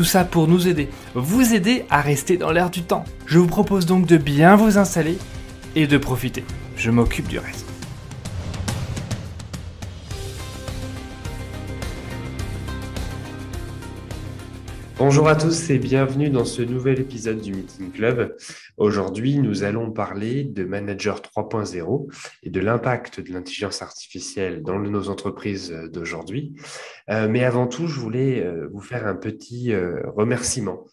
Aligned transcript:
Tout 0.00 0.04
ça 0.04 0.24
pour 0.24 0.48
nous 0.48 0.66
aider, 0.66 0.88
vous 1.14 1.52
aider 1.52 1.84
à 1.90 2.00
rester 2.00 2.38
dans 2.38 2.52
l'air 2.52 2.70
du 2.70 2.80
temps. 2.80 3.04
Je 3.26 3.38
vous 3.38 3.46
propose 3.46 3.84
donc 3.84 4.06
de 4.06 4.16
bien 4.16 4.56
vous 4.56 4.78
installer 4.78 5.18
et 5.76 5.86
de 5.86 5.98
profiter. 5.98 6.42
Je 6.74 6.90
m'occupe 6.90 7.28
du 7.28 7.38
reste. 7.38 7.69
Bonjour 15.00 15.28
à 15.28 15.34
tous 15.34 15.70
et 15.70 15.78
bienvenue 15.78 16.28
dans 16.28 16.44
ce 16.44 16.60
nouvel 16.60 17.00
épisode 17.00 17.40
du 17.40 17.54
Meeting 17.54 17.90
Club. 17.90 18.36
Aujourd'hui, 18.76 19.38
nous 19.38 19.62
allons 19.62 19.90
parler 19.90 20.44
de 20.44 20.62
Manager 20.62 21.22
3.0 21.22 22.12
et 22.42 22.50
de 22.50 22.60
l'impact 22.60 23.18
de 23.18 23.32
l'intelligence 23.32 23.80
artificielle 23.80 24.62
dans 24.62 24.78
nos 24.78 25.08
entreprises 25.08 25.70
d'aujourd'hui. 25.90 26.54
Euh, 27.08 27.28
mais 27.30 27.44
avant 27.44 27.66
tout, 27.66 27.86
je 27.86 27.98
voulais 27.98 28.44
euh, 28.44 28.68
vous 28.70 28.82
faire 28.82 29.06
un 29.06 29.14
petit 29.14 29.72
euh, 29.72 30.02
remerciement. 30.14 30.84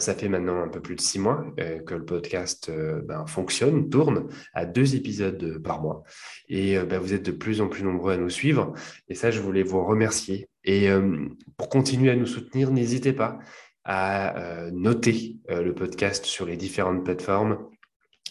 ça 0.00 0.14
fait 0.14 0.28
maintenant 0.28 0.60
un 0.60 0.68
peu 0.68 0.80
plus 0.80 0.96
de 0.96 1.00
six 1.00 1.20
mois 1.20 1.44
que 1.86 1.94
le 1.94 2.04
podcast 2.04 2.72
ben, 3.04 3.26
fonctionne, 3.26 3.90
tourne 3.90 4.28
à 4.54 4.64
deux 4.64 4.96
épisodes 4.96 5.60
par 5.62 5.82
mois. 5.82 6.02
Et 6.48 6.78
ben, 6.78 6.98
vous 6.98 7.12
êtes 7.12 7.26
de 7.26 7.32
plus 7.32 7.60
en 7.60 7.68
plus 7.68 7.84
nombreux 7.84 8.14
à 8.14 8.16
nous 8.16 8.30
suivre. 8.30 8.72
Et 9.08 9.14
ça, 9.14 9.30
je 9.30 9.40
voulais 9.40 9.62
vous 9.62 9.84
remercier 9.84 10.48
et 10.64 10.88
euh, 10.88 11.28
pour 11.56 11.68
continuer 11.68 12.10
à 12.10 12.16
nous 12.16 12.26
soutenir, 12.26 12.70
n'hésitez 12.70 13.12
pas 13.12 13.38
à 13.84 14.38
euh, 14.38 14.70
noter 14.72 15.36
euh, 15.50 15.62
le 15.62 15.74
podcast 15.74 16.24
sur 16.24 16.46
les 16.46 16.56
différentes 16.56 17.04
plateformes, 17.04 17.68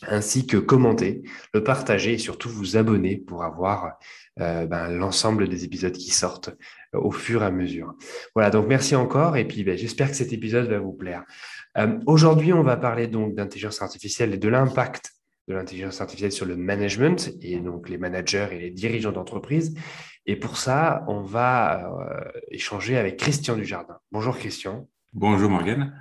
ainsi 0.08 0.48
que 0.48 0.58
commenter, 0.58 1.22
le 1.54 1.64
partager 1.64 2.14
et 2.14 2.18
surtout 2.18 2.50
vous 2.50 2.76
abonner 2.76 3.18
pour 3.18 3.44
avoir 3.44 3.94
ben, 4.36 4.90
l'ensemble 4.90 5.48
des 5.48 5.64
épisodes 5.64 5.94
qui 5.94 6.10
sortent 6.10 6.50
au 6.92 7.12
fur 7.12 7.42
et 7.42 7.46
à 7.46 7.52
mesure. 7.52 7.94
Voilà, 8.36 8.50
donc 8.50 8.68
merci 8.68 8.96
encore 8.96 9.38
et 9.38 9.48
puis 9.48 9.64
ben, 9.64 9.78
j'espère 9.78 10.10
que 10.10 10.18
cet 10.18 10.34
épisode 10.34 10.68
va 10.68 10.80
vous 10.80 10.92
plaire. 10.92 11.24
Aujourd'hui, 12.06 12.52
on 12.52 12.64
va 12.64 12.76
parler 12.76 13.08
donc 13.08 13.34
d'intelligence 13.36 13.82
artificielle 13.82 14.34
et 14.34 14.38
de 14.38 14.50
l'impact 14.50 15.14
de 15.48 15.54
l'intelligence 15.54 16.00
artificielle 16.02 16.32
sur 16.32 16.46
le 16.46 16.56
management 16.56 17.32
et 17.42 17.60
donc 17.60 17.90
les 17.90 17.98
managers 17.98 18.48
et 18.52 18.60
les 18.60 18.72
dirigeants 18.72 19.12
d'entreprise. 19.12 19.76
Et 20.26 20.38
pour 20.38 20.58
ça, 20.58 21.04
on 21.08 21.22
va 21.22 21.92
euh, 22.00 22.32
échanger 22.50 22.98
avec 22.98 23.18
Christian 23.18 23.56
Dujardin. 23.56 23.98
Bonjour 24.12 24.38
Christian. 24.38 24.88
Bonjour 25.12 25.50
Morgane. 25.50 25.94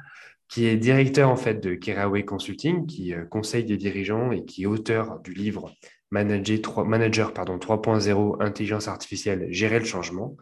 Qui 0.49 0.67
est 0.67 0.77
directeur 0.77 1.29
en 1.29 1.37
fait 1.37 1.55
de 1.55 1.75
Keraway 1.75 2.25
Consulting, 2.25 2.87
qui 2.87 3.15
euh, 3.15 3.25
conseille 3.25 3.65
des 3.65 3.77
dirigeants 3.77 4.31
et 4.31 4.45
qui 4.45 4.63
est 4.63 4.67
auteur 4.67 5.19
du 5.21 5.33
livre 5.33 5.73
Manager 6.13 7.33
3.0 7.33 8.43
Intelligence 8.43 8.87
artificielle, 8.87 9.49
gérer 9.51 9.81
le 9.81 9.85
changement. 9.87 10.37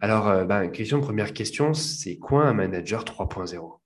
Alors, 0.00 0.28
euh, 0.28 0.44
ben, 0.44 0.68
Christian, 0.68 1.00
première 1.00 1.32
question, 1.32 1.74
c'est 1.74 2.18
quoi 2.18 2.44
un 2.44 2.54
manager 2.54 3.04
3.0 3.04 3.78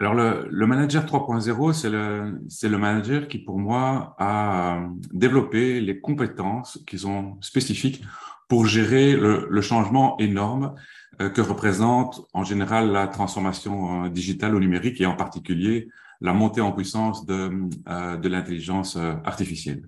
alors, 0.00 0.14
le, 0.14 0.66
manager 0.66 1.06
3.0, 1.06 1.72
c'est 1.72 1.88
le, 1.88 2.40
c'est 2.48 2.68
le 2.68 2.78
manager 2.78 3.28
qui, 3.28 3.38
pour 3.38 3.58
moi, 3.58 4.16
a 4.18 4.88
développé 5.12 5.80
les 5.80 6.00
compétences 6.00 6.82
qui 6.84 6.98
sont 6.98 7.38
spécifiques 7.40 8.02
pour 8.48 8.66
gérer 8.66 9.16
le, 9.16 9.60
changement 9.60 10.18
énorme 10.18 10.74
euh, 11.20 11.30
que 11.30 11.40
représente 11.40 12.22
en 12.32 12.44
général 12.44 12.90
la 12.90 13.06
transformation 13.06 14.04
euh, 14.04 14.08
digitale 14.08 14.54
ou 14.54 14.60
numérique 14.60 15.00
et 15.00 15.06
en 15.06 15.14
particulier 15.14 15.88
la 16.20 16.32
montée 16.32 16.60
en 16.60 16.72
puissance 16.72 17.26
de, 17.26 17.50
euh, 17.88 18.16
de 18.16 18.28
l'intelligence 18.28 18.96
artificielle. 19.24 19.82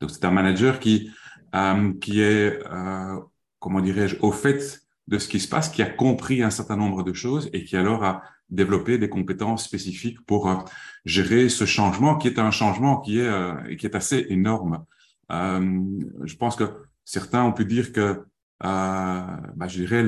Donc, 0.00 0.10
c'est 0.10 0.24
un 0.24 0.30
manager 0.30 0.80
qui, 0.80 1.10
qui 2.00 2.22
est, 2.22 2.58
comment 3.58 3.80
dirais-je, 3.80 4.16
au 4.20 4.32
fait 4.32 4.80
de 5.08 5.18
ce 5.18 5.28
qui 5.28 5.38
se 5.38 5.46
passe, 5.46 5.68
qui 5.68 5.82
a 5.82 5.86
compris 5.86 6.42
un 6.42 6.50
certain 6.50 6.76
nombre 6.76 7.02
de 7.02 7.12
choses 7.12 7.50
et 7.52 7.64
qui 7.64 7.76
alors 7.76 8.02
a 8.02 8.22
développé 8.48 8.96
des 8.96 9.10
compétences 9.10 9.64
spécifiques 9.64 10.24
pour 10.24 10.64
gérer 11.04 11.50
ce 11.50 11.66
changement 11.66 12.16
qui 12.16 12.28
est 12.28 12.38
un 12.38 12.50
changement 12.50 12.98
qui 12.98 13.20
est, 13.20 13.76
qui 13.76 13.84
est 13.84 13.94
assez 13.94 14.26
énorme. 14.30 14.84
je 15.28 16.36
pense 16.36 16.56
que 16.56 16.64
certains 17.04 17.44
ont 17.44 17.52
pu 17.52 17.64
dire 17.64 17.92
que, 17.92 18.00
euh, 18.00 18.24
bah, 18.60 19.68
je 19.68 19.78
dirais, 19.80 20.04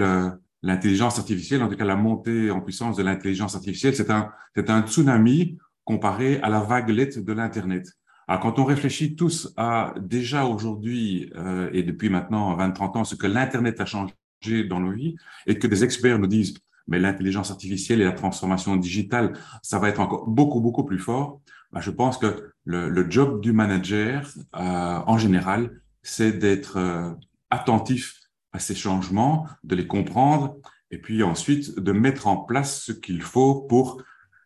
l'intelligence 0.62 1.18
artificielle, 1.18 1.62
en 1.62 1.68
tout 1.68 1.76
cas 1.76 1.84
la 1.84 1.96
montée 1.96 2.50
en 2.50 2.60
puissance 2.60 2.96
de 2.96 3.02
l'intelligence 3.02 3.54
artificielle, 3.54 3.94
c'est 3.94 4.10
un, 4.10 4.30
un 4.56 4.82
tsunami 4.82 5.58
comparé 5.84 6.40
à 6.42 6.48
la 6.48 6.60
vaguelette 6.60 7.24
de 7.24 7.32
l'Internet. 7.32 7.88
Alors, 8.28 8.40
quand 8.40 8.58
on 8.58 8.64
réfléchit 8.64 9.16
tous 9.16 9.52
à 9.56 9.94
déjà 10.00 10.46
aujourd'hui 10.46 11.30
euh, 11.36 11.68
et 11.72 11.82
depuis 11.82 12.08
maintenant 12.08 12.56
20-30 12.56 12.98
ans, 12.98 13.04
ce 13.04 13.16
que 13.16 13.26
l'Internet 13.26 13.80
a 13.80 13.84
changé 13.84 14.14
dans 14.68 14.80
nos 14.80 14.92
vies 14.92 15.16
et 15.46 15.58
que 15.58 15.66
des 15.66 15.84
experts 15.84 16.18
nous 16.18 16.28
disent, 16.28 16.54
mais 16.86 16.98
l'intelligence 16.98 17.50
artificielle 17.50 18.00
et 18.00 18.04
la 18.04 18.12
transformation 18.12 18.76
digitale, 18.76 19.32
ça 19.62 19.78
va 19.78 19.88
être 19.88 20.00
encore 20.00 20.26
beaucoup, 20.28 20.60
beaucoup 20.60 20.84
plus 20.84 20.98
fort. 20.98 21.40
Bah, 21.72 21.80
je 21.80 21.90
pense 21.90 22.18
que 22.18 22.52
le, 22.64 22.88
le 22.88 23.10
job 23.10 23.40
du 23.40 23.52
manager, 23.52 24.28
euh, 24.56 24.98
en 25.06 25.18
général, 25.18 25.81
c'est 26.02 26.32
d'être 26.32 26.76
euh, 26.76 27.10
attentif 27.50 28.20
à 28.52 28.58
ces 28.58 28.74
changements, 28.74 29.46
de 29.64 29.74
les 29.74 29.86
comprendre 29.86 30.56
et 30.90 30.98
puis 30.98 31.22
ensuite 31.22 31.78
de 31.78 31.92
mettre 31.92 32.26
en 32.26 32.36
place 32.36 32.82
ce 32.82 32.92
qu'il 32.92 33.22
faut 33.22 33.62
pour 33.62 34.02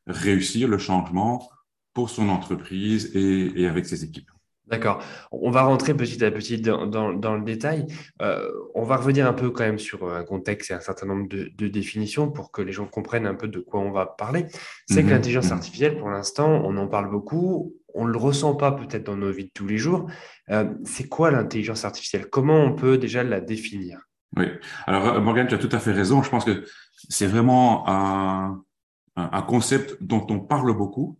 réussir 0.07 0.69
le 0.69 0.79
changement 0.79 1.51
pour 1.93 2.11
son 2.11 2.29
entreprise 2.29 3.11
et, 3.15 3.67
avec 3.67 3.87
ses 3.87 4.05
équipes. 4.05 4.31
D'accord. 4.67 5.03
On 5.31 5.51
va 5.51 5.63
rentrer 5.63 5.95
petit 5.95 6.25
à 6.25 6.31
petit 6.31 6.61
dans, 6.61 6.77
le 7.13 7.45
détail. 7.45 7.87
Euh, 8.21 8.51
on 8.75 8.83
va 8.83 8.97
revenir 8.97 9.27
un 9.27 9.33
peu 9.33 9.51
quand 9.51 9.65
même 9.65 9.79
sur 9.79 10.13
un 10.13 10.25
contexte 10.25 10.73
et 10.73 10.75
un 10.75 10.81
certain 10.81 11.07
nombre 11.07 11.29
de, 11.29 11.69
définitions 11.69 12.31
pour 12.31 12.51
que 12.51 12.63
les 12.63 12.73
gens 12.73 12.87
comprennent 12.87 13.27
un 13.27 13.37
peu 13.37 13.47
de 13.47 13.61
quoi 13.61 13.81
on 13.81 13.93
va 13.93 14.07
parler. 14.07 14.47
C'est 14.89 15.03
que 15.03 15.07
mhm. 15.07 15.13
l'intelligence 15.13 15.47
mhm. 15.47 15.53
artificielle, 15.53 15.99
pour 15.99 16.11
l'instant, 16.11 16.51
on 16.65 16.77
en 16.77 16.89
parle 16.89 17.11
beaucoup 17.11 17.77
on 17.97 18.07
ne 18.07 18.13
le 18.13 18.19
ressent 18.19 18.55
pas 18.55 18.73
peut-être 18.73 19.05
dans 19.05 19.17
nos 19.17 19.33
vies 19.33 19.47
de 19.47 19.51
tous 19.53 19.67
les 19.67 19.79
jours. 19.79 20.09
Euh, 20.51 20.73
c'est 20.85 21.09
quoi 21.09 21.31
l'intelligence 21.31 21.85
artificielle? 21.85 22.29
Comment 22.31 22.61
on 22.61 22.75
peut 22.75 22.99
déjà 22.99 23.25
la 23.25 23.41
définir? 23.41 24.01
Oui, 24.37 24.47
alors 24.87 25.09
euh, 25.09 25.21
Morgane, 25.21 25.49
tu 25.49 25.55
as 25.55 25.59
tout 25.59 25.69
à 25.73 25.79
fait 25.79 25.93
raison. 25.93 26.23
Je 26.23 26.31
pense 26.31 26.45
que 26.45 26.65
c'est 27.09 27.27
vraiment 27.27 27.89
un, 27.89 28.63
concept 29.49 29.97
dont 30.03 30.27
on 30.29 30.41
parle 30.41 30.77
beaucoup, 30.77 31.19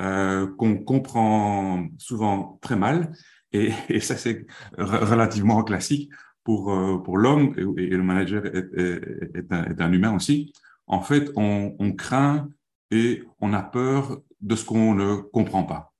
euh, 0.00 0.46
qu'on 0.56 0.78
comprend 0.78 1.86
souvent 1.98 2.58
très 2.62 2.76
mal, 2.76 3.12
et, 3.52 3.70
ça 4.00 4.16
c'est 4.16 4.46
relativement 4.78 5.62
classique 5.62 6.10
pour, 6.42 7.02
pour 7.04 7.18
l'homme, 7.18 7.54
et, 7.76 7.86
le 7.86 8.02
manager 8.02 8.46
est, 8.46 9.82
un, 9.82 9.92
humain 9.92 10.14
aussi. 10.14 10.52
En 10.86 11.02
fait, 11.02 11.30
on 11.36 11.92
craint 11.92 12.48
et 12.90 13.22
on 13.40 13.52
a 13.52 13.62
peur 13.62 14.22
de 14.40 14.56
ce 14.56 14.64
qu'on 14.64 14.94
ne 14.94 15.16
comprend 15.16 15.64
pas. 15.64 15.92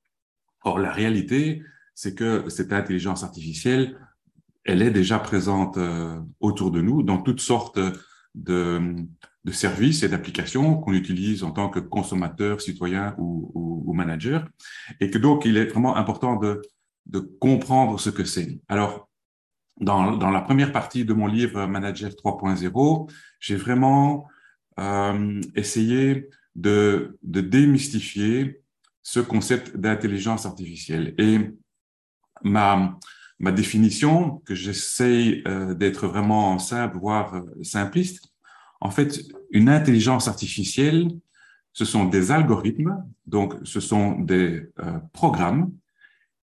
Or, 0.69 0.79
la 0.79 0.93
réalité, 0.93 1.63
c'est 1.95 2.15
que 2.15 2.51
cette 2.51 2.75
intelligence 2.75 3.25
artificielle, 3.25 3.99
elle 4.67 4.83
est 4.83 4.91
déjà 4.91 5.19
présente 5.19 5.79
euh, 5.79 6.21
autour 6.41 6.71
de 6.71 6.83
nous 6.83 7.03
dans 7.03 7.23
toutes 7.23 7.41
sortes 7.41 7.81
de, 8.35 8.95
services 9.51 10.03
et 10.03 10.11
d'applications 10.11 10.77
qu'on 10.77 10.93
utilise 10.93 11.43
en 11.43 11.53
tant 11.53 11.71
que 11.71 11.81
consommateur, 11.81 12.61
citoyen 12.61 13.15
ou, 13.17 13.95
manager, 13.95 14.47
et 15.01 15.11
que 15.11 15.17
donc 15.17 15.47
il 15.47 15.57
est 15.57 15.65
vraiment 15.65 15.97
important 15.97 16.37
de, 16.37 16.61
comprendre 17.41 17.99
ce 17.99 18.11
que 18.11 18.25
c'est. 18.25 18.61
Alors, 18.69 19.09
dans, 19.81 20.31
la 20.31 20.43
première 20.43 20.71
partie 20.71 21.07
de 21.07 21.15
mon 21.15 21.27
livre 21.27 21.65
Manager 21.67 22.11
3.0, 22.11 23.11
j'ai 23.41 23.57
vraiment 23.57 24.29
euh, 24.79 25.41
essayé 25.55 26.29
de 26.55 27.19
démystifier 27.23 28.61
ce 29.03 29.21
concept 29.21 29.77
d'intelligence 29.77 30.47
artificielle. 30.47 31.15
Et 31.19 31.39
ma, 32.43 32.99
ma 33.39 33.53
définition, 33.53 34.43
que 34.45 34.55
j'essaye 34.55 35.43
euh, 35.47 35.75
d'être 35.75 36.07
vraiment 36.07 36.59
simple, 36.59 36.99
voire 36.99 37.35
euh, 37.35 37.63
simpliste, 37.63 38.33
en 38.81 38.91
fait, 38.91 39.21
une 39.51 39.69
intelligence 39.69 40.29
artificielle, 40.29 41.09
ce 41.73 41.85
sont 41.85 42.05
des 42.05 42.31
algorithmes, 42.31 43.05
donc 43.27 43.55
ce 43.65 43.81
sont 43.81 44.19
des 44.19 44.71
euh, 44.81 44.99
programmes 45.13 45.73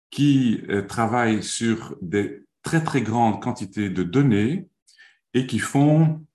qui 0.09 0.61
travaillent 0.89 1.41
sur 1.41 1.95
des 2.01 2.43
très 2.63 2.83
très 2.83 3.01
grandes 3.01 3.41
quantités 3.41 3.89
de 3.89 4.03
données 4.03 4.67
et 5.33 5.47
qui 5.47 5.57
font, 5.57 6.25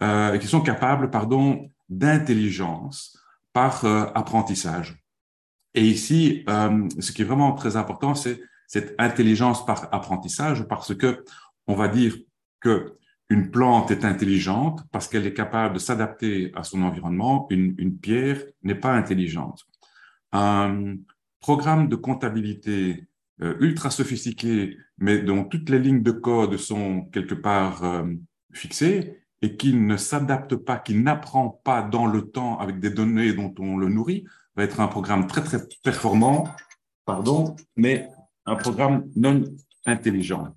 qui 0.00 0.46
sont 0.46 0.62
capables, 0.62 1.10
pardon, 1.10 1.70
d'intelligence 1.90 3.18
par 3.52 3.84
apprentissage. 3.84 4.96
Et 5.76 5.82
ici, 5.82 6.44
ce 6.48 7.12
qui 7.12 7.22
est 7.22 7.24
vraiment 7.24 7.52
très 7.52 7.76
important, 7.76 8.14
c'est 8.14 8.40
cette 8.66 8.94
intelligence 8.98 9.64
par 9.64 9.94
apprentissage, 9.94 10.66
parce 10.66 10.94
que 10.94 11.24
on 11.66 11.74
va 11.74 11.86
dire 11.88 12.16
que 12.60 12.96
une 13.28 13.50
plante 13.50 13.90
est 13.90 14.04
intelligente 14.04 14.82
parce 14.92 15.08
qu'elle 15.08 15.26
est 15.26 15.34
capable 15.34 15.74
de 15.74 15.78
s'adapter 15.80 16.52
à 16.54 16.62
son 16.62 16.82
environnement. 16.82 17.46
Une, 17.50 17.74
une 17.78 17.98
pierre 17.98 18.42
n'est 18.62 18.76
pas 18.76 18.94
intelligente. 18.94 19.66
Un 20.32 20.96
programme 21.40 21.88
de 21.88 21.96
comptabilité 21.96 23.08
euh, 23.42 23.56
ultra 23.60 23.90
sophistiqué, 23.90 24.78
mais 24.98 25.18
dont 25.18 25.44
toutes 25.44 25.68
les 25.70 25.78
lignes 25.78 26.02
de 26.02 26.12
code 26.12 26.56
sont 26.56 27.02
quelque 27.12 27.34
part 27.34 27.84
euh, 27.84 28.04
fixées 28.52 29.18
et 29.42 29.56
qui 29.56 29.74
ne 29.74 29.96
s'adapte 29.96 30.56
pas, 30.56 30.78
qui 30.78 30.94
n'apprend 30.94 31.60
pas 31.64 31.82
dans 31.82 32.06
le 32.06 32.22
temps 32.22 32.58
avec 32.58 32.78
des 32.78 32.90
données 32.90 33.32
dont 33.32 33.54
on 33.58 33.76
le 33.76 33.88
nourrit, 33.88 34.24
va 34.56 34.64
être 34.64 34.80
un 34.80 34.88
programme 34.88 35.26
très 35.26 35.42
très 35.42 35.58
performant, 35.82 36.48
pardon, 37.04 37.56
mais 37.76 38.08
un 38.46 38.56
programme 38.56 39.08
non 39.14 39.44
intelligent. 39.84 40.54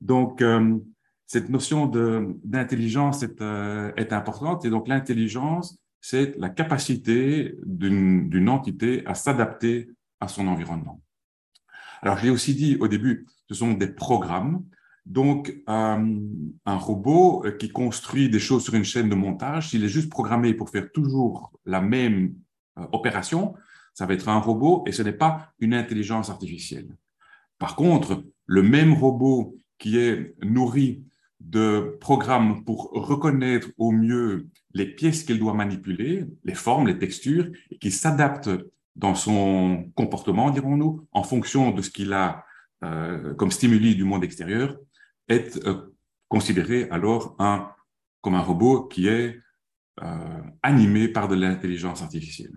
Donc, 0.00 0.42
euh, 0.42 0.78
cette 1.26 1.48
notion 1.48 1.86
d'intelligence 2.44 3.22
est, 3.22 3.40
euh, 3.40 3.92
est, 3.96 4.12
importante. 4.12 4.64
Et 4.64 4.70
donc, 4.70 4.88
l'intelligence, 4.88 5.78
c'est 6.00 6.36
la 6.38 6.50
capacité 6.50 7.56
d'une 7.64 8.48
entité 8.48 9.04
à 9.06 9.14
s'adapter 9.14 9.90
à 10.20 10.28
son 10.28 10.46
environnement. 10.46 11.00
Alors, 12.02 12.18
je 12.18 12.24
l'ai 12.24 12.30
aussi 12.30 12.54
dit 12.54 12.76
au 12.78 12.88
début, 12.88 13.26
ce 13.48 13.54
sont 13.54 13.72
des 13.72 13.88
programmes. 13.88 14.64
Donc, 15.06 15.54
euh, 15.68 16.20
un 16.66 16.76
robot 16.76 17.44
qui 17.58 17.70
construit 17.70 18.28
des 18.28 18.38
choses 18.38 18.64
sur 18.64 18.74
une 18.74 18.84
chaîne 18.84 19.08
de 19.08 19.14
montage, 19.14 19.70
s'il 19.70 19.84
est 19.84 19.88
juste 19.88 20.10
programmé 20.10 20.54
pour 20.54 20.70
faire 20.70 20.90
toujours 20.92 21.52
la 21.64 21.80
même 21.80 22.34
opération, 22.92 23.54
ça 23.92 24.06
va 24.06 24.14
être 24.14 24.28
un 24.28 24.38
robot 24.38 24.84
et 24.86 24.92
ce 24.92 25.02
n'est 25.02 25.12
pas 25.12 25.52
une 25.60 25.74
intelligence 25.74 26.30
artificielle. 26.30 26.88
Par 27.58 27.76
contre, 27.76 28.24
le 28.46 28.62
même 28.62 28.94
robot 28.94 29.56
qui 29.78 29.98
est 29.98 30.34
nourri 30.42 31.04
de 31.40 31.96
programmes 32.00 32.64
pour 32.64 32.90
reconnaître 32.92 33.68
au 33.78 33.90
mieux 33.92 34.48
les 34.72 34.86
pièces 34.86 35.24
qu'il 35.24 35.38
doit 35.38 35.54
manipuler, 35.54 36.26
les 36.44 36.54
formes, 36.54 36.86
les 36.86 36.98
textures, 36.98 37.50
et 37.70 37.78
qui 37.78 37.90
s'adapte 37.90 38.50
dans 38.96 39.14
son 39.14 39.90
comportement, 39.94 40.50
dirons-nous, 40.50 41.06
en 41.12 41.22
fonction 41.22 41.70
de 41.70 41.82
ce 41.82 41.90
qu'il 41.90 42.12
a 42.12 42.44
euh, 42.82 43.34
comme 43.34 43.50
stimuli 43.50 43.94
du 43.94 44.04
monde 44.04 44.24
extérieur, 44.24 44.78
est 45.28 45.64
euh, 45.66 45.94
considéré 46.28 46.88
alors 46.90 47.36
comme 48.20 48.34
un 48.34 48.40
robot 48.40 48.84
qui 48.84 49.08
est 49.08 49.38
euh, 50.02 50.40
animé 50.62 51.08
par 51.08 51.28
de 51.28 51.34
l'intelligence 51.34 52.02
artificielle. 52.02 52.52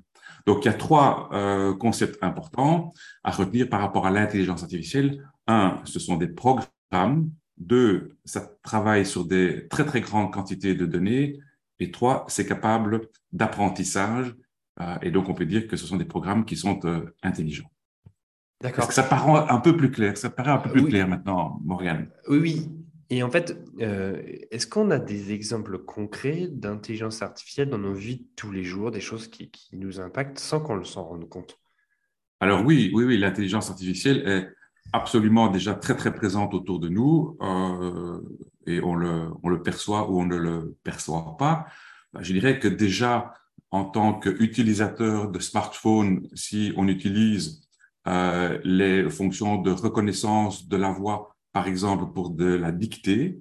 Donc, 0.46 0.64
il 0.64 0.68
y 0.68 0.72
a 0.72 0.74
trois 0.74 1.30
euh, 1.34 1.76
concepts 1.76 2.18
importants 2.24 2.94
à 3.24 3.32
retenir 3.32 3.70
par 3.70 3.82
rapport 3.82 4.08
à 4.08 4.12
l'intelligence 4.12 4.64
artificielle. 4.64 5.24
Un, 5.46 5.82
ce 5.84 6.00
sont 6.00 6.16
des 6.16 6.30
programmes. 6.30 7.30
Deux, 7.58 8.18
ça 8.24 8.50
travaille 8.64 9.06
sur 9.06 9.26
des 9.26 9.68
très, 9.68 9.86
très 9.86 10.02
grandes 10.02 10.32
quantités 10.32 10.74
de 10.74 10.86
données. 10.86 11.38
Et 11.80 11.92
trois, 11.92 12.26
c'est 12.28 12.48
capable 12.48 13.08
d'apprentissage. 13.32 14.34
Euh, 14.80 14.98
et 15.02 15.12
donc, 15.12 15.28
on 15.28 15.34
peut 15.34 15.46
dire 15.46 15.68
que 15.68 15.76
ce 15.76 15.86
sont 15.86 15.98
des 15.98 16.06
programmes 16.06 16.46
qui 16.46 16.56
sont 16.56 16.80
euh, 16.86 17.14
intelligents. 17.24 17.70
D'accord. 18.62 18.86
Est-ce 18.86 18.88
que 18.88 18.94
ça 18.94 19.04
paraît 19.04 19.46
un 19.50 19.60
peu 19.60 19.76
plus 19.76 19.92
clair? 19.92 20.18
Ça 20.18 20.30
paraît 20.30 20.52
un 20.52 20.58
peu 20.58 20.72
plus 20.72 20.86
clair 20.86 21.08
maintenant, 21.08 21.60
Morgane? 21.64 22.10
Oui, 22.28 22.40
oui. 22.40 22.72
Et 23.10 23.24
en 23.24 23.32
fait, 23.32 23.58
euh, 23.80 24.22
est-ce 24.52 24.68
qu'on 24.68 24.92
a 24.92 25.00
des 25.00 25.32
exemples 25.32 25.80
concrets 25.80 26.48
d'intelligence 26.52 27.22
artificielle 27.22 27.70
dans 27.70 27.78
nos 27.78 27.94
vies 27.94 28.18
de 28.18 28.26
tous 28.36 28.52
les 28.52 28.64
jours, 28.64 28.92
des 28.92 29.00
choses 29.00 29.30
qui, 29.30 29.50
nous 29.72 30.00
impactent 30.02 30.40
sans 30.40 30.60
qu'on 30.60 30.84
s'en 30.84 31.06
rende 31.06 31.30
compte? 31.30 31.58
Alors 32.42 32.66
oui, 32.66 32.92
oui, 32.94 33.06
oui, 33.06 33.18
l'intelligence 33.18 33.70
artificielle 33.70 34.28
est 34.28 34.48
absolument 34.92 35.48
déjà 35.48 35.74
très, 35.74 35.96
très 35.96 36.14
présente 36.14 36.54
autour 36.54 36.80
de 36.80 36.90
nous 36.90 37.38
euh, 37.42 38.22
et 38.66 38.82
on 38.82 38.96
le, 38.96 39.30
on 39.42 39.50
le 39.50 39.64
perçoit 39.64 40.10
ou 40.10 40.20
on 40.20 40.26
ne 40.26 40.36
le 40.36 40.76
perçoit 40.84 41.38
pas. 41.38 41.66
Bah, 42.12 42.20
je 42.22 42.34
dirais 42.34 42.60
que 42.60 42.68
déjà, 42.68 43.34
en 43.72 43.86
tant 43.86 44.20
qu'utilisateur 44.20 45.32
de 45.32 45.40
smartphone, 45.40 46.28
si 46.34 46.74
on 46.76 46.88
utilise 46.90 47.68
euh, 48.08 48.60
les 48.64 49.10
fonctions 49.10 49.62
de 49.62 49.72
reconnaissance 49.72 50.68
de 50.68 50.78
la 50.78 50.92
voix 50.92 51.37
par 51.52 51.68
exemple, 51.68 52.12
pour 52.14 52.30
de 52.32 52.46
la 52.46 52.72
dictée, 52.72 53.40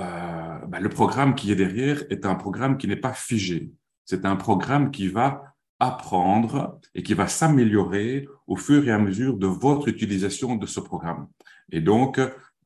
euh, 0.00 0.58
ben, 0.66 0.80
le 0.80 0.88
programme 0.88 1.34
qui 1.34 1.52
est 1.52 1.56
derrière 1.56 2.02
est 2.10 2.26
un 2.26 2.34
programme 2.34 2.78
qui 2.78 2.88
n'est 2.88 2.96
pas 2.96 3.12
figé. 3.12 3.70
C'est 4.04 4.24
un 4.24 4.36
programme 4.36 4.90
qui 4.90 5.08
va 5.08 5.54
apprendre 5.78 6.80
et 6.94 7.02
qui 7.02 7.14
va 7.14 7.28
s'améliorer 7.28 8.28
au 8.46 8.56
fur 8.56 8.86
et 8.86 8.90
à 8.90 8.98
mesure 8.98 9.36
de 9.36 9.46
votre 9.46 9.88
utilisation 9.88 10.56
de 10.56 10.66
ce 10.66 10.80
programme. 10.80 11.28
Et 11.70 11.80
donc, 11.80 12.20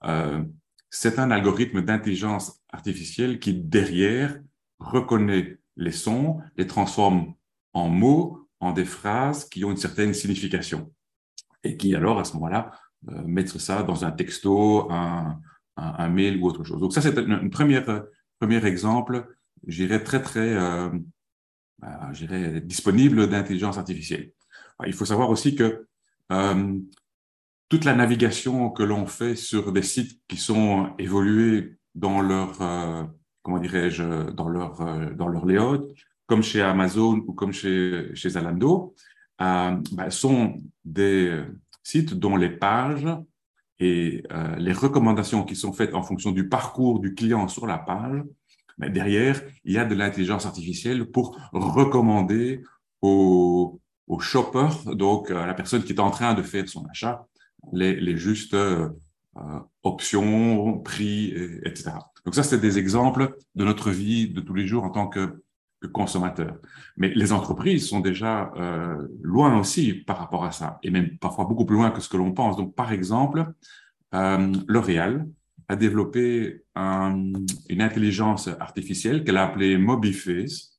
euh, 0.04 0.44
c'est 0.90 1.18
un 1.18 1.30
algorithme 1.30 1.82
d'intelligence 1.82 2.60
artificielle 2.70 3.38
qui, 3.38 3.54
derrière, 3.54 4.38
reconnaît 4.78 5.58
les 5.76 5.92
sons, 5.92 6.40
les 6.56 6.66
transforme 6.66 7.34
en 7.72 7.88
mots, 7.88 8.48
en 8.60 8.72
des 8.72 8.84
phrases 8.84 9.48
qui 9.48 9.64
ont 9.64 9.70
une 9.70 9.76
certaine 9.76 10.14
signification. 10.14 10.92
Et 11.62 11.76
qui, 11.76 11.94
alors, 11.94 12.18
à 12.18 12.24
ce 12.24 12.34
moment-là, 12.34 12.72
mettre 13.02 13.60
ça 13.60 13.82
dans 13.82 14.04
un 14.04 14.10
texto, 14.10 14.90
un, 14.90 15.40
un, 15.76 16.08
mail 16.08 16.38
ou 16.38 16.46
autre 16.46 16.64
chose. 16.64 16.80
Donc 16.80 16.92
ça, 16.92 17.00
c'est 17.00 17.16
un 17.18 17.48
première, 17.48 18.04
premier 18.40 18.64
exemple, 18.64 19.26
j'irais 19.66 20.02
très, 20.02 20.22
très, 20.22 20.54
euh, 20.54 20.90
euh 21.84 22.60
disponible 22.60 23.28
d'intelligence 23.28 23.78
artificielle. 23.78 24.32
Il 24.86 24.92
faut 24.92 25.04
savoir 25.04 25.30
aussi 25.30 25.54
que 25.54 25.86
euh, 26.32 26.78
toute 27.68 27.84
la 27.84 27.94
navigation 27.94 28.70
que 28.70 28.82
l'on 28.82 29.06
fait 29.06 29.34
sur 29.34 29.72
des 29.72 29.82
sites 29.82 30.20
qui 30.28 30.36
sont 30.36 30.92
évolués 30.98 31.78
dans 31.94 32.20
leur, 32.20 32.60
euh, 32.62 33.04
comment 33.42 33.58
dirais-je, 33.58 34.30
dans 34.30 34.48
leur, 34.48 34.80
euh, 34.80 35.10
dans 35.14 35.28
leur 35.28 35.46
layout, 35.46 35.92
comme 36.26 36.42
chez 36.42 36.62
Amazon 36.62 37.24
ou 37.26 37.32
comme 37.32 37.52
chez, 37.52 38.14
chez 38.14 38.30
Zalando, 38.30 38.94
bah, 39.38 40.10
sont 40.10 40.62
des 40.84 41.42
sites 41.88 42.14
dont 42.14 42.36
les 42.36 42.50
pages 42.50 43.08
et 43.78 44.22
euh, 44.32 44.56
les 44.56 44.72
recommandations 44.72 45.44
qui 45.44 45.56
sont 45.56 45.72
faites 45.72 45.94
en 45.94 46.02
fonction 46.02 46.32
du 46.32 46.48
parcours 46.48 47.00
du 47.00 47.14
client 47.14 47.48
sur 47.48 47.66
la 47.66 47.78
page, 47.78 48.22
mais 48.76 48.90
derrière, 48.90 49.40
il 49.64 49.72
y 49.72 49.78
a 49.78 49.86
de 49.86 49.94
l'intelligence 49.94 50.44
artificielle 50.44 51.10
pour 51.10 51.38
recommander 51.52 52.62
au, 53.00 53.80
au 54.06 54.18
shopper, 54.18 54.68
donc 54.86 55.30
à 55.30 55.46
la 55.46 55.54
personne 55.54 55.82
qui 55.82 55.94
est 55.94 56.00
en 56.00 56.10
train 56.10 56.34
de 56.34 56.42
faire 56.42 56.68
son 56.68 56.84
achat, 56.86 57.26
les, 57.72 57.98
les 57.98 58.16
justes 58.18 58.54
euh, 58.54 58.90
options, 59.82 60.78
prix, 60.80 61.32
etc. 61.64 61.92
Donc 62.24 62.34
ça, 62.34 62.42
c'est 62.42 62.60
des 62.60 62.78
exemples 62.78 63.36
de 63.54 63.64
notre 63.64 63.90
vie 63.90 64.28
de 64.28 64.40
tous 64.40 64.54
les 64.54 64.66
jours 64.66 64.84
en 64.84 64.90
tant 64.90 65.08
que 65.08 65.42
consommateurs. 65.86 66.58
Mais 66.96 67.12
les 67.14 67.32
entreprises 67.32 67.88
sont 67.88 68.00
déjà 68.00 68.52
euh, 68.56 69.06
loin 69.22 69.58
aussi 69.58 69.94
par 69.94 70.18
rapport 70.18 70.44
à 70.44 70.52
ça, 70.52 70.78
et 70.82 70.90
même 70.90 71.16
parfois 71.18 71.44
beaucoup 71.44 71.64
plus 71.64 71.76
loin 71.76 71.90
que 71.90 72.00
ce 72.00 72.08
que 72.08 72.16
l'on 72.16 72.32
pense. 72.32 72.56
Donc, 72.56 72.74
par 72.74 72.92
exemple, 72.92 73.46
euh, 74.14 74.52
L'Oréal 74.66 75.26
a 75.68 75.76
développé 75.76 76.62
une 76.74 77.82
intelligence 77.82 78.48
artificielle 78.58 79.22
qu'elle 79.22 79.36
a 79.36 79.44
appelée 79.44 79.76
MobiFace 79.76 80.78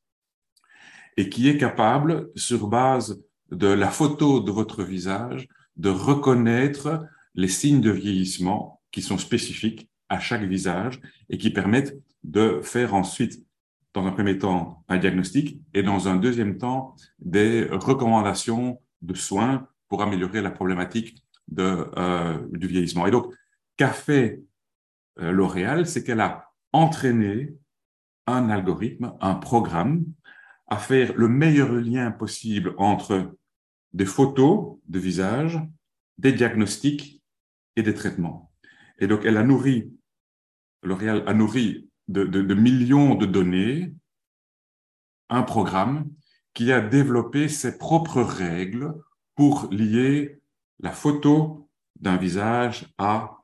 et 1.15 1.29
qui 1.29 1.47
est 1.47 1.57
capable, 1.57 2.29
sur 2.35 2.67
base 2.67 3.21
de 3.51 3.67
la 3.67 3.89
photo 3.89 4.39
de 4.39 4.51
votre 4.51 4.83
visage, 4.83 5.47
de 5.77 5.89
reconnaître 5.89 7.05
les 7.35 7.47
signes 7.47 7.81
de 7.81 7.91
vieillissement 7.91 8.81
qui 8.91 9.01
sont 9.01 9.17
spécifiques 9.17 9.89
à 10.09 10.19
chaque 10.19 10.43
visage 10.43 10.99
et 11.29 11.37
qui 11.37 11.51
permettent 11.51 11.95
de 12.23 12.59
faire 12.63 12.93
ensuite 12.93 13.45
dans 13.93 14.05
un 14.05 14.11
premier 14.11 14.37
temps, 14.37 14.83
un 14.87 14.97
diagnostic 14.97 15.59
et 15.73 15.83
dans 15.83 16.07
un 16.07 16.15
deuxième 16.15 16.57
temps, 16.57 16.95
des 17.19 17.63
recommandations 17.63 18.81
de 19.01 19.13
soins 19.13 19.67
pour 19.87 20.01
améliorer 20.03 20.41
la 20.41 20.51
problématique 20.51 21.23
euh, 21.57 22.47
du 22.51 22.67
vieillissement. 22.67 23.07
Et 23.07 23.11
donc, 23.11 23.33
qu'a 23.77 23.91
fait 23.91 24.41
euh, 25.19 25.31
L'Oréal, 25.31 25.87
c'est 25.87 26.03
qu'elle 26.03 26.21
a 26.21 26.51
entraîné 26.71 27.55
un 28.27 28.49
algorithme, 28.49 29.13
un 29.21 29.35
programme, 29.35 30.05
à 30.67 30.77
faire 30.77 31.13
le 31.15 31.27
meilleur 31.27 31.71
lien 31.71 32.11
possible 32.11 32.75
entre 32.77 33.35
des 33.93 34.05
photos 34.05 34.77
de 34.87 34.99
visage, 34.99 35.59
des 36.19 36.31
diagnostics 36.31 37.23
et 37.75 37.81
des 37.81 37.95
traitements. 37.95 38.51
Et 38.99 39.07
donc, 39.07 39.21
elle 39.25 39.37
a 39.37 39.43
nourri, 39.43 39.91
L'Oréal 40.83 41.23
a 41.25 41.33
nourri 41.33 41.88
de, 42.09 42.53
millions 42.53 43.15
de 43.15 43.25
données, 43.25 43.93
un 45.29 45.43
programme 45.43 46.09
qui 46.53 46.71
a 46.71 46.81
développé 46.81 47.47
ses 47.47 47.77
propres 47.77 48.21
règles 48.21 48.95
pour 49.35 49.67
lier 49.71 50.41
la 50.79 50.91
photo 50.91 51.69
d'un 51.99 52.17
visage 52.17 52.87
à, 52.97 53.37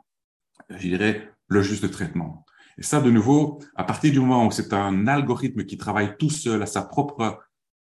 je 0.70 0.88
dirais, 0.88 1.32
le 1.48 1.62
juste 1.62 1.90
traitement. 1.92 2.46
Et 2.78 2.84
ça, 2.84 3.02
de 3.02 3.12
nouveau, 3.12 3.60
à 3.76 3.84
partir 3.84 4.12
du 4.12 4.20
moment 4.20 4.48
où 4.48 4.52
c'est 4.52 4.74
un 4.74 5.08
algorithme 5.08 5.64
qui 5.66 5.78
travaille 5.78 6.18
tout 6.18 6.30
seul 6.30 6.62
à 6.62 6.66
sa 6.66 6.82
propre 6.82 7.40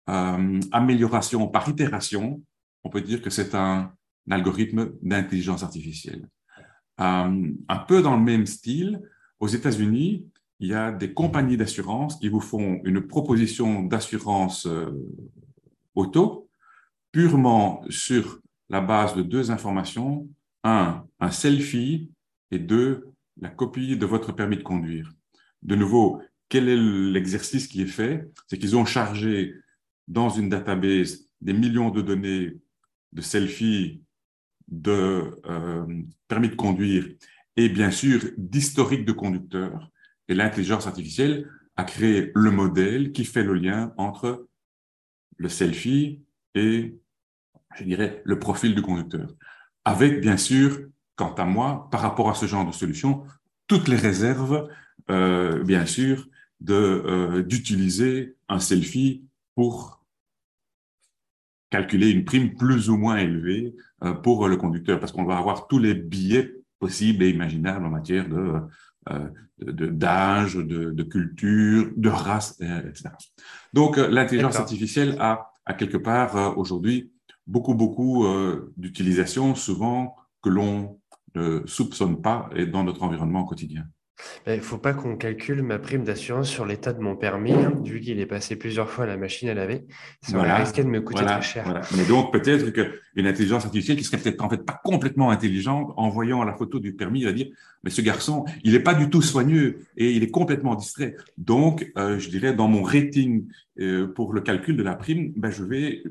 euh, 0.08 0.60
amélioration 0.70 1.48
par 1.48 1.68
itération, 1.68 2.42
on 2.84 2.90
peut 2.90 3.00
dire 3.00 3.22
que 3.22 3.30
c'est 3.30 3.54
un, 3.54 3.92
algorithme 4.30 4.92
d'intelligence 5.02 5.62
artificielle. 5.62 6.28
Euh, 7.00 7.52
un 7.68 7.78
peu 7.88 8.02
dans 8.02 8.16
le 8.16 8.22
même 8.22 8.46
style, 8.46 9.00
aux 9.40 9.48
États-Unis, 9.48 10.26
il 10.60 10.68
y 10.68 10.74
a 10.74 10.92
des 10.92 11.12
compagnies 11.12 11.56
d'assurance 11.56 12.16
qui 12.16 12.28
vous 12.28 12.40
font 12.40 12.80
une 12.84 13.00
proposition 13.06 13.82
d'assurance 13.82 14.66
euh, 14.66 14.90
auto 15.94 16.48
purement 17.12 17.84
sur 17.88 18.40
la 18.68 18.80
base 18.80 19.14
de 19.14 19.22
deux 19.22 19.50
informations. 19.50 20.28
Un, 20.62 21.04
un 21.20 21.30
selfie 21.30 22.10
et 22.50 22.58
deux, 22.58 23.04
la 23.40 23.50
copie 23.50 23.96
de 23.96 24.06
votre 24.06 24.32
permis 24.32 24.56
de 24.56 24.62
conduire. 24.62 25.12
De 25.62 25.74
nouveau, 25.74 26.22
quel 26.48 26.68
est 26.68 26.76
l'exercice 26.76 27.66
qui 27.66 27.82
est 27.82 27.86
fait? 27.86 28.28
C'est 28.46 28.58
qu'ils 28.58 28.76
ont 28.76 28.84
chargé 28.84 29.54
dans 30.08 30.30
une 30.30 30.48
database 30.48 31.26
des 31.40 31.52
millions 31.52 31.90
de 31.90 32.00
données 32.00 32.52
de 33.12 33.20
selfies, 33.20 34.02
de 34.68 35.40
euh, 35.46 36.02
permis 36.28 36.48
de 36.48 36.54
conduire 36.54 37.06
et 37.56 37.68
bien 37.68 37.90
sûr 37.90 38.20
d'historique 38.36 39.04
de 39.04 39.12
conducteur. 39.12 39.90
Et 40.28 40.34
l'intelligence 40.34 40.86
artificielle 40.86 41.48
a 41.76 41.84
créé 41.84 42.30
le 42.34 42.50
modèle 42.50 43.12
qui 43.12 43.24
fait 43.24 43.42
le 43.42 43.54
lien 43.54 43.92
entre 43.96 44.48
le 45.36 45.48
selfie 45.48 46.22
et, 46.54 46.96
je 47.76 47.84
dirais, 47.84 48.22
le 48.24 48.38
profil 48.38 48.74
du 48.74 48.82
conducteur. 48.82 49.34
Avec, 49.84 50.20
bien 50.20 50.36
sûr, 50.36 50.78
quant 51.16 51.34
à 51.34 51.44
moi, 51.44 51.88
par 51.90 52.00
rapport 52.00 52.30
à 52.30 52.34
ce 52.34 52.46
genre 52.46 52.66
de 52.66 52.72
solution, 52.72 53.24
toutes 53.66 53.88
les 53.88 53.96
réserves, 53.96 54.68
euh, 55.10 55.62
bien 55.64 55.86
sûr, 55.86 56.28
euh, 56.70 57.42
d'utiliser 57.42 58.36
un 58.48 58.58
selfie 58.58 59.24
pour 59.54 60.04
calculer 61.70 62.10
une 62.10 62.24
prime 62.24 62.54
plus 62.54 62.88
ou 62.88 62.96
moins 62.96 63.16
élevée 63.16 63.74
euh, 64.02 64.14
pour 64.14 64.48
le 64.48 64.56
conducteur, 64.56 65.00
parce 65.00 65.12
qu'on 65.12 65.24
va 65.24 65.36
avoir 65.36 65.66
tous 65.66 65.78
les 65.78 65.94
billets 65.94 66.54
possibles 66.78 67.24
et 67.24 67.30
imaginables 67.30 67.84
en 67.84 67.90
matière 67.90 68.28
de 68.28 68.60
d'âge, 69.58 70.56
de, 70.56 70.90
de, 70.90 71.02
culture, 71.02 71.90
de 71.96 72.08
race, 72.08 72.60
etc. 72.60 73.10
Donc, 73.72 73.96
l'intelligence 73.96 74.56
artificielle 74.56 75.16
a, 75.20 75.52
a, 75.66 75.74
quelque 75.74 75.96
part 75.96 76.58
aujourd'hui 76.58 77.12
beaucoup, 77.46 77.74
beaucoup 77.74 78.26
d'utilisation, 78.76 79.54
souvent 79.54 80.16
que 80.42 80.48
l'on 80.48 80.98
ne 81.34 81.62
soupçonne 81.66 82.20
pas 82.20 82.50
et 82.54 82.66
dans 82.66 82.84
notre 82.84 83.02
environnement 83.02 83.44
quotidien. 83.44 83.86
Il 84.46 84.56
ne 84.56 84.60
faut 84.60 84.78
pas 84.78 84.92
qu'on 84.94 85.16
calcule 85.16 85.62
ma 85.62 85.78
prime 85.78 86.04
d'assurance 86.04 86.48
sur 86.48 86.66
l'état 86.66 86.92
de 86.92 87.00
mon 87.00 87.16
permis, 87.16 87.52
hein, 87.52 87.72
vu 87.82 88.00
qu'il 88.00 88.20
est 88.20 88.26
passé 88.26 88.56
plusieurs 88.56 88.90
fois 88.90 89.04
à 89.04 89.06
la 89.06 89.16
machine 89.16 89.48
à 89.48 89.54
laver. 89.54 89.86
Ça 90.22 90.36
voilà, 90.36 90.56
risqué 90.56 90.84
de 90.84 90.88
me 90.88 91.00
coûter 91.00 91.24
très 91.24 91.42
cher. 91.42 91.82
Mais 91.96 92.04
donc, 92.04 92.32
peut-être 92.32 92.70
qu'une 92.70 93.26
intelligence 93.26 93.64
artificielle 93.64 93.96
qui 93.96 94.04
serait 94.04 94.18
peut-être 94.18 94.42
en 94.44 94.48
fait 94.48 94.64
pas 94.64 94.80
complètement 94.84 95.30
intelligente, 95.30 95.92
en 95.96 96.08
voyant 96.10 96.44
la 96.44 96.54
photo 96.54 96.78
du 96.78 96.94
permis, 96.94 97.20
il 97.20 97.26
va 97.26 97.32
dire, 97.32 97.48
mais 97.82 97.90
ce 97.90 98.00
garçon, 98.00 98.44
il 98.62 98.72
n'est 98.72 98.80
pas 98.80 98.94
du 98.94 99.10
tout 99.10 99.22
soigneux 99.22 99.78
et 99.96 100.12
il 100.12 100.22
est 100.22 100.30
complètement 100.30 100.74
distrait. 100.74 101.16
Donc, 101.36 101.90
euh, 101.98 102.18
je 102.18 102.28
dirais, 102.28 102.54
dans 102.54 102.68
mon 102.68 102.82
rating 102.82 103.46
euh, 103.80 104.06
pour 104.06 104.32
le 104.32 104.40
calcul 104.40 104.76
de 104.76 104.82
la 104.82 104.94
prime, 104.94 105.32
ben, 105.36 105.50
je, 105.50 105.64
vais, 105.64 106.02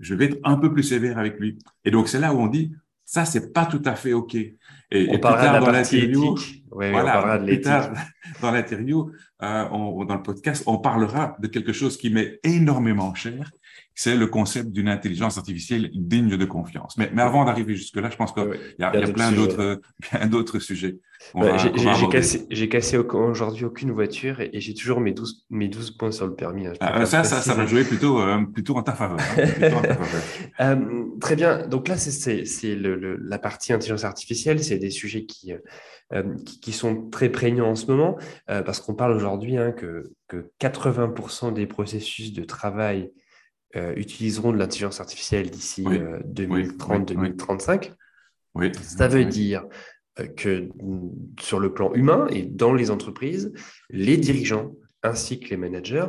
je 0.00 0.14
vais 0.14 0.26
être 0.26 0.38
un 0.44 0.56
peu 0.56 0.72
plus 0.72 0.82
sévère 0.82 1.18
avec 1.18 1.38
lui. 1.38 1.58
Et 1.84 1.90
donc, 1.90 2.08
c'est 2.08 2.18
là 2.18 2.34
où 2.34 2.38
on 2.38 2.48
dit, 2.48 2.72
ça, 3.04 3.24
c'est 3.24 3.52
pas 3.52 3.66
tout 3.66 3.82
à 3.84 3.94
fait 3.94 4.12
OK. 4.12 4.34
Et, 4.34 5.08
on 5.08 5.18
parlera 5.18 5.60
de 5.60 5.64
la 5.64 5.72
partie 5.72 5.98
éthique. 5.98 6.64
Oui, 6.70 6.86
on 6.88 6.92
parlera 6.92 7.38
de 7.38 7.46
l'éthique. 7.46 7.72
dans 8.40 8.50
l'interview, 8.50 9.10
euh, 9.42 9.68
dans 9.68 10.14
le 10.14 10.22
podcast, 10.22 10.62
on 10.66 10.78
parlera 10.78 11.36
de 11.40 11.46
quelque 11.48 11.72
chose 11.72 11.96
qui 11.96 12.10
m'est 12.10 12.38
énormément 12.44 13.14
cher, 13.14 13.50
c'est 13.94 14.16
le 14.16 14.26
concept 14.26 14.70
d'une 14.70 14.88
intelligence 14.88 15.36
artificielle 15.36 15.90
digne 15.94 16.36
de 16.36 16.44
confiance. 16.44 16.96
Mais, 16.96 17.10
mais 17.12 17.22
avant 17.22 17.44
d'arriver 17.44 17.74
jusque-là, 17.74 18.08
je 18.10 18.16
pense 18.16 18.32
qu'il 18.32 18.44
y, 18.78 18.82
a, 18.82 18.96
y 18.96 19.02
a 19.02 19.12
plein 19.12 19.32
d'autres, 19.32 19.80
plein 20.10 20.26
sujets. 21.22 21.72
j'ai 21.76 22.08
cassé, 22.08 22.68
cassé 22.68 22.96
aujourd'hui 22.96 23.64
aucune 23.64 23.92
voiture 23.92 24.40
et, 24.40 24.60
j'ai 24.60 24.74
toujours 24.74 25.00
mes 25.00 25.12
12, 25.12 25.46
mes 25.50 25.68
12 25.68 25.92
points 25.92 26.12
sur 26.12 26.26
le 26.26 26.34
permis. 26.34 26.66
Hein, 26.66 26.72
ah, 26.80 27.06
ça, 27.06 27.24
ça, 27.24 27.40
ça, 27.40 27.54
va 27.54 27.64
jouer 27.66 27.84
plutôt, 27.84 28.20
euh, 28.20 28.44
plutôt 28.44 28.76
en 28.76 28.82
ta 28.82 28.92
faveur. 28.92 29.18
Hein, 29.20 29.96
euh, 30.60 31.04
très 31.20 31.36
bien. 31.36 31.66
Donc 31.66 31.88
là, 31.88 31.96
c'est 31.96 32.76
la 32.76 33.38
partie 33.38 33.72
intelligence 33.72 34.04
artificielle. 34.04 34.62
C'est 34.62 34.78
des 34.78 34.90
sujets 34.90 35.24
qui, 35.24 35.54
euh, 36.12 36.34
qui, 36.44 36.60
qui, 36.60 36.72
sont 36.72 37.08
très 37.10 37.28
prégnants 37.28 37.70
en 37.70 37.76
ce 37.76 37.86
moment 37.86 38.18
parce 38.46 38.80
qu'on 38.80 38.94
parle 38.94 39.12
aujourd'hui 39.12 39.56
hein, 39.56 39.72
que, 39.72 40.12
que 40.28 40.50
80% 40.60 41.54
des 41.54 41.66
processus 41.66 42.32
de 42.32 42.44
travail 42.44 43.10
utiliseront 43.96 44.52
de 44.52 44.58
l'intelligence 44.58 45.00
artificielle 45.00 45.50
d'ici 45.50 45.82
2030-2035. 45.82 47.92
Oui. 48.54 48.70
Ça 48.82 49.08
veut 49.08 49.24
dire 49.24 49.64
que 50.36 50.68
sur 51.40 51.58
le 51.58 51.72
plan 51.72 51.92
humain 51.94 52.26
et 52.30 52.42
dans 52.42 52.74
les 52.74 52.90
entreprises, 52.90 53.52
les 53.90 54.16
dirigeants 54.16 54.72
ainsi 55.02 55.40
que 55.40 55.50
les 55.50 55.56
managers 55.56 56.06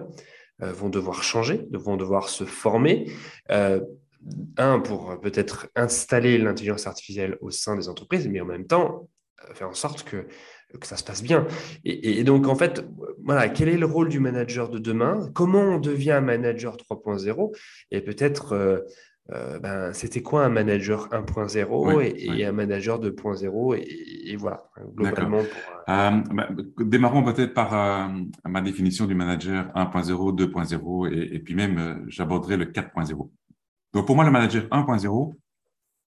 euh, 0.61 0.71
vont 0.71 0.89
devoir 0.89 1.23
changer, 1.23 1.67
vont 1.71 1.97
devoir 1.97 2.29
se 2.29 2.43
former. 2.43 3.11
un, 3.49 4.79
pour 4.79 5.19
peut-être 5.19 5.67
installer 5.75 6.37
l'intelligence 6.37 6.87
artificielle 6.87 7.37
au 7.41 7.51
sein 7.51 7.75
des 7.75 7.89
entreprises, 7.89 8.27
mais 8.29 8.39
en 8.39 8.45
même 8.45 8.67
temps, 8.67 9.09
faire 9.53 9.69
en 9.69 9.73
sorte 9.73 10.03
que 10.03 10.27
ça 10.81 10.97
se 10.97 11.03
passe 11.03 11.21
bien. 11.21 11.47
Et, 11.85 12.23
donc, 12.23 12.47
en 12.47 12.55
fait, 12.55 12.85
voilà, 13.23 13.49
quel 13.49 13.69
est 13.69 13.77
le 13.77 13.85
rôle 13.85 14.09
du 14.09 14.19
manager 14.19 14.69
de 14.69 14.79
demain? 14.79 15.29
Comment 15.33 15.61
on 15.61 15.79
devient 15.79 16.11
un 16.11 16.21
manager 16.21 16.77
3.0 16.77 17.55
Et 17.91 18.01
peut-être, 18.01 18.53
euh, 18.53 18.79
euh, 19.31 19.57
ben, 19.59 19.93
c'était 19.93 20.21
quoi 20.21 20.45
un 20.45 20.49
manager 20.49 21.09
1.0 21.09 22.01
et, 22.01 22.45
un 22.45 22.51
manager 22.51 22.99
2.0 22.99 23.77
et, 23.77 24.35
voilà, 24.35 24.69
globalement. 24.95 25.39
Euh, 25.39 26.21
ben, 26.31 26.55
démarrons 26.79 27.23
peut-être 27.23 27.53
par 27.53 28.11
ma 28.45 28.61
définition 28.61 29.05
du 29.05 29.15
manager 29.15 29.71
1.0, 29.75 30.35
2.0 30.35 31.33
et, 31.33 31.39
puis 31.39 31.55
même, 31.55 32.03
j'aborderai 32.07 32.57
le 32.57 32.65
4.0. 32.65 33.29
Donc, 33.93 34.05
pour 34.05 34.15
moi, 34.15 34.25
le 34.25 34.31
manager 34.31 34.63
1.0, 34.65 35.35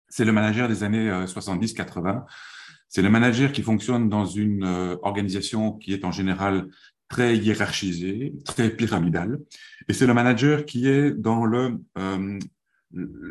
c'est 0.09 0.25
le 0.25 0.33
manager 0.33 0.69
des 0.69 0.85
années 0.85 1.11
70-80 1.11 2.25
c'est 2.92 3.00
le 3.00 3.09
manager 3.09 3.52
qui 3.52 3.62
fonctionne 3.62 4.11
dans 4.11 4.26
une 4.26 4.64
euh, 4.64 4.97
organisation 5.00 5.73
qui 5.73 5.95
est 5.95 6.04
en 6.04 6.12
général 6.12 6.69
très 7.09 7.38
hiérarchisée, 7.38 8.35
très 8.45 8.69
pyramidale. 8.69 9.38
Et 9.88 9.95
c'est 9.95 10.07
le 10.07 10.12
manager 10.12 10.66
qui 10.66 10.87
est 10.88 11.11
dans 11.11 11.47
le 11.47 11.78
euh, 11.97 12.38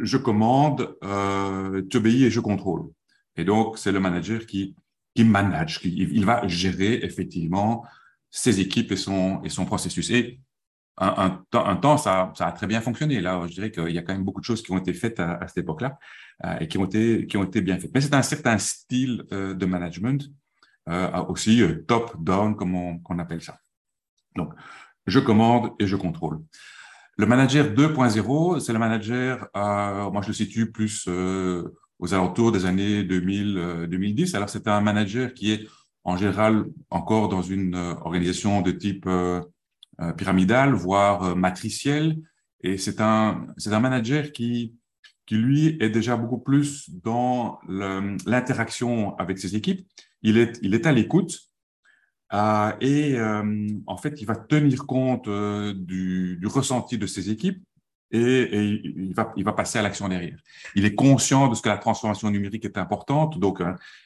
je 0.02 0.18
commande, 0.18 0.96
euh, 1.04 1.82
tu 1.90 1.98
obéis 1.98 2.26
et 2.26 2.32
je 2.32 2.40
contrôle. 2.40 2.90
Et 3.36 3.46
donc, 3.46 3.78
c'est 3.78 3.92
le 3.92 4.00
manager 4.00 4.46
qui, 4.46 4.76
qui 5.16 5.24
manage, 5.24 5.80
qui, 5.80 5.90
il 5.90 6.26
va 6.26 6.48
gérer 6.48 7.00
effectivement 7.04 7.86
ses 8.30 8.60
équipes 8.60 8.92
et 8.92 8.96
son, 8.96 9.42
et 9.44 9.50
son 9.50 9.66
processus. 9.66 10.10
Et 10.10 10.40
un, 10.98 11.44
un, 11.54 11.76
temps, 11.78 11.98
ça, 11.98 12.32
ça, 12.36 12.48
a 12.48 12.52
très 12.52 12.68
bien 12.68 12.82
fonctionné. 12.82 13.22
Là, 13.22 13.42
je 13.48 13.54
dirais 13.54 13.72
qu'il 13.72 13.90
y 13.90 13.98
a 13.98 14.02
quand 14.04 14.14
même 14.14 14.24
beaucoup 14.24 14.40
de 14.40 14.46
choses 14.46 14.62
qui 14.62 14.72
ont 14.72 14.78
été 14.78 14.94
faites 14.94 15.20
à, 15.20 15.48
cette 15.48 15.60
époque-là 15.60 15.98
euh, 16.46 16.60
et 16.60 16.68
qui 16.68 16.78
ont 16.78 16.86
été 16.86 17.26
qui 17.28 17.38
ont 17.38 17.44
été 17.44 17.62
bien 17.62 17.80
faites. 17.80 17.92
Mais 17.94 18.02
c'est 18.02 18.14
un 18.14 18.22
certain 18.22 18.58
style 18.58 19.24
euh, 19.32 19.54
de 19.54 19.66
management 19.66 20.30
euh, 20.90 21.24
aussi 21.26 21.64
top-down, 21.88 22.56
comme 22.56 22.76
on, 22.76 23.20
appelle 23.20 23.42
ça. 23.42 23.58
Donc, 24.36 24.54
je 25.06 25.20
commande 25.20 25.72
et 25.80 25.88
je 25.88 25.96
contrôle. 25.96 26.42
Le 27.18 27.26
manager 27.26 27.68
2.0, 27.68 28.60
c'est 28.60 28.74
le 28.74 28.80
manager, 28.80 29.48
moi 29.54 30.22
je 30.22 30.28
le 30.28 30.34
situe 30.34 30.72
plus 30.72 31.08
aux 31.08 32.14
alentours 32.14 32.52
des 32.52 32.66
années 32.66 33.04
2000, 33.04 33.88
2010. 33.90 34.34
Alors, 34.36 34.50
c'est 34.50 34.68
un 34.68 34.82
manager 34.82 35.34
qui 35.34 35.52
est 35.52 35.68
en 36.04 36.18
général 36.18 36.66
encore 36.90 37.30
dans 37.30 37.42
une 37.42 37.76
organisation 37.76 38.62
de 38.62 38.72
type 38.72 39.06
euh, 40.02 40.14
pyramidal, 40.14 40.74
voire 40.74 41.24
euh, 41.24 41.36
matriciel. 41.36 42.18
Et 42.62 42.78
c'est 42.78 43.02
un, 43.02 43.46
c'est 43.58 43.74
un 43.74 43.80
manager 43.80 44.32
qui, 44.32 44.76
qui, 45.28 45.36
lui, 45.36 45.78
est 45.80 45.90
déjà 45.90 46.16
beaucoup 46.18 46.40
plus 46.40 46.90
dans 47.04 47.60
l'interaction 47.68 49.16
avec 49.18 49.38
ses 49.38 49.56
équipes. 49.56 49.86
Il 50.24 50.38
est, 50.38 50.58
il 50.62 50.74
est 50.74 50.86
à 50.86 50.92
l'écoute. 50.92 51.40
Euh, 52.34 52.72
et 52.80 53.18
en 53.88 53.98
fait, 53.98 54.22
il 54.22 54.26
va 54.26 54.36
tenir 54.36 54.86
compte 54.86 55.28
du, 55.28 56.38
du, 56.38 56.48
ressenti 56.48 56.98
de 56.98 57.06
ses 57.06 57.30
équipes 57.30 57.62
et, 58.12 58.20
et, 58.20 58.82
il, 58.84 59.14
va, 59.14 59.34
il 59.36 59.44
va 59.44 59.54
passer 59.54 59.80
à 59.80 59.82
l'action 59.82 60.08
derrière. 60.08 60.38
Il 60.76 60.86
est 60.86 60.96
conscient 60.96 61.50
de 61.50 61.56
ce 61.56 61.62
que 61.62 61.70
la 61.70 61.78
transformation 61.78 62.30
numérique 62.30 62.66
est 62.66 62.78
importante, 62.78 63.38
donc 63.38 63.62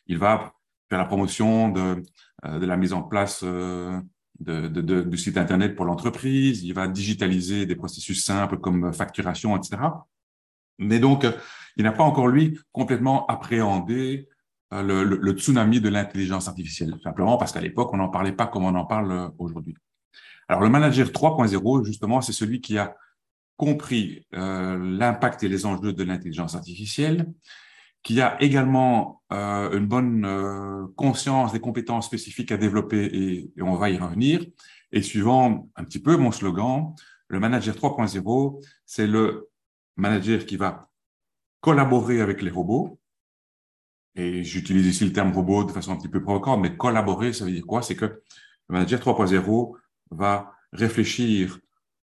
il 0.08 0.17
va 0.17 0.53
faire 0.89 1.00
la 1.00 1.05
promotion 1.05 1.70
de, 1.70 2.03
de 2.44 2.65
la 2.65 2.77
mise 2.77 2.94
en 2.94 3.03
place 3.03 3.44
de, 4.39 4.67
de, 4.67 5.01
du 5.01 5.17
site 5.17 5.38
Internet 5.38 5.75
pour 5.75 5.86
l'entreprise, 5.86 6.63
il 6.63 6.74
va 6.74 6.88
digitaliser 6.88 7.65
des 7.65 7.75
processus 7.75 8.24
simples 8.24 8.58
comme 8.58 8.94
facturation, 8.94 9.55
etc. 9.58 9.77
Mais 10.77 11.00
donc, 11.00 11.25
il 11.77 11.84
n'a 11.84 11.91
pas 11.91 12.03
encore, 12.03 12.27
lui, 12.27 12.60
complètement 12.72 13.25
appréhendé 13.27 14.27
euh, 14.84 15.03
le, 15.03 15.32
tsunami 15.34 15.82
de 15.82 15.89
l'intelligence 15.89 16.48
artificielle, 16.48 16.96
simplement 17.03 17.38
parce 17.38 17.51
qu'à 17.51 17.62
l'époque, 17.62 17.94
on 17.94 17.98
n'en 17.98 18.10
parlait 18.10 18.32
pas 18.32 18.48
comme 18.48 18.65
on 18.65 18.75
en 18.75 18.86
parle 18.86 19.32
aujourd'hui. 19.38 19.75
Alors, 20.48 20.62
le 20.62 20.70
manager 20.70 21.08
3.0, 21.08 21.86
justement, 21.86 22.22
c'est 22.22 22.34
celui 22.34 22.62
qui 22.62 22.77
a 22.77 22.96
compris 23.58 24.25
euh, 24.34 24.77
l'impact 24.77 25.44
et 25.44 25.48
les 25.48 25.65
enjeux 25.65 25.94
de 25.94 26.03
l'intelligence 26.03 26.55
artificielle, 26.55 27.32
qui 28.03 28.22
a 28.22 28.41
également 28.41 29.24
euh, 29.32 29.75
une 29.75 29.88
bonne 29.88 30.25
euh, 30.25 30.86
conscience 30.96 31.53
des 31.53 31.60
compétences 31.60 32.05
spécifiques 32.05 32.51
à 32.51 32.58
développer 32.58 33.05
et, 33.05 33.62
on 33.62 33.75
va 33.75 33.89
y 33.89 33.98
revenir. 33.98 34.46
Et 34.91 35.01
suivant 35.01 35.70
un 35.75 35.84
petit 35.84 36.00
peu 36.00 36.15
mon 36.15 36.32
slogan, 36.32 36.94
le 37.27 37.39
manager 37.39 37.75
3.0, 37.75 38.63
c'est 38.86 39.08
le 39.08 39.50
manager 39.96 40.46
qui 40.46 40.58
va 40.58 40.89
collaborer 41.62 42.22
avec 42.22 42.44
les 42.44 42.51
robots. 42.51 43.00
Et 44.15 44.43
j'utilise 44.43 44.88
ici 44.88 45.05
le 45.05 45.13
terme 45.13 45.34
robot 45.34 45.65
de 45.65 45.72
façon 45.72 45.91
un 45.91 45.98
petit 45.98 46.07
peu 46.07 46.22
provocante, 46.22 46.62
mais 46.62 46.77
collaborer, 46.77 47.34
ça 47.34 47.45
veut 47.45 47.51
dire 47.51 47.65
quoi? 47.65 47.81
C'est 47.81 47.95
que 47.95 48.05
le 48.05 48.22
manager 48.69 49.00
3.0 49.00 49.74
va 50.12 50.53
réfléchir 50.72 51.60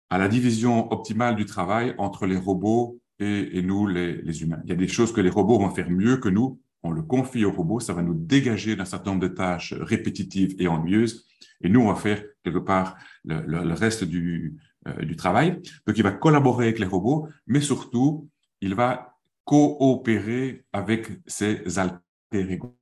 à 0.09 0.17
la 0.17 0.27
division 0.27 0.91
optimale 0.91 1.35
du 1.35 1.45
travail 1.45 1.95
entre 1.97 2.25
les 2.25 2.37
robots 2.37 2.99
et, 3.19 3.61
nous, 3.61 3.85
les, 3.85 4.41
humains. 4.41 4.59
Il 4.63 4.71
y 4.71 4.73
a 4.73 4.75
des 4.75 4.87
choses 4.87 5.13
que 5.13 5.21
les 5.21 5.29
robots 5.29 5.59
vont 5.59 5.69
faire 5.69 5.91
mieux 5.91 6.17
que 6.17 6.27
nous. 6.27 6.59
On 6.81 6.89
le 6.89 7.03
confie 7.03 7.45
aux 7.45 7.51
robots, 7.51 7.79
ça 7.79 7.93
va 7.93 8.01
nous 8.01 8.15
dégager 8.15 8.75
d'un 8.75 8.85
certain 8.85 9.11
nombre 9.11 9.21
de 9.21 9.33
tâches 9.33 9.73
répétitives 9.73 10.55
et 10.57 10.67
ennuyeuses. 10.67 11.27
Et 11.61 11.69
nous, 11.69 11.81
on 11.81 11.93
va 11.93 11.95
faire 11.95 12.23
quelque 12.43 12.57
part 12.57 12.97
le, 13.23 13.73
reste 13.73 14.03
euh, 14.03 15.05
du 15.05 15.15
travail. 15.15 15.61
Donc, 15.85 15.97
il 15.97 16.03
va 16.03 16.11
collaborer 16.11 16.65
avec 16.65 16.79
les 16.79 16.87
robots, 16.87 17.27
mais 17.45 17.61
surtout, 17.61 18.27
il 18.59 18.73
va 18.73 19.10
coopérer 19.51 20.63
avec 20.71 21.09
ses 21.27 21.77
alter 21.77 21.99
ego. 22.31 22.77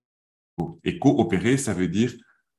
Et 0.83 0.99
coopérer, 0.99 1.57
ça 1.57 1.73
veut 1.73 1.87
dire 1.87 2.13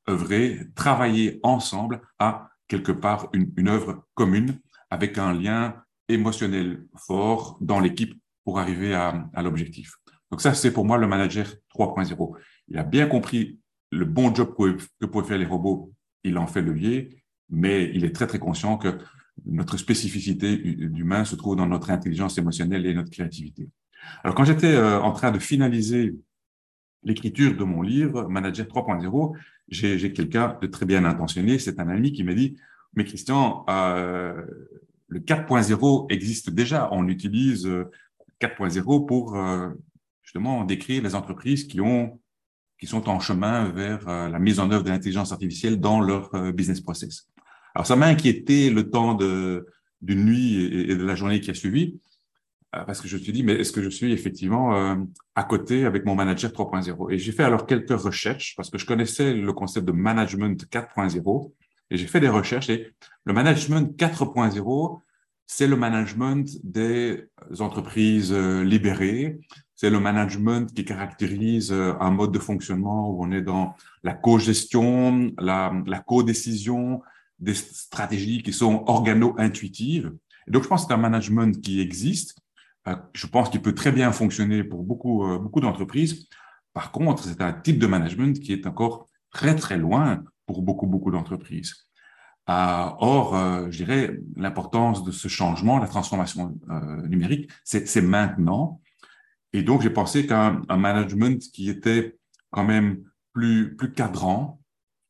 œuvrer, 0.09 0.59
travailler 0.75 1.39
ensemble 1.43 2.01
à 2.19 2.49
quelque 2.67 2.91
part 2.91 3.29
une, 3.31 3.69
œuvre 3.69 4.05
commune 4.13 4.59
avec 4.89 5.17
un 5.17 5.31
lien 5.31 5.81
émotionnel 6.09 6.85
fort 6.97 7.57
dans 7.61 7.79
l'équipe 7.79 8.13
pour 8.43 8.59
arriver 8.59 8.93
à, 8.93 9.29
l'objectif. 9.41 9.95
Donc 10.29 10.41
ça, 10.41 10.53
c'est 10.53 10.73
pour 10.73 10.83
moi 10.83 10.97
le 10.97 11.07
manager 11.07 11.47
3.0. 11.73 12.37
Il 12.67 12.77
a 12.77 12.83
bien 12.83 13.07
compris 13.07 13.61
le 13.91 14.03
bon 14.03 14.35
job 14.35 14.53
que, 14.57 15.05
pouvaient 15.05 15.27
faire 15.27 15.37
les 15.37 15.45
robots, 15.45 15.93
il 16.25 16.37
en 16.37 16.47
fait 16.47 16.61
levier, 16.61 17.23
mais 17.49 17.89
il 17.93 18.03
est 18.03 18.13
très 18.13 18.27
très 18.27 18.39
conscient 18.39 18.77
que 18.77 18.97
notre 19.45 19.77
spécificité 19.77 20.57
d'humain 20.57 21.23
se 21.23 21.37
trouve 21.37 21.55
dans 21.55 21.67
notre 21.67 21.91
intelligence 21.91 22.37
émotionnelle 22.37 22.85
et 22.85 22.93
notre 22.93 23.09
créativité. 23.09 23.69
Alors 24.23 24.35
quand 24.35 24.43
j'étais 24.43 24.73
euh, 24.73 24.99
en 25.01 25.11
train 25.11 25.31
de 25.31 25.39
finaliser 25.39 26.15
l'écriture 27.03 27.55
de 27.55 27.63
mon 27.63 27.81
livre, 27.81 28.27
Manager 28.27 28.65
3.0, 28.65 29.35
j'ai 29.69 30.13
quelqu'un 30.13 30.57
de 30.61 30.67
très 30.67 30.85
bien 30.85 31.05
intentionné, 31.05 31.57
c'est 31.59 31.79
un 31.79 31.89
ami 31.89 32.11
qui 32.11 32.23
m'a 32.23 32.33
dit, 32.33 32.57
mais 32.93 33.05
Christian, 33.05 33.65
euh, 33.69 34.45
le 35.11 35.19
4.0 35.19 36.05
existe 36.09 36.49
déjà, 36.49 36.87
on 36.91 37.07
utilise 37.09 37.67
4.0 38.39 38.77
euh, 39.03 39.05
pour 39.05 39.35
euh, 39.35 39.69
justement 40.23 40.63
décrire 40.63 41.03
les 41.03 41.15
entreprises 41.15 41.65
qui 41.65 41.81
ont 41.81 42.19
qui 42.79 42.87
sont 42.87 43.09
en 43.09 43.19
chemin 43.19 43.69
vers 43.69 44.07
euh, 44.07 44.29
la 44.29 44.39
mise 44.39 44.59
en 44.59 44.71
œuvre 44.71 44.83
de 44.83 44.89
l'intelligence 44.89 45.33
artificielle 45.33 45.79
dans 45.79 45.99
leur 45.99 46.31
business 46.53 46.79
process. 46.79 47.27
Alors 47.75 47.85
ça 47.85 47.97
m'a 47.97 48.07
inquiété 48.07 48.69
le 48.69 48.89
temps 48.89 49.13
de 49.13 49.67
d'une 50.01 50.25
nuit 50.25 50.55
et, 50.89 50.95
de 50.95 51.03
la 51.03 51.13
journée 51.13 51.41
qui 51.41 51.51
a 51.51 51.53
suivi, 51.53 51.99
parce 52.71 53.01
que 53.01 53.07
je 53.07 53.17
me 53.17 53.21
suis 53.21 53.33
dit, 53.33 53.43
mais 53.43 53.53
est-ce 53.53 53.71
que 53.71 53.81
je 53.81 53.89
suis 53.89 54.11
effectivement 54.13 54.75
euh, 54.75 54.95
à 55.35 55.43
côté 55.43 55.85
avec 55.85 56.05
mon 56.05 56.15
manager 56.15 56.51
3.0 56.51 57.11
Et 57.13 57.17
j'ai 57.17 57.31
fait 57.31 57.43
alors 57.43 57.65
quelques 57.65 57.99
recherches, 57.99 58.55
parce 58.55 58.69
que 58.69 58.77
je 58.77 58.85
connaissais 58.85 59.33
le 59.33 59.53
concept 59.53 59.85
de 59.85 59.91
management 59.91 60.65
4.0, 60.71 61.51
et 61.89 61.97
j'ai 61.97 62.07
fait 62.07 62.21
des 62.21 62.29
recherches 62.29 62.69
et 62.69 62.93
le 63.25 63.33
management 63.33 63.97
4.0, 63.97 65.01
c'est 65.45 65.67
le 65.67 65.75
management 65.75 66.47
des 66.63 67.25
entreprises 67.59 68.31
euh, 68.31 68.63
libérées, 68.63 69.39
c'est 69.75 69.89
le 69.89 69.99
management 69.99 70.73
qui 70.73 70.85
caractérise 70.85 71.73
euh, 71.73 71.93
un 71.99 72.11
mode 72.11 72.31
de 72.31 72.39
fonctionnement 72.39 73.09
où 73.09 73.25
on 73.25 73.31
est 73.31 73.41
dans 73.41 73.75
la 74.03 74.13
co-gestion, 74.13 75.33
la, 75.37 75.73
la 75.85 75.99
co-décision, 75.99 77.01
des 77.39 77.55
stratégies 77.55 78.43
qui 78.43 78.53
sont 78.53 78.83
organo-intuitives. 78.87 80.13
Donc, 80.47 80.63
je 80.63 80.67
pense 80.67 80.83
que 80.83 80.87
c'est 80.89 80.93
un 80.93 80.97
management 80.97 81.59
qui 81.61 81.81
existe. 81.81 82.37
Euh, 82.87 82.95
je 83.13 83.27
pense 83.27 83.49
qu'il 83.49 83.61
peut 83.61 83.75
très 83.75 83.91
bien 83.91 84.11
fonctionner 84.11 84.63
pour 84.63 84.83
beaucoup, 84.83 85.25
beaucoup 85.39 85.61
d'entreprises. 85.61 86.27
Par 86.73 86.91
contre, 86.91 87.23
c'est 87.23 87.41
un 87.41 87.53
type 87.53 87.79
de 87.79 87.87
management 87.87 88.39
qui 88.39 88.53
est 88.53 88.65
encore 88.65 89.07
très, 89.31 89.55
très 89.55 89.77
loin 89.77 90.23
pour 90.45 90.61
beaucoup, 90.61 90.87
beaucoup 90.87 91.11
d'entreprises. 91.11 91.87
Euh, 92.49 92.89
or, 92.99 93.35
euh, 93.35 93.67
je 93.69 93.77
dirais, 93.77 94.19
l'importance 94.35 95.03
de 95.03 95.11
ce 95.11 95.27
changement, 95.27 95.79
la 95.79 95.87
transformation 95.87 96.59
euh, 96.69 97.07
numérique, 97.07 97.51
c'est 97.63 98.01
maintenant. 98.01 98.81
Et 99.53 99.63
donc, 99.63 99.81
j'ai 99.81 99.89
pensé 99.89 100.25
qu'un 100.25 100.61
management 100.69 101.39
qui 101.53 101.69
était 101.69 102.17
quand 102.49 102.63
même 102.63 103.03
plus, 103.33 103.75
plus 103.75 103.93
cadrant, 103.93 104.59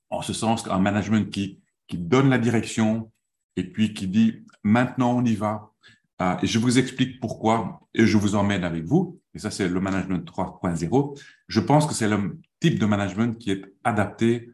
en 0.10 0.22
ce 0.22 0.34
sens 0.34 0.64
qu'un 0.64 0.80
management 0.80 1.32
qui, 1.32 1.60
qui 1.88 1.98
donne 1.98 2.30
la 2.30 2.38
direction 2.38 3.12
et 3.56 3.64
puis 3.64 3.94
qui 3.94 4.08
dit 4.08 4.46
maintenant 4.64 5.18
on 5.18 5.26
y 5.26 5.36
va. 5.36 5.71
Euh, 6.22 6.36
je 6.44 6.60
vous 6.60 6.78
explique 6.78 7.20
pourquoi 7.20 7.82
et 7.94 8.06
je 8.06 8.18
vous 8.18 8.36
emmène 8.36 8.64
avec 8.64 8.84
vous. 8.84 9.20
Et 9.34 9.40
ça, 9.40 9.50
c'est 9.50 9.68
le 9.68 9.80
management 9.80 10.26
3.0. 10.30 11.20
Je 11.48 11.60
pense 11.60 11.88
que 11.88 11.94
c'est 11.94 12.08
le 12.08 12.40
type 12.60 12.78
de 12.78 12.86
management 12.86 13.38
qui 13.38 13.52
est 13.52 13.64
adapté 13.84 14.52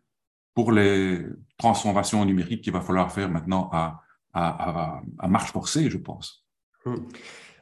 pour 0.53 0.71
les 0.71 1.25
transformations 1.57 2.23
numériques 2.23 2.63
qu'il 2.63 2.73
va 2.73 2.81
falloir 2.81 3.11
faire 3.11 3.29
maintenant 3.29 3.69
à, 3.71 4.01
marche 5.27 5.51
forcée, 5.51 5.89
je 5.89 5.97
pense. 5.97 6.45
Hum. 6.85 7.07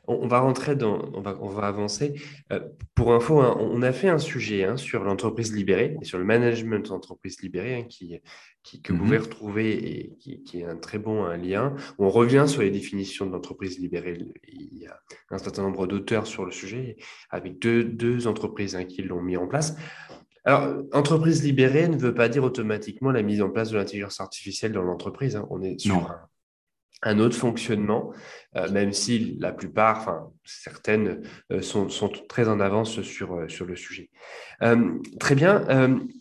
On 0.08 0.28
va 0.28 0.40
rentrer 0.40 0.76
dans, 0.76 1.10
on 1.14 1.22
va, 1.22 1.38
on 1.42 1.50
va 1.50 1.68
avancer. 1.68 2.14
Euh, 2.52 2.60
pour 2.94 3.14
info, 3.14 3.40
hein, 3.40 3.58
on 3.60 3.82
a 3.82 3.92
fait 3.92 4.10
un 4.10 4.18
sujet 4.18 4.64
hein, 4.64 4.78
sur 4.78 5.04
l'entreprise 5.04 5.54
libérée 5.54 5.98
et 6.02 6.06
sur 6.06 6.18
le 6.18 6.24
management 6.24 6.88
d'entreprise 6.88 7.42
libérée 7.42 7.76
hein, 7.76 7.84
qui, 7.84 8.20
qui, 8.64 8.82
que 8.82 8.94
mm 8.94 8.96
-hmm. 8.96 9.00
vous 9.00 9.04
mhm. 9.04 9.08
pouvez 9.08 9.18
retrouver 9.18 9.70
et 9.72 10.16
qui, 10.20 10.44
qui, 10.44 10.62
est 10.62 10.66
un 10.66 10.78
très 10.78 11.00
bon 11.00 11.26
lien. 11.48 11.76
On 11.98 12.10
revient 12.10 12.46
sur 12.48 12.62
les 12.62 12.72
définitions 12.72 13.26
de 13.26 13.32
l'entreprise 13.32 13.80
libérée. 13.80 14.18
Il 14.48 14.78
y 14.84 14.88
a 14.88 14.96
un 15.30 15.38
certain 15.38 15.64
nombre 15.64 15.88
d'auteurs 15.88 16.26
sur 16.28 16.46
le 16.46 16.52
sujet 16.52 16.98
avec 17.30 17.60
deux, 17.60 17.84
deux 17.84 18.28
entreprises 18.28 18.78
qui 18.90 19.02
l'ont 19.02 19.22
mis 19.22 19.38
en 19.38 19.48
place. 19.48 19.76
Alors, 20.48 20.84
entreprise 20.94 21.44
libérée 21.44 21.88
ne 21.90 21.98
veut 21.98 22.14
pas 22.14 22.30
dire 22.30 22.44
automatiquement 22.44 23.12
la 23.12 23.24
mise 23.24 23.42
en 23.42 23.50
place 23.50 23.72
de 23.72 23.78
l'intelligence 23.78 24.22
artificielle 24.22 24.74
dans 24.74 24.84
l'entreprise. 24.84 25.42
On 25.50 25.60
est 25.64 25.80
sur 25.80 25.96
un, 25.96 26.30
un, 27.02 27.20
autre 27.20 27.36
fonctionnement, 27.36 28.14
euh, 28.56 28.70
même 28.72 28.94
si 28.94 29.38
la 29.40 29.52
plupart, 29.52 30.00
enfin 30.00 30.32
certaines, 30.44 31.22
euh, 31.52 31.62
sont, 31.62 31.90
sont, 31.90 32.10
très 32.30 32.48
en 32.48 32.60
avance 32.60 33.02
sur, 33.02 33.34
euh, 33.34 33.48
sur 33.48 33.66
le 33.66 33.76
sujet. 33.76 34.10
Très 35.20 35.36
bien. 35.36 35.66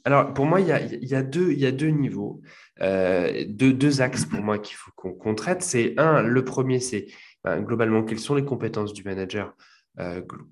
Alors, 0.05 0.35
pour 0.35 0.47
moi, 0.47 0.61
il 0.61 0.67
y 0.67 0.73
a, 0.73 0.81
y 0.83 1.15
a, 1.15 1.23
deux, 1.23 1.53
y 1.53 1.67
a 1.67 1.73
deux 1.73 1.89
niveaux, 1.89 2.41
deux, 2.81 3.73
deux 3.73 4.01
axes 4.01 4.25
pour 4.25 4.41
moi 4.41 4.59
qu'il 4.59 4.77
faut 4.77 4.91
qu'on 4.97 5.15
qu 5.15 5.35
traite. 5.37 5.63
C'est 5.63 5.95
un, 5.99 6.23
le 6.23 6.45
premier, 6.45 6.81
c'est 6.81 7.07
ben, 7.45 7.61
globalement 7.61 8.03
quelles 8.03 8.19
sont 8.19 8.35
les 8.35 8.45
compétences 8.45 8.93
du 8.93 9.05
manager 9.05 9.55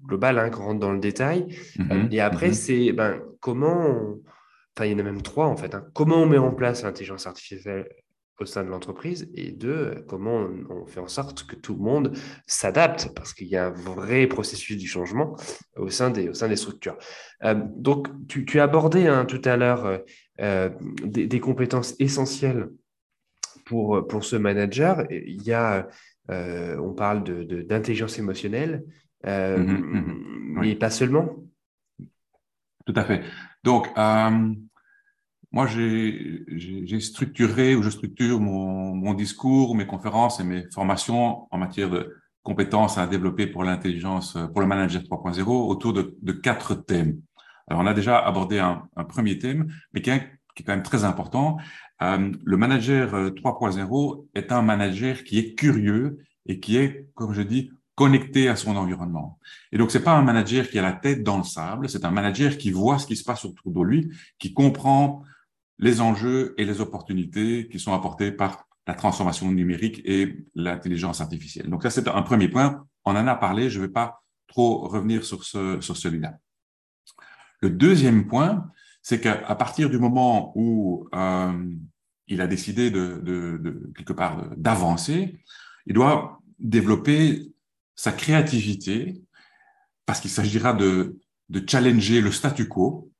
global, 0.04 0.38
hein, 0.38 0.50
qu'on 0.50 0.62
rentre 0.62 0.80
dans 0.80 0.92
le 0.92 1.00
détail. 1.00 1.48
Mm 1.76 1.82
-hmm. 1.88 2.14
et 2.14 2.20
après, 2.20 2.48
mm 2.48 2.52
-hmm. 2.52 2.66
c'est 2.66 2.92
ben, 2.92 3.20
comment, 3.40 3.80
on... 3.92 4.22
enfin, 4.72 4.86
il 4.86 4.92
y 4.92 4.94
en 4.94 5.00
a 5.00 5.02
même 5.02 5.22
trois 5.22 5.48
en 5.48 5.56
fait. 5.56 5.74
Hein. 5.74 5.84
Comment 5.92 6.18
on 6.22 6.26
met 6.26 6.38
en 6.38 6.54
place 6.54 6.84
l'intelligence 6.84 7.26
artificielle 7.26 7.88
au 8.40 8.46
sein 8.46 8.64
de 8.64 8.68
l'entreprise 8.68 9.30
et 9.34 9.52
deux, 9.52 10.04
comment 10.08 10.36
on, 10.36 10.82
on, 10.82 10.86
fait 10.86 11.00
en 11.00 11.08
sorte 11.08 11.46
que 11.46 11.54
tout 11.54 11.74
le 11.74 11.80
monde 11.80 12.16
s'adapte 12.46 13.10
parce 13.14 13.34
qu'il 13.34 13.46
y 13.48 13.56
a 13.56 13.66
un 13.66 13.70
vrai 13.70 14.26
processus 14.26 14.76
du 14.76 14.86
changement 14.86 15.36
au 15.76 15.90
sein 15.90 16.10
des, 16.10 16.28
au 16.28 16.34
sein 16.34 16.48
des 16.48 16.56
structures. 16.56 16.96
Euh, 17.44 17.54
donc, 17.76 18.08
tu, 18.28 18.44
tu, 18.44 18.58
as 18.58 18.64
abordé 18.64 19.06
hein, 19.06 19.24
tout 19.24 19.42
à 19.44 19.56
l'heure 19.56 19.86
euh, 19.86 19.98
euh 20.40 20.70
des, 21.04 21.26
des, 21.26 21.40
compétences 21.40 21.94
essentielles 21.98 22.68
pour, 23.64 24.06
pour 24.08 24.24
ce 24.24 24.36
manager. 24.36 25.04
Il 25.10 25.42
y 25.42 25.52
a, 25.52 25.88
euh, 26.30 26.78
on 26.78 26.92
parle 26.92 27.24
d'intelligence 27.66 28.18
émotionnelle, 28.18 28.84
euh, 29.26 29.58
mmh, 29.58 29.72
mmh, 29.72 30.54
mais 30.54 30.60
oui. 30.60 30.74
pas 30.76 30.90
seulement. 30.90 31.36
Tout 32.86 32.94
à 32.96 33.04
fait. 33.04 33.22
Donc, 33.64 33.88
euh, 33.96 34.54
moi, 35.52 35.66
j'ai 35.66 37.00
structuré 37.00 37.74
ou 37.74 37.82
je 37.82 37.90
structure 37.90 38.40
mon, 38.40 38.94
mon, 38.94 39.12
discours, 39.12 39.74
mes 39.74 39.86
conférences 39.86 40.40
et 40.40 40.44
mes 40.44 40.64
formations 40.72 41.46
en 41.50 41.58
matière 41.58 41.90
de 41.90 42.16
compétences 42.42 42.96
à 42.96 43.06
développer 43.06 43.46
pour 43.46 43.62
l'intelligence, 43.62 44.38
pour 44.52 44.62
le 44.62 44.66
manager 44.66 45.02
3.0 45.02 45.42
autour 45.46 45.92
de, 45.92 46.16
de, 46.22 46.32
quatre 46.32 46.74
thèmes. 46.74 47.20
Alors, 47.68 47.82
on 47.82 47.86
a 47.86 47.92
déjà 47.92 48.18
abordé 48.18 48.58
un, 48.58 48.88
un 48.96 49.04
premier 49.04 49.38
thème, 49.38 49.72
mais 49.92 50.00
qui 50.00 50.10
est, 50.10 50.26
quand 50.64 50.72
même 50.72 50.82
très 50.82 51.04
important. 51.04 51.58
Euh, 52.02 52.32
le 52.44 52.56
manager 52.56 53.12
3.0 53.12 54.26
est 54.34 54.52
un 54.52 54.62
manager 54.62 55.22
qui 55.22 55.38
est 55.38 55.54
curieux 55.54 56.18
et 56.46 56.60
qui 56.60 56.76
est, 56.78 57.08
comme 57.14 57.34
je 57.34 57.42
dis, 57.42 57.70
connecté 57.94 58.48
à 58.48 58.56
son 58.56 58.76
environnement. 58.76 59.38
Et 59.70 59.78
donc, 59.78 59.90
c'est 59.90 60.02
pas 60.02 60.12
un 60.12 60.22
manager 60.22 60.68
qui 60.68 60.78
a 60.78 60.82
la 60.82 60.92
tête 60.92 61.22
dans 61.22 61.36
le 61.36 61.44
sable, 61.44 61.90
c'est 61.90 62.04
un 62.06 62.10
manager 62.10 62.56
qui 62.56 62.70
voit 62.70 62.98
ce 62.98 63.06
qui 63.06 63.16
se 63.16 63.24
passe 63.24 63.44
autour 63.44 63.70
de 63.70 63.82
lui, 63.82 64.10
qui 64.38 64.54
comprend 64.54 65.22
les 65.82 66.00
enjeux 66.00 66.54
et 66.58 66.64
les 66.64 66.80
opportunités 66.80 67.68
qui 67.68 67.80
sont 67.80 67.92
apportés 67.92 68.30
par 68.30 68.68
la 68.86 68.94
transformation 68.94 69.50
numérique 69.50 70.00
et 70.04 70.46
l'intelligence 70.54 71.20
artificielle. 71.20 71.68
Donc 71.68 71.82
ça, 71.82 71.90
c'est 71.90 72.08
un 72.08 72.22
premier 72.22 72.48
point. 72.48 72.86
On 73.04 73.16
en 73.16 73.26
a 73.26 73.34
parlé, 73.34 73.68
je 73.68 73.80
ne 73.80 73.86
vais 73.86 73.92
pas 73.92 74.22
trop 74.46 74.86
revenir 74.86 75.24
sur, 75.24 75.42
ce, 75.42 75.80
sur 75.80 75.96
celui-là. 75.96 76.38
Le 77.60 77.70
deuxième 77.70 78.28
point, 78.28 78.70
c'est 79.02 79.20
qu'à 79.20 79.54
partir 79.56 79.90
du 79.90 79.98
moment 79.98 80.52
où 80.54 81.08
euh, 81.14 81.74
il 82.28 82.40
a 82.40 82.46
décidé 82.46 82.92
de, 82.92 83.20
de, 83.20 83.58
de 83.58 83.92
quelque 83.96 84.12
part 84.12 84.50
d'avancer, 84.56 85.40
il 85.86 85.94
doit 85.94 86.40
développer 86.60 87.52
sa 87.96 88.12
créativité 88.12 89.20
parce 90.06 90.20
qu'il 90.20 90.30
s'agira 90.30 90.74
de, 90.74 91.18
de 91.48 91.68
challenger 91.68 92.20
le 92.20 92.30
statu 92.30 92.68
quo 92.68 93.11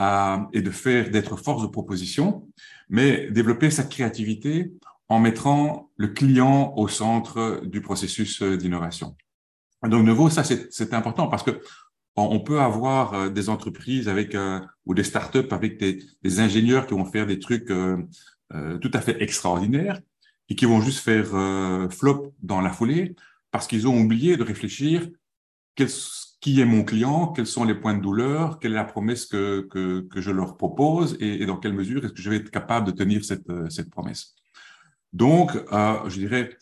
euh, 0.00 0.36
et 0.52 0.62
de 0.62 0.70
faire 0.70 1.10
d'être 1.10 1.36
force 1.36 1.62
de 1.62 1.68
proposition, 1.68 2.48
mais 2.88 3.30
développer 3.30 3.70
sa 3.70 3.84
créativité 3.84 4.72
en 5.08 5.20
mettant 5.20 5.90
le 5.96 6.08
client 6.08 6.74
au 6.76 6.88
centre 6.88 7.62
du 7.64 7.80
processus 7.80 8.42
d'innovation. 8.42 9.16
Donc, 9.82 10.02
de 10.02 10.06
nouveau, 10.06 10.30
ça, 10.30 10.42
c'est 10.44 10.94
important 10.94 11.28
parce 11.28 11.42
que 11.42 11.60
on 12.16 12.40
peut 12.40 12.60
avoir 12.60 13.14
euh, 13.14 13.28
des 13.28 13.48
entreprises 13.48 14.08
avec 14.08 14.34
euh, 14.34 14.60
ou 14.86 14.94
des 14.94 15.04
startups 15.04 15.48
avec 15.50 15.78
des, 15.78 16.40
ingénieurs 16.40 16.86
qui 16.86 16.94
vont 16.94 17.04
faire 17.04 17.26
des 17.26 17.38
trucs 17.38 17.70
euh, 17.70 17.98
tout 18.80 18.90
à 18.94 19.00
fait 19.00 19.22
extraordinaires 19.22 20.00
et 20.48 20.54
qui 20.54 20.64
vont 20.64 20.80
juste 20.80 21.00
faire 21.00 21.26
flop 21.90 22.32
dans 22.40 22.60
la 22.60 22.70
foulée 22.70 23.16
parce 23.50 23.66
qu'ils 23.66 23.88
ont 23.88 23.98
oublié 23.98 24.36
de 24.36 24.44
réfléchir 24.44 25.08
quel, 25.74 25.88
qui 26.40 26.60
est 26.60 26.64
mon 26.64 26.84
client, 26.84 27.28
quels 27.28 27.46
sont 27.46 27.64
les 27.64 27.74
points 27.74 27.94
de 27.94 28.02
douleur, 28.02 28.58
quelle 28.58 28.72
est 28.72 28.76
la 28.76 28.84
promesse 28.84 29.26
que, 29.26 29.66
que, 29.70 30.20
je 30.20 30.30
leur 30.30 30.56
propose 30.56 31.16
et, 31.18 31.44
dans 31.46 31.56
quelle 31.56 31.72
mesure 31.72 32.04
est-ce 32.04 32.12
que 32.12 32.22
je 32.22 32.30
vais 32.30 32.36
être 32.36 32.50
capable 32.50 32.86
de 32.86 32.92
tenir 32.92 33.24
cette, 33.24 33.50
cette 33.70 33.90
promesse. 33.90 34.34
Donc, 35.12 35.52
je 35.54 36.18
dirais, 36.18 36.56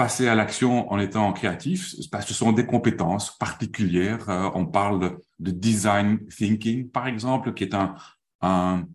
passer 0.00 0.28
à 0.28 0.34
l'action 0.34 0.90
en 0.90 0.98
étant 0.98 1.30
créatif, 1.34 1.94
ce 1.94 2.32
sont 2.32 2.52
des 2.52 2.64
compétences 2.64 3.36
particulières. 3.36 4.30
Euh, 4.30 4.48
on 4.54 4.64
parle 4.64 5.18
de, 5.38 5.50
design 5.50 6.26
thinking, 6.28 6.88
par 6.88 7.06
exemple, 7.06 7.52
qui 7.52 7.64
est 7.64 7.74
un, 7.74 7.94
un, 8.40 8.86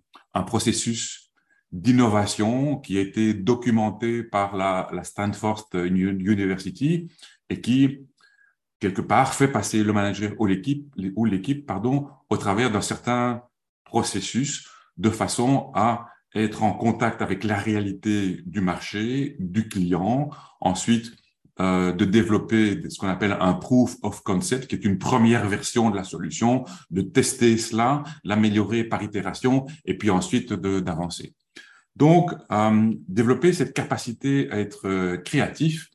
processus 0.48 1.32
d'innovation 1.72 2.78
qui 2.78 2.98
a 2.98 3.02
été 3.02 3.36
documenté 3.36 4.24
par 4.24 4.56
la, 4.58 4.90
Stanford 5.04 5.68
University 5.76 7.08
et 7.52 7.62
qui, 7.62 8.00
quelque 8.80 9.02
part, 9.02 9.34
fait 9.34 9.48
passer 9.48 9.84
le 9.84 9.94
manager 9.94 10.34
ou 10.40 10.46
l'équipe, 10.46 10.94
ou 11.16 11.26
l'équipe, 11.26 11.66
pardon, 11.66 12.08
au 12.30 12.38
travers 12.38 12.72
d'un 12.72 12.82
certain 12.82 13.44
processus 13.84 14.68
de 14.98 15.10
façon 15.10 15.72
à 15.74 16.08
être 16.34 16.64
en 16.64 16.74
contact 16.74 17.22
avec 17.22 17.44
la 17.44 17.58
réalité 17.58 18.42
du 18.46 18.62
marché, 18.62 19.38
du 19.40 19.70
client, 19.70 20.30
ensuite 20.60 21.14
euh, 21.62 21.94
de 21.94 22.04
développer 22.04 22.82
ce 22.90 23.00
qu'on 23.00 23.08
appelle 23.08 23.38
un 23.40 23.54
proof 23.54 23.96
of 24.02 24.22
concept, 24.24 24.68
qui 24.68 24.76
est 24.76 24.84
une 24.84 24.98
première 24.98 25.48
version 25.48 25.90
de 25.90 25.96
la 25.96 26.04
solution, 26.04 26.66
de 26.92 27.02
tester 27.02 27.58
cela, 27.58 28.04
l'améliorer 28.26 28.84
par 28.84 29.02
itération, 29.02 29.66
et 29.86 29.98
puis 29.98 30.10
ensuite 30.10 30.52
d'avancer. 30.52 31.34
Donc, 31.96 32.34
euh, 32.52 32.94
développer 33.08 33.54
cette 33.54 33.74
capacité 33.74 34.52
à 34.52 34.60
être 34.60 34.86
euh, 34.86 35.16
créatif 35.16 35.90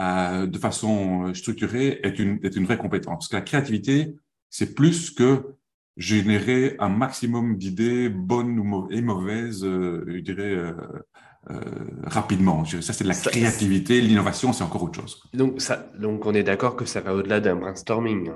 euh, 0.00 0.46
de 0.46 0.58
façon 0.58 1.32
structurée 1.34 2.00
est 2.02 2.18
une, 2.18 2.38
est 2.42 2.56
une 2.56 2.64
vraie 2.64 2.78
compétence. 2.78 3.14
Parce 3.14 3.28
que 3.28 3.36
la 3.36 3.42
créativité, 3.42 4.14
c'est 4.50 4.74
plus 4.74 5.10
que 5.10 5.58
générer 5.98 6.76
un 6.78 6.88
maximum 6.88 7.56
d'idées 7.58 8.08
bonnes 8.08 8.62
et 8.90 9.02
mauvaises, 9.02 9.64
euh, 9.64 10.04
je 10.06 10.20
dirais, 10.20 10.42
euh, 10.44 10.72
euh, 11.50 11.60
rapidement. 12.04 12.64
Ça, 12.64 12.92
c'est 12.92 13.04
de 13.04 13.08
la 13.08 13.14
créativité. 13.14 14.00
L'innovation, 14.00 14.52
c'est 14.52 14.62
encore 14.62 14.84
autre 14.84 15.00
chose. 15.00 15.20
Donc, 15.34 15.60
ça, 15.60 15.90
donc 15.98 16.24
on 16.24 16.34
est 16.34 16.44
d'accord 16.44 16.76
que 16.76 16.84
ça 16.84 17.00
va 17.00 17.14
au-delà 17.14 17.40
d'un 17.40 17.56
brainstorming. 17.56 18.30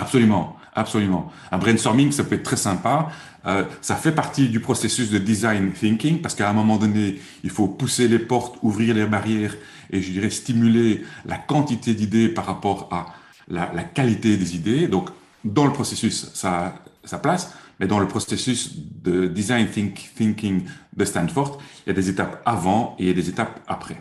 Absolument, 0.00 0.56
absolument. 0.74 1.32
Un 1.50 1.58
brainstorming, 1.58 2.12
ça 2.12 2.22
peut 2.22 2.36
être 2.36 2.44
très 2.44 2.56
sympa. 2.56 3.08
Euh, 3.46 3.64
ça 3.80 3.96
fait 3.96 4.12
partie 4.12 4.48
du 4.48 4.60
processus 4.60 5.10
de 5.10 5.18
design 5.18 5.72
thinking 5.72 6.20
parce 6.20 6.36
qu'à 6.36 6.48
un 6.48 6.52
moment 6.52 6.76
donné, 6.76 7.18
il 7.42 7.50
faut 7.50 7.66
pousser 7.66 8.06
les 8.06 8.20
portes, 8.20 8.58
ouvrir 8.62 8.94
les 8.94 9.06
barrières 9.06 9.56
et 9.90 10.00
je 10.00 10.12
dirais 10.12 10.30
stimuler 10.30 11.02
la 11.24 11.36
quantité 11.36 11.94
d'idées 11.94 12.28
par 12.28 12.46
rapport 12.46 12.88
à 12.92 13.06
la, 13.48 13.82
qualité 13.82 14.36
des 14.36 14.54
idées. 14.54 14.86
Donc, 14.86 15.10
dans 15.44 15.66
le 15.66 15.72
processus, 15.72 16.30
ça, 16.32 16.76
sa 17.02 17.18
place, 17.18 17.52
mais 17.80 17.88
dans 17.88 17.98
le 17.98 18.06
processus 18.06 18.76
de 18.76 19.26
design 19.26 19.66
think, 19.68 20.12
thinking 20.16 20.62
de 20.96 21.04
Stanford, 21.04 21.58
il 21.86 21.88
y 21.88 21.90
a 21.90 21.94
des 21.94 22.08
étapes 22.08 22.40
avant 22.46 22.94
et 23.00 23.02
il 23.02 23.08
y 23.08 23.10
a 23.10 23.14
des 23.14 23.28
étapes 23.28 23.60
après. 23.66 24.00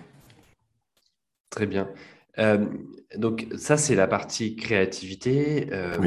Très 1.49 1.65
bien. 1.65 1.87
Euh, 2.39 2.65
donc 3.15 3.47
ça, 3.57 3.77
c'est 3.77 3.95
la 3.95 4.07
partie 4.07 4.55
créativité. 4.55 5.71
Euh, 5.71 5.97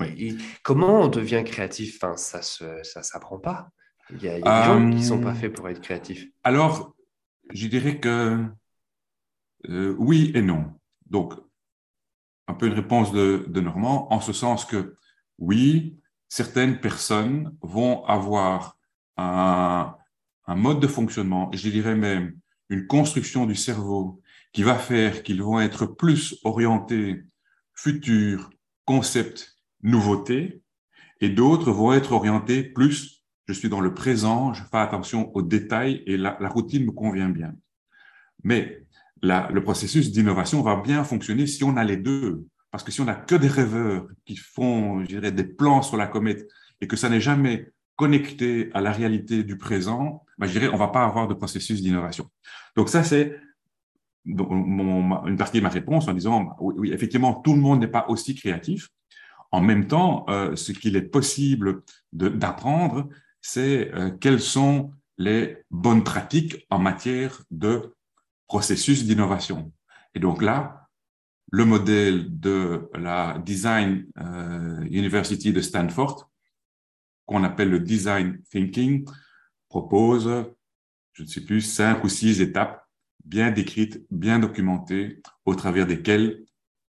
oui, 0.00 0.38
comment 0.62 1.02
on 1.02 1.08
devient 1.08 1.42
créatif? 1.44 1.98
Enfin, 2.02 2.16
Ça 2.16 2.38
ne 2.38 2.82
ça 2.82 3.02
s'apprend 3.02 3.38
pas. 3.38 3.70
Il 4.10 4.22
y 4.22 4.28
a, 4.28 4.34
des 4.34 4.66
gens 4.66 4.90
qui 4.90 4.96
ne 4.96 5.02
sont 5.02 5.20
pas 5.20 5.30
euh, 5.30 5.34
faits 5.34 5.52
pour 5.52 5.68
être 5.68 5.80
créatifs. 5.80 6.26
Alors, 6.42 6.94
je 7.52 7.66
dirais 7.68 7.98
que 7.98 8.44
oui 9.68 10.30
et 10.34 10.42
non. 10.42 10.72
Donc, 11.06 11.34
un 12.46 12.54
peu 12.54 12.66
une 12.66 12.74
réponse 12.74 13.12
de, 13.12 13.46
de 13.48 13.60
Normand, 13.60 14.12
en 14.12 14.20
ce 14.20 14.34
sens 14.34 14.66
que 14.66 14.94
oui, 15.38 15.98
certaines 16.28 16.80
personnes 16.80 17.56
vont 17.62 18.04
avoir 18.04 18.78
un, 19.16 19.96
un 20.46 20.54
mode 20.54 20.80
de 20.80 20.86
fonctionnement, 20.86 21.50
je 21.52 21.68
dirais 21.70 21.94
même 21.94 22.38
une 22.68 22.86
construction 22.86 23.46
du 23.46 23.54
cerveau 23.54 24.20
qui 24.54 24.62
va 24.62 24.76
faire 24.76 25.22
qu'ils 25.22 25.42
vont 25.42 25.60
être 25.60 25.84
plus 25.84 26.38
orientés 26.44 27.24
futur, 27.74 28.50
concept, 28.86 29.58
nouveauté, 29.82 30.62
et 31.20 31.28
d'autres 31.28 31.72
vont 31.72 31.92
être 31.92 32.12
orientés 32.12 32.62
plus, 32.62 33.24
je 33.48 33.52
suis 33.52 33.68
dans 33.68 33.80
le 33.80 33.92
présent, 33.92 34.54
je 34.54 34.62
fais 34.62 34.78
attention 34.78 35.34
aux 35.34 35.42
détails 35.42 36.02
et 36.06 36.16
la, 36.16 36.36
routine 36.48 36.86
me 36.86 36.92
convient 36.92 37.28
bien. 37.28 37.54
Mais 38.44 38.86
le 39.22 39.60
processus 39.60 40.12
d'innovation 40.12 40.62
va 40.62 40.76
bien 40.76 41.02
fonctionner 41.02 41.46
si 41.46 41.64
on 41.64 41.76
a 41.76 41.84
les 41.84 41.96
deux. 41.96 42.46
Parce 42.70 42.84
que 42.84 42.92
si 42.92 43.00
on 43.00 43.04
n'a 43.04 43.14
que 43.14 43.34
des 43.34 43.48
rêveurs 43.48 44.06
qui 44.24 44.36
font, 44.36 45.02
je 45.02 45.06
dirais, 45.06 45.32
des 45.32 45.44
plans 45.44 45.82
sur 45.82 45.96
la 45.96 46.06
comète 46.06 46.46
et 46.80 46.86
que 46.86 46.96
ça 46.96 47.08
n'est 47.08 47.20
jamais 47.20 47.72
connecté 47.96 48.70
à 48.74 48.80
la 48.80 48.92
réalité 48.92 49.44
du 49.44 49.56
présent, 49.56 50.24
ben, 50.38 50.46
je 50.46 50.52
dirais, 50.52 50.68
on 50.72 50.76
va 50.76 50.88
pas 50.88 51.04
avoir 51.04 51.28
de 51.28 51.34
processus 51.34 51.80
d'innovation. 51.82 52.28
Donc 52.76 52.88
ça, 52.88 53.04
c'est 53.04 53.38
une 54.24 55.36
partie 55.36 55.58
de 55.58 55.62
ma 55.62 55.68
réponse 55.68 56.08
en 56.08 56.14
disant, 56.14 56.56
oui, 56.60 56.74
oui 56.78 56.92
effectivement, 56.92 57.34
tout 57.34 57.54
le 57.54 57.60
monde 57.60 57.80
n'est 57.80 57.88
pas 57.88 58.06
aussi 58.08 58.34
créatif. 58.34 58.88
En 59.50 59.60
même 59.60 59.86
temps, 59.86 60.24
euh, 60.28 60.56
ce 60.56 60.72
qu'il 60.72 60.96
est 60.96 61.02
possible 61.02 61.82
d'apprendre, 62.12 63.08
c'est 63.40 63.92
euh, 63.94 64.10
quelles 64.10 64.40
sont 64.40 64.92
les 65.18 65.58
bonnes 65.70 66.02
pratiques 66.02 66.66
en 66.70 66.78
matière 66.78 67.42
de 67.50 67.94
processus 68.48 69.04
d'innovation. 69.04 69.72
Et 70.14 70.20
donc 70.20 70.42
là, 70.42 70.88
le 71.52 71.64
modèle 71.64 72.40
de 72.40 72.90
la 72.94 73.38
Design 73.44 74.06
euh, 74.18 74.80
University 74.90 75.52
de 75.52 75.60
Stanford, 75.60 76.28
qu'on 77.26 77.44
appelle 77.44 77.70
le 77.70 77.80
Design 77.80 78.42
Thinking, 78.50 79.06
propose, 79.68 80.28
je 81.12 81.22
ne 81.22 81.28
sais 81.28 81.42
plus, 81.42 81.60
cinq 81.60 82.02
ou 82.02 82.08
six 82.08 82.40
étapes 82.40 82.83
bien 83.24 83.50
décrites, 83.50 84.04
bien 84.10 84.38
documentées, 84.38 85.20
au 85.44 85.54
travers 85.54 85.86
desquelles 85.86 86.44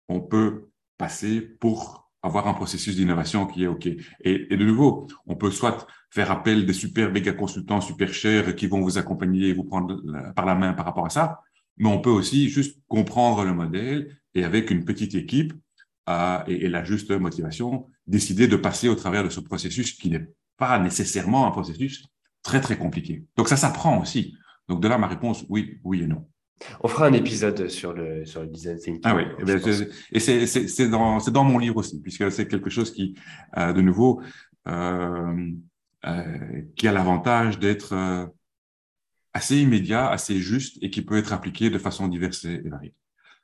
on 0.07 0.21
peut 0.21 0.69
passer 0.97 1.41
pour 1.41 2.09
avoir 2.21 2.47
un 2.47 2.53
processus 2.53 2.95
d'innovation 2.95 3.45
qui 3.45 3.63
est 3.63 3.67
OK. 3.67 3.87
Et, 4.21 4.55
de 4.55 4.65
nouveau, 4.65 5.07
on 5.27 5.35
peut 5.35 5.51
soit 5.51 5.85
faire 6.09 6.31
appel 6.31 6.65
des 6.65 6.73
super 6.73 7.11
méga 7.11 7.33
consultants 7.33 7.81
super 7.81 8.13
chers 8.13 8.55
qui 8.55 8.67
vont 8.67 8.81
vous 8.81 8.97
accompagner 8.97 9.49
et 9.49 9.53
vous 9.53 9.63
prendre 9.63 10.01
par 10.33 10.45
la 10.45 10.55
main 10.55 10.73
par 10.73 10.85
rapport 10.85 11.05
à 11.05 11.09
ça, 11.09 11.41
mais 11.77 11.89
on 11.89 11.99
peut 11.99 12.09
aussi 12.09 12.49
juste 12.49 12.79
comprendre 12.87 13.43
le 13.43 13.53
modèle 13.53 14.17
et 14.33 14.43
avec 14.43 14.71
une 14.71 14.85
petite 14.85 15.13
équipe 15.13 15.53
euh, 16.09 16.39
et, 16.47 16.65
et, 16.65 16.69
la 16.69 16.83
juste 16.83 17.11
motivation, 17.11 17.87
décider 18.07 18.47
de 18.47 18.55
passer 18.55 18.89
au 18.89 18.95
travers 18.95 19.23
de 19.23 19.29
ce 19.29 19.39
processus 19.39 19.93
qui 19.93 20.09
n'est 20.09 20.27
pas 20.57 20.79
nécessairement 20.79 21.47
un 21.47 21.51
processus 21.51 22.05
très 22.43 22.61
très 22.61 22.77
compliqué. 22.77 23.25
Donc 23.35 23.49
ça 23.49 23.57
s'apprend 23.57 23.99
aussi. 23.99 24.35
Donc 24.67 24.81
de 24.81 24.87
là 24.87 24.97
ma 24.97 25.07
réponse 25.07 25.45
oui, 25.49 25.79
oui 25.83 26.03
et 26.03 26.07
non. 26.07 26.25
On 26.81 26.87
fera 26.87 27.07
un 27.07 27.13
épisode 27.13 27.67
sur 27.67 27.93
le, 27.93 28.25
sur 28.25 28.41
le 28.41 28.47
design 28.47 28.77
thinking. 28.77 29.01
Ah 29.03 29.15
oui, 29.15 29.23
et, 29.39 29.43
ben, 29.43 29.59
et 30.11 30.19
c'est 30.19 30.89
dans, 30.89 31.17
dans 31.17 31.43
mon 31.43 31.57
livre 31.57 31.77
aussi, 31.77 32.01
puisque 32.01 32.31
c'est 32.31 32.47
quelque 32.47 32.69
chose 32.69 32.91
qui, 32.91 33.13
euh, 33.57 33.73
de 33.73 33.81
nouveau, 33.81 34.21
euh, 34.67 35.51
euh, 36.05 36.61
qui 36.75 36.87
a 36.87 36.91
l'avantage 36.91 37.57
d'être 37.57 37.93
euh, 37.93 38.27
assez 39.33 39.57
immédiat, 39.57 40.07
assez 40.07 40.37
juste 40.37 40.77
et 40.83 40.91
qui 40.91 41.01
peut 41.01 41.17
être 41.17 41.33
appliqué 41.33 41.71
de 41.71 41.79
façon 41.79 42.07
diverse 42.07 42.45
et 42.45 42.61
variée. 42.69 42.93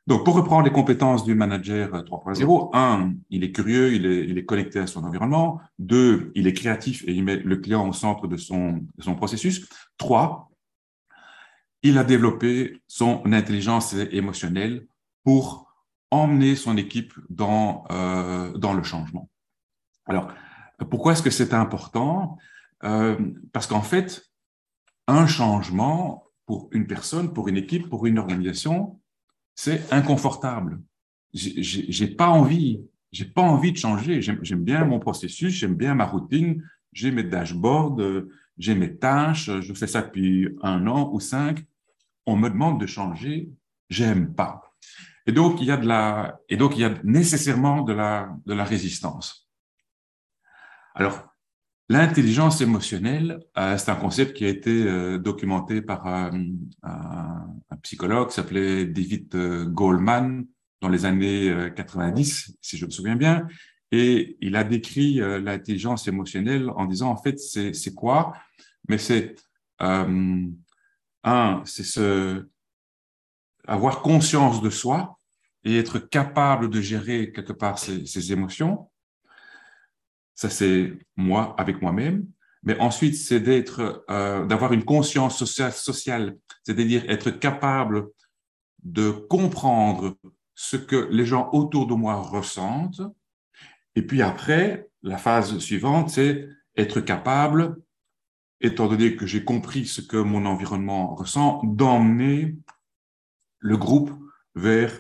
Donc, 0.05 0.23
pour 0.23 0.35
reprendre 0.35 0.63
les 0.63 0.71
compétences 0.71 1.23
du 1.23 1.33
manager 1.33 1.89
3.0, 2.03 2.69
un, 2.73 3.13
il 3.31 3.43
est 3.43 3.51
curieux, 3.51 3.93
il 3.93 4.05
est, 4.05 4.25
il 4.25 4.37
est, 4.37 4.45
connecté 4.45 4.77
à 4.77 4.85
son 4.85 5.03
environnement. 5.03 5.59
Deux, 5.79 6.31
il 6.35 6.45
est 6.45 6.53
créatif 6.53 7.03
et 7.07 7.13
il 7.13 7.23
met 7.23 7.37
le 7.37 7.55
client 7.57 7.87
au 7.87 7.93
centre 7.93 8.27
de 8.27 8.37
son, 8.37 8.73
de 8.73 9.03
son 9.03 9.15
processus. 9.15 9.67
Trois, 9.97 10.50
il 11.83 11.97
a 11.97 12.03
développé 12.03 12.81
son 12.87 13.21
intelligence 13.25 13.93
émotionnelle 13.93 14.87
pour 15.23 15.73
emmener 16.11 16.55
son 16.55 16.77
équipe 16.77 17.13
dans, 17.29 17.85
euh, 17.91 18.55
dans 18.57 18.73
le 18.73 18.83
changement. 18.83 19.29
Alors, 20.05 20.33
pourquoi 20.89 21.13
est-ce 21.13 21.23
que 21.23 21.29
c'est 21.29 21.53
important? 21.53 22.37
Euh, 22.83 23.17
Parce 23.53 23.67
qu'en 23.67 23.81
fait, 23.81 24.29
un 25.07 25.27
changement 25.27 26.25
pour 26.45 26.69
une 26.71 26.85
personne, 26.85 27.33
pour 27.33 27.47
une 27.47 27.57
équipe, 27.57 27.89
pour 27.89 28.05
une 28.05 28.19
organisation, 28.19 28.99
c'est 29.55 29.91
inconfortable. 29.93 30.81
J'ai 31.33 32.07
pas 32.07 32.27
envie, 32.27 32.81
j'ai 33.11 33.25
pas 33.25 33.41
envie 33.41 33.71
de 33.71 33.77
changer. 33.77 34.21
J'aime 34.21 34.63
bien 34.63 34.83
mon 34.85 34.99
processus, 34.99 35.53
j'aime 35.53 35.75
bien 35.75 35.95
ma 35.95 36.05
routine, 36.05 36.63
j'ai 36.91 37.11
mes 37.11 37.23
dashboards, 37.23 37.97
j'ai 38.57 38.75
mes 38.75 38.97
tâches, 38.97 39.49
je 39.61 39.73
fais 39.73 39.87
ça 39.87 40.01
depuis 40.01 40.49
un 40.61 40.87
an 40.87 41.09
ou 41.13 41.19
cinq. 41.19 41.63
On 42.31 42.37
me 42.37 42.49
demande 42.49 42.79
de 42.79 42.85
changer, 42.85 43.51
j'aime 43.89 44.33
pas. 44.33 44.73
Et 45.27 45.33
donc 45.33 45.59
il 45.59 45.67
y 45.67 45.71
a 45.71 46.93
nécessairement 47.03 47.81
de 47.81 47.91
la, 47.91 48.63
résistance. 48.63 49.49
Alors 50.95 51.27
L'intelligence 51.89 52.61
émotionnelle, 52.61 53.41
euh, 53.57 53.77
c'est 53.77 53.91
un 53.91 53.95
concept 53.95 54.31
qui 54.37 54.45
a 54.45 54.47
été 54.47 54.87
euh, 54.87 55.17
documenté 55.17 55.81
par 55.81 56.07
euh, 56.07 56.31
un, 56.83 57.77
psychologue 57.83 58.29
qui 58.29 58.35
s'appelait 58.35 58.85
David 58.85 59.35
Goldman 59.73 60.45
dans 60.79 60.87
les 60.87 61.03
années 61.03 61.69
90, 61.75 62.55
si 62.61 62.77
je 62.77 62.85
me 62.85 62.91
souviens 62.91 63.17
bien. 63.17 63.45
Et 63.91 64.37
il 64.39 64.55
a 64.55 64.63
décrit 64.63 65.15
l'intelligence 65.15 66.07
émotionnelle 66.07 66.69
en 66.69 66.85
disant, 66.85 67.09
en 67.09 67.17
fait, 67.17 67.37
c'est 67.39 67.93
quoi? 67.93 68.33
Mais 68.87 68.97
c'est, 68.97 69.35
un, 71.23 71.61
c'est 71.65 71.83
ce, 71.83 72.47
avoir 73.67 74.01
conscience 74.01 74.61
de 74.61 74.69
soi 74.69 75.19
et 75.63 75.77
être 75.77 75.99
capable 75.99 76.69
de 76.69 76.81
gérer 76.81 77.31
quelque 77.31 77.53
part 77.53 77.77
ses, 77.77 78.31
émotions 78.31 78.89
ça, 80.33 80.49
c'est 80.49 80.93
moi 81.15 81.53
avec 81.59 81.83
moi-même. 81.83 82.25
Mais 82.63 82.79
ensuite, 82.79 83.15
c'est 83.15 83.39
d'être, 83.39 84.03
euh, 84.09 84.43
d'avoir 84.45 84.73
une 84.73 84.85
conscience 84.85 85.43
sociale 85.43 86.37
c'est-à-dire 86.63 87.03
être 87.09 87.29
capable 87.29 88.07
de 88.83 89.11
comprendre 89.11 90.17
ce 90.55 90.77
que 90.77 91.07
les 91.11 91.25
gens 91.25 91.49
autour 91.53 91.85
de 91.85 91.93
moi 91.93 92.15
ressentent. 92.15 93.01
Et 93.95 94.01
puis 94.01 94.21
après, 94.23 94.89
la 95.03 95.17
phase 95.17 95.59
suivante, 95.59 96.09
c'est 96.09 96.47
être 96.75 97.01
capable, 97.01 97.77
étant 98.61 98.87
donné 98.87 99.15
que 99.15 99.25
j'ai 99.25 99.43
compris 99.43 99.85
ce 99.85 100.01
que 100.01 100.17
mon 100.17 100.45
environnement 100.45 101.15
ressent, 101.15 101.61
d'emmener 101.63 102.55
le 103.59 103.77
groupe 103.77 104.11
vers 104.55 104.93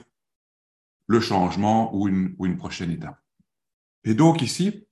le 1.07 1.19
changement 1.19 1.95
ou 1.95 2.07
une, 2.07 2.35
ou 2.37 2.45
une 2.45 2.57
prochaine 2.57 2.91
étape. 2.91 3.19
Et 4.03 4.13
donc 4.13 4.41
ici, 4.41 4.87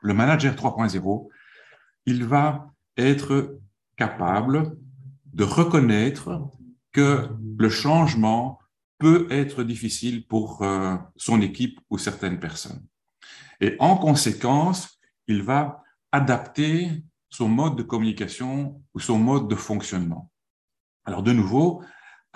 le 0.00 0.14
manager 0.14 0.54
3.0, 0.54 1.28
il 2.06 2.24
va 2.24 2.72
être 2.96 3.58
capable 3.96 4.76
de 5.26 5.44
reconnaître 5.44 6.50
que 6.92 7.28
le 7.58 7.68
changement 7.68 8.58
peut 8.98 9.26
être 9.30 9.62
difficile 9.62 10.26
pour 10.26 10.62
euh, 10.62 10.96
son 11.16 11.40
équipe 11.40 11.78
ou 11.90 11.98
certaines 11.98 12.40
personnes. 12.40 12.84
Et 13.60 13.76
en 13.78 13.96
conséquence, 13.96 14.98
il 15.26 15.42
va 15.42 15.82
adapter 16.12 17.02
son 17.30 17.48
mode 17.48 17.76
de 17.76 17.82
communication 17.82 18.82
ou 18.94 19.00
son 19.00 19.18
mode 19.18 19.48
de 19.48 19.54
fonctionnement. 19.54 20.30
Alors 21.04 21.22
de 21.22 21.32
nouveau, 21.32 21.82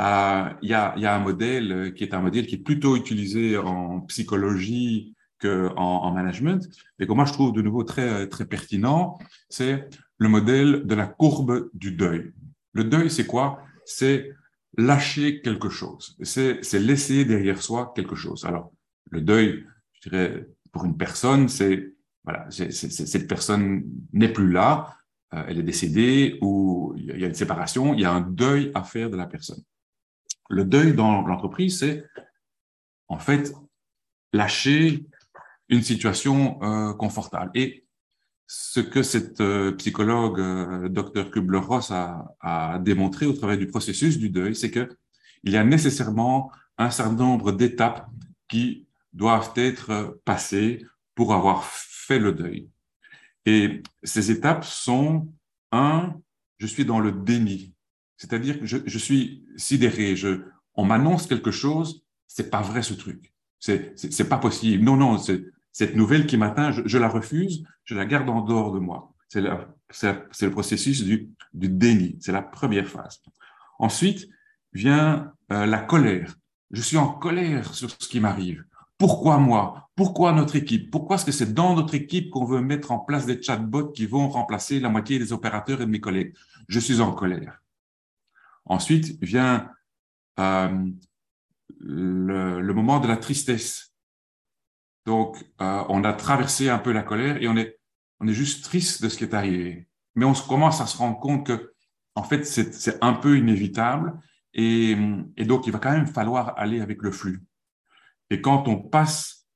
euh, 0.00 0.48
il 0.62 0.70
y, 0.70 0.74
a, 0.74 1.14
un 1.14 1.18
modèle 1.18 1.92
qui 1.94 2.04
est 2.04 2.14
un 2.14 2.20
modèle 2.20 2.46
qui 2.46 2.56
est 2.56 2.64
plutôt 2.64 2.96
utilisé 2.96 3.58
en 3.58 4.00
psychologie 4.02 5.14
en, 5.44 5.76
en, 5.76 6.12
management, 6.12 6.68
et 6.98 7.06
que 7.06 7.12
moi 7.12 7.24
je 7.24 7.32
trouve 7.32 7.52
de 7.52 7.62
nouveau 7.62 7.84
très, 7.84 8.28
très 8.28 8.44
pertinent, 8.44 9.18
c'est 9.48 9.88
le 10.18 10.28
modèle 10.28 10.86
de 10.86 10.94
la 10.94 11.06
courbe 11.06 11.70
du 11.74 11.92
deuil. 11.92 12.32
Le 12.72 12.84
deuil, 12.84 13.10
c'est 13.10 13.26
quoi? 13.26 13.60
C'est 13.84 14.30
lâcher 14.78 15.42
quelque 15.42 15.68
chose, 15.68 16.16
c'est 16.22 16.62
laisser 16.74 17.24
derrière 17.24 17.60
soi 17.60 17.92
quelque 17.94 18.14
chose. 18.14 18.44
Alors, 18.44 18.72
le 19.10 19.20
deuil, 19.20 19.66
je 19.92 20.08
dirais, 20.08 20.48
pour 20.70 20.84
une 20.84 20.96
personne, 20.96 21.48
c'est 21.48 21.92
voilà, 22.24 22.46
cette 22.50 23.26
personne 23.26 23.84
n'est 24.12 24.32
plus 24.32 24.50
là, 24.50 24.96
euh, 25.34 25.44
elle 25.48 25.58
est 25.58 25.64
décédée 25.64 26.38
ou 26.40 26.94
il 26.96 27.18
y 27.20 27.24
a 27.24 27.28
une 27.28 27.34
séparation, 27.34 27.94
il 27.94 28.00
y 28.00 28.04
a 28.04 28.12
un 28.12 28.20
deuil 28.20 28.70
à 28.74 28.84
faire 28.84 29.10
de 29.10 29.16
la 29.16 29.26
personne. 29.26 29.62
Le 30.48 30.64
deuil 30.64 30.94
dans 30.94 31.22
l'entreprise, 31.22 31.78
c'est 31.78 32.04
en 33.08 33.18
fait 33.18 33.52
lâcher 34.32 35.06
une 35.68 35.82
situation 35.82 36.62
euh, 36.62 36.92
confortable. 36.92 37.50
Et 37.54 37.86
ce 38.46 38.80
que 38.80 39.02
cette 39.02 39.40
euh, 39.40 39.72
psychologue, 39.72 40.40
euh, 40.40 40.88
Dr. 40.88 41.30
Kubler-Ross, 41.30 41.90
a, 41.90 42.34
a, 42.40 42.78
démontré 42.78 43.26
au 43.26 43.32
travers 43.32 43.56
du 43.56 43.66
processus 43.66 44.18
du 44.18 44.28
deuil, 44.28 44.54
c'est 44.54 44.70
que 44.70 44.88
il 45.44 45.52
y 45.52 45.56
a 45.56 45.64
nécessairement 45.64 46.52
un 46.78 46.90
certain 46.90 47.14
nombre 47.14 47.52
d'étapes 47.52 48.06
qui 48.48 48.86
doivent 49.12 49.52
être 49.56 50.20
passées 50.24 50.86
pour 51.14 51.34
avoir 51.34 51.64
fait 52.02 52.18
le 52.18 52.32
deuil. 52.32 52.68
Et 53.46 53.82
ces 54.02 54.30
étapes 54.30 54.64
sont, 54.64 55.32
un, 55.72 56.14
je 56.58 56.66
suis 56.66 56.84
dans 56.84 57.00
le 57.00 57.12
déni, 57.12 57.74
c'est-à-dire 58.16 58.60
que 58.60 58.66
je, 58.66 58.78
je, 58.86 58.98
suis 58.98 59.44
sidéré, 59.56 60.14
je, 60.14 60.42
on 60.74 60.84
m'annonce 60.84 61.26
quelque 61.26 61.50
chose, 61.50 62.04
c'est 62.26 62.50
pas 62.50 62.62
vrai 62.62 62.82
ce 62.82 62.94
truc, 62.94 63.32
c'est 63.58 64.28
pas 64.28 64.38
possible. 64.38 64.84
Non, 64.84 64.96
non, 64.96 65.18
cette 65.72 65.96
nouvelle 65.96 66.26
qui 66.26 66.36
m'atteint, 66.36 66.72
je, 66.72 66.98
la 66.98 67.08
refuse, 67.08 67.64
je 67.84 67.94
la 67.94 68.04
garde 68.04 68.28
en 68.28 68.42
dehors 68.42 68.72
de 68.72 68.78
moi. 68.78 69.12
C'est 69.28 69.40
le 69.40 70.50
processus 70.50 71.02
du, 71.04 71.30
du 71.54 71.68
déni. 71.68 72.18
C'est 72.20 72.32
la 72.32 72.42
première 72.42 72.86
phase. 72.86 73.22
Ensuite 73.78 74.28
vient 74.72 75.32
euh, 75.50 75.66
la 75.66 75.80
colère. 75.80 76.36
Je 76.70 76.80
suis 76.80 76.96
en 76.96 77.08
colère 77.08 77.74
sur 77.74 77.90
ce 77.90 78.08
qui 78.08 78.20
m'arrive. 78.20 78.64
Pourquoi 79.02 79.38
moi? 79.38 79.90
Pourquoi 79.96 80.30
notre 80.30 80.54
équipe? 80.54 80.88
Pourquoi 80.92 81.16
est-ce 81.16 81.24
que 81.24 81.32
c'est 81.32 81.52
dans 81.52 81.74
notre 81.74 81.96
équipe 81.96 82.30
qu'on 82.30 82.44
veut 82.44 82.60
mettre 82.60 82.92
en 82.92 83.00
place 83.00 83.26
des 83.26 83.42
chatbots 83.42 83.88
qui 83.88 84.06
vont 84.06 84.28
remplacer 84.28 84.78
la 84.78 84.90
moitié 84.90 85.18
des 85.18 85.32
opérateurs 85.32 85.80
et 85.80 85.86
de 85.86 85.90
mes 85.90 85.98
collègues? 85.98 86.36
Je 86.68 86.78
suis 86.78 87.00
en 87.00 87.10
colère. 87.10 87.60
Ensuite 88.64 89.20
vient 89.20 89.68
euh, 90.38 90.86
le, 91.80 92.72
moment 92.72 93.00
de 93.00 93.08
la 93.08 93.16
tristesse. 93.16 93.92
Donc, 95.04 95.36
euh, 95.60 95.82
on 95.88 96.04
a 96.04 96.12
traversé 96.12 96.68
un 96.68 96.78
peu 96.78 96.92
la 96.92 97.02
colère 97.02 97.42
et 97.42 97.48
on 97.48 97.56
est, 97.56 97.80
on 98.20 98.28
est 98.28 98.34
juste 98.34 98.64
triste 98.64 99.02
de 99.02 99.08
ce 99.08 99.18
qui 99.18 99.24
est 99.24 99.34
arrivé. 99.34 99.88
Mais 100.14 100.26
on 100.26 100.32
commence 100.32 100.80
à 100.80 100.86
se 100.86 100.96
rendre 100.96 101.18
compte 101.18 101.44
que, 101.44 101.72
en 102.14 102.22
fait, 102.22 102.46
c'est 102.46 103.02
un 103.02 103.14
peu 103.14 103.36
inévitable 103.36 104.20
et, 104.54 104.94
donc 105.38 105.66
il 105.66 105.72
va 105.72 105.80
quand 105.80 105.90
même 105.90 106.06
falloir 106.06 106.56
aller 106.56 106.80
avec 106.80 107.02
le 107.02 107.10
flux. 107.10 107.42
Et 108.32 108.40
quand 108.40 108.66
on 108.66 108.78
passe 108.78 109.46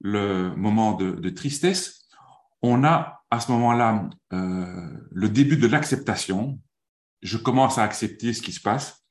le 0.00 0.54
moment 0.54 0.92
de, 0.92 1.30
tristesse, 1.30 2.06
on 2.60 2.84
a 2.84 3.24
à 3.30 3.40
ce 3.40 3.50
moment-là 3.52 4.10
euh, 4.34 4.90
le 5.10 5.28
début 5.30 5.56
de 5.56 5.66
l'acceptation. 5.66 6.60
Je 7.22 7.38
commence 7.38 7.78
à 7.78 7.84
accepter 7.84 8.34
ce 8.34 8.42
qui 8.42 8.52
se 8.52 8.60
passe. 8.60 9.02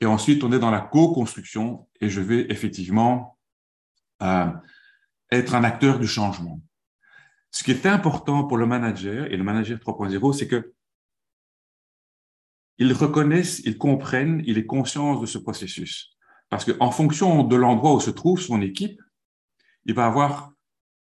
Et 0.00 0.06
ensuite, 0.06 0.42
on 0.42 0.50
est 0.50 0.58
dans 0.58 0.72
la 0.72 0.80
co-construction 0.80 1.88
et 2.00 2.08
je 2.08 2.20
vais 2.20 2.46
effectivement 2.50 3.38
euh, 4.24 4.50
être 5.30 5.54
un 5.54 5.62
acteur 5.62 6.00
du 6.00 6.08
changement. 6.08 6.60
Ce 7.52 7.62
qui 7.62 7.70
est 7.70 7.86
important 7.86 8.48
pour 8.48 8.56
le 8.56 8.66
manager 8.66 9.26
et 9.26 9.36
le 9.36 9.44
manager 9.44 9.78
3.0, 9.78 10.32
c'est 10.36 10.48
que 10.48 10.74
ils 12.78 12.92
reconnaissent, 12.92 13.60
ils 13.60 13.78
comprennent, 13.78 14.42
il 14.44 14.58
est 14.58 14.66
conscient 14.66 15.20
de 15.20 15.26
ce 15.26 15.38
processus. 15.38 16.15
Parce 16.48 16.64
qu'en 16.64 16.90
fonction 16.90 17.42
de 17.42 17.56
l'endroit 17.56 17.94
où 17.94 18.00
se 18.00 18.10
trouve 18.10 18.40
son 18.40 18.60
équipe, 18.60 19.00
il 19.84 19.94
va 19.94 20.06
avoir 20.06 20.52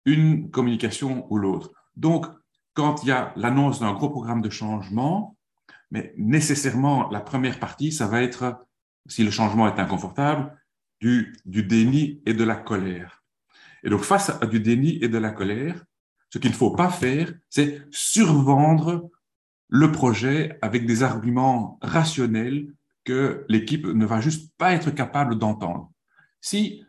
une 0.06 0.50
communication 0.52 1.28
ou 1.30 1.38
l'autre. 1.38 1.72
Donc, 1.96 2.26
quand 2.74 3.04
il 3.04 3.10
y 3.10 3.12
a 3.12 3.34
l'annonce 3.36 3.80
d'un 3.80 3.94
gros 3.94 4.10
programme 4.10 4.42
de 4.42 4.50
changement, 4.50 5.38
mais 5.92 6.14
nécessairement, 6.18 7.10
la 7.10 7.22
première 7.22 7.60
partie, 7.60 7.92
ça 7.92 8.08
va 8.08 8.22
être, 8.22 8.66
si 9.08 9.24
le 9.24 9.32
changement 9.32 9.68
est 9.68 9.80
inconfortable, 9.80 10.58
du, 11.00 11.36
du 11.46 11.64
déni 11.64 12.22
et 12.26 12.34
de 12.34 12.44
la 12.44 12.56
colère. 12.56 13.24
Et 13.84 13.90
donc, 13.90 14.02
face 14.02 14.30
à 14.30 14.46
du 14.46 14.60
déni 14.60 14.98
et 15.04 15.10
de 15.10 15.18
la 15.18 15.32
colère, 15.32 15.84
ce 16.30 16.40
qu'il 16.40 16.52
ne 16.52 16.56
faut 16.56 16.72
pas 16.72 16.90
faire, 16.90 17.32
c'est 17.50 17.82
survendre 17.92 19.12
le 19.70 19.92
projet 19.92 20.58
avec 20.62 20.86
des 20.86 21.04
arguments 21.04 21.78
rationnels 21.82 22.74
que 23.04 23.46
l'équipe 23.50 23.86
ne 23.86 24.06
va 24.06 24.22
juste 24.22 24.52
pas 24.58 24.74
être 24.74 24.92
capable 24.92 25.38
d'entendre. 25.38 25.92
Si, 26.42 26.84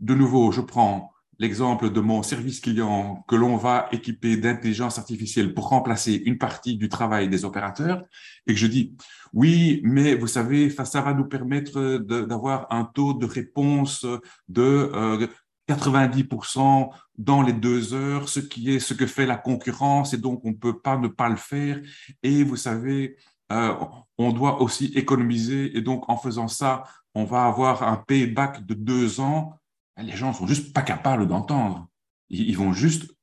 de 0.00 0.14
nouveau, 0.14 0.52
je 0.52 0.60
prends 0.60 1.12
l'exemple 1.38 1.90
de 1.90 2.00
mon 2.00 2.22
service 2.22 2.60
client 2.60 3.24
que 3.26 3.34
l'on 3.34 3.56
va 3.56 3.88
équiper 3.90 4.36
d'intelligence 4.36 4.98
artificielle 4.98 5.54
pour 5.54 5.68
remplacer 5.68 6.22
une 6.24 6.38
partie 6.38 6.76
du 6.76 6.88
travail 6.88 7.28
des 7.28 7.44
opérateurs 7.44 8.04
et 8.46 8.54
que 8.54 8.58
je 8.58 8.66
dis 8.68 8.94
oui, 9.32 9.80
mais 9.82 10.14
vous 10.14 10.28
savez, 10.28 10.70
ça 10.70 11.00
va 11.00 11.14
nous 11.14 11.24
permettre 11.24 11.98
d'avoir 11.98 12.66
un 12.70 12.84
taux 12.84 13.14
de 13.14 13.26
réponse 13.26 14.06
de 14.48 15.28
90% 15.68 16.58
euh, 16.60 16.96
dans 17.18 17.42
les 17.42 17.52
deux 17.52 17.94
heures, 17.94 18.28
ce 18.28 18.40
qui 18.40 18.74
est 18.74 18.78
ce 18.78 18.94
que 18.94 19.06
fait 19.06 19.26
la 19.26 19.36
concurrence 19.36 20.12
et 20.12 20.18
donc 20.18 20.44
on 20.44 20.50
ne 20.50 20.56
peut 20.56 20.80
pas 20.80 20.96
ne 20.98 21.08
pas 21.08 21.28
le 21.28 21.36
faire. 21.36 21.80
Et 22.22 22.44
vous 22.44 22.56
savez, 22.56 23.16
euh, 23.52 23.74
on 24.18 24.32
doit 24.32 24.60
aussi 24.60 24.86
économiser 24.94 25.76
et 25.76 25.80
donc 25.80 26.08
en 26.08 26.16
faisant 26.16 26.48
ça, 26.48 26.84
on 27.14 27.24
va 27.24 27.44
avoir 27.44 27.82
un 27.82 27.96
payback 27.96 28.64
de 28.64 28.74
deux 28.74 29.20
ans 29.20 29.60
les 29.98 30.16
gens 30.16 30.32
sont 30.32 30.46
juste 30.46 30.72
pas 30.72 30.82
capables 30.82 31.26
d'entendre. 31.26 31.88
Ils, 32.30 32.56
vont 32.56 32.72
juste 32.72 33.14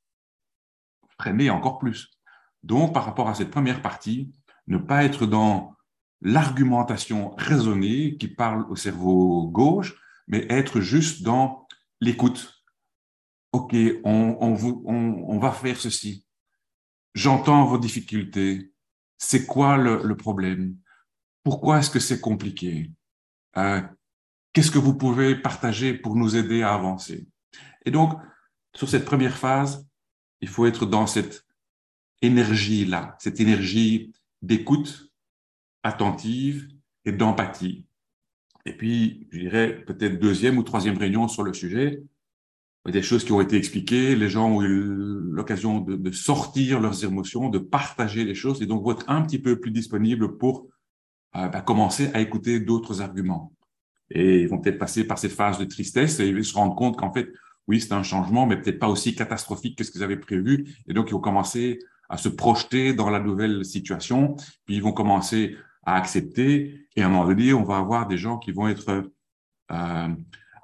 freiner 1.17 1.49
encore 1.49 1.79
plus. 1.79 2.11
Donc, 2.63 2.93
par 2.93 3.05
rapport 3.05 3.27
à 3.27 3.33
cette 3.33 3.49
première 3.49 3.81
partie, 3.81 4.31
ne 4.67 4.77
pas 4.77 5.03
être 5.03 5.25
dans 5.25 5.75
l'argumentation 6.21 7.33
raisonnée 7.37 8.17
qui 8.17 8.27
parle 8.27 8.65
au 8.69 8.75
cerveau 8.75 9.47
gauche, 9.47 9.95
mais 10.27 10.45
être 10.49 10.79
juste 10.79 11.23
dans 11.23 11.67
l'écoute. 12.01 12.63
OK, 13.51 13.75
on, 14.03 15.39
va 15.41 15.51
faire 15.51 15.79
ceci. 15.79 16.25
J'entends 17.15 17.65
vos 17.65 17.79
difficultés. 17.79 18.71
C'est 19.19 19.45
quoi 19.45 19.77
le, 19.77 20.15
problème? 20.15 20.75
Pourquoi 21.43 21.79
est-ce 21.79 21.91
que 21.91 21.99
c'est 21.99 22.19
compliqué? 22.19 22.89
Euh, 23.57 23.81
Qu'est-ce 24.53 24.71
que 24.71 24.79
vous 24.79 24.95
pouvez 24.95 25.35
partager 25.35 25.93
pour 25.93 26.15
nous 26.15 26.35
aider 26.35 26.63
à 26.63 26.73
avancer? 26.73 27.27
Et 27.85 27.91
donc, 27.91 28.19
sur 28.73 28.89
cette 28.89 29.05
première 29.05 29.37
phase, 29.37 29.87
il 30.41 30.47
faut 30.47 30.65
être 30.65 30.85
dans 30.85 31.05
cette 31.05 31.45
énergie-là, 32.21 33.15
cette 33.19 33.39
énergie 33.39 34.11
d'écoute 34.41 35.11
attentive 35.83 36.67
et 37.05 37.11
d'empathie. 37.11 37.85
Et 38.65 38.75
puis, 38.75 39.27
je 39.31 39.39
dirais 39.39 39.83
peut-être 39.85 40.19
deuxième 40.19 40.57
ou 40.57 40.63
troisième 40.63 40.97
réunion 40.97 41.27
sur 41.27 41.43
le 41.43 41.53
sujet, 41.53 42.01
des 42.87 43.01
choses 43.01 43.23
qui 43.23 43.31
ont 43.31 43.41
été 43.41 43.57
expliquées, 43.57 44.15
les 44.15 44.29
gens 44.29 44.49
ont 44.49 44.61
eu 44.61 44.83
l'occasion 45.31 45.81
de, 45.81 46.11
sortir 46.11 46.79
leurs 46.79 47.03
émotions, 47.03 47.49
de 47.49 47.59
partager 47.59 48.23
les 48.23 48.35
choses, 48.35 48.61
et 48.61 48.65
donc 48.65 48.83
vont 48.83 48.91
être 48.91 49.09
un 49.09 49.21
petit 49.21 49.39
peu 49.39 49.59
plus 49.59 49.71
disponibles 49.71 50.37
pour 50.37 50.67
euh, 51.35 51.47
bah, 51.49 51.61
commencer 51.61 52.09
à 52.13 52.21
écouter 52.21 52.59
d'autres 52.59 53.01
arguments. 53.01 53.53
Et 54.11 54.41
ils 54.41 54.47
vont 54.47 54.59
peut-être 54.59 54.79
passer 54.79 55.05
par 55.05 55.19
cette 55.19 55.33
phase 55.33 55.59
de 55.59 55.65
tristesse 55.65 56.19
et 56.19 56.27
ils 56.27 56.45
se 56.45 56.55
rendre 56.55 56.75
compte 56.75 56.97
qu'en 56.97 57.13
fait, 57.13 57.31
oui, 57.67 57.79
c'est 57.79 57.93
un 57.93 58.01
changement, 58.01 58.47
mais 58.47 58.59
peut-être 58.59 58.79
pas 58.79 58.87
aussi 58.87 59.13
catastrophique 59.13 59.77
que 59.77 59.83
ce 59.83 59.91
qu'ils 59.91 60.03
avaient 60.03 60.17
prévu. 60.17 60.75
Et 60.87 60.93
donc, 60.93 61.09
ils 61.09 61.13
vont 61.13 61.19
commencer 61.19 61.77
à 62.09 62.17
se 62.17 62.27
projeter 62.27 62.93
dans 62.93 63.11
la 63.11 63.19
nouvelle 63.19 63.63
situation, 63.63 64.35
puis 64.65 64.77
ils 64.77 64.81
vont 64.81 64.93
commencer 64.93 65.55
à 65.83 65.95
accepter. 65.95 66.87
Et 66.95 67.03
à 67.03 67.05
un 67.05 67.09
moment 67.09 67.27
donné, 67.27 67.53
on 67.53 67.63
va 67.63 67.77
avoir 67.77 68.07
des 68.07 68.17
gens 68.17 68.39
qui 68.39 68.51
vont 68.51 68.67
être 68.67 69.11
euh, 69.71 70.07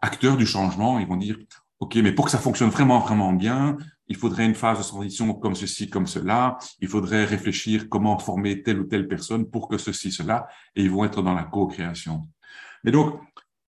acteurs 0.02 0.38
du 0.38 0.48
changement. 0.48 0.98
Ils 0.98 1.06
vont 1.06 1.18
dire, 1.18 1.38
OK, 1.80 1.96
mais 1.96 2.14
pour 2.14 2.26
que 2.26 2.32
ça 2.32 2.38
fonctionne 2.38 2.70
vraiment, 2.70 3.00
vraiment 3.00 3.34
bien, 3.34 3.78
il 4.08 4.16
faudrait 4.16 4.46
une 4.46 4.56
phase 4.56 4.78
de 4.78 4.84
transition 4.84 5.34
comme 5.34 5.56
ceci, 5.56 5.90
comme 5.90 6.08
cela. 6.08 6.58
Il 6.80 6.88
faudrait 6.88 7.26
réfléchir 7.26 7.90
comment 7.90 8.18
former 8.20 8.62
telle 8.64 8.80
ou 8.80 8.86
telle 8.86 9.08
personne 9.08 9.50
pour 9.50 9.68
que 9.68 9.78
ceci, 9.78 10.12
cela. 10.12 10.48
Et 10.76 10.84
ils 10.84 10.92
vont 10.92 11.04
être 11.04 11.22
dans 11.22 11.34
la 11.34 11.44
co-création. 11.44 12.28
Mais 12.84 12.92
donc, 12.92 13.20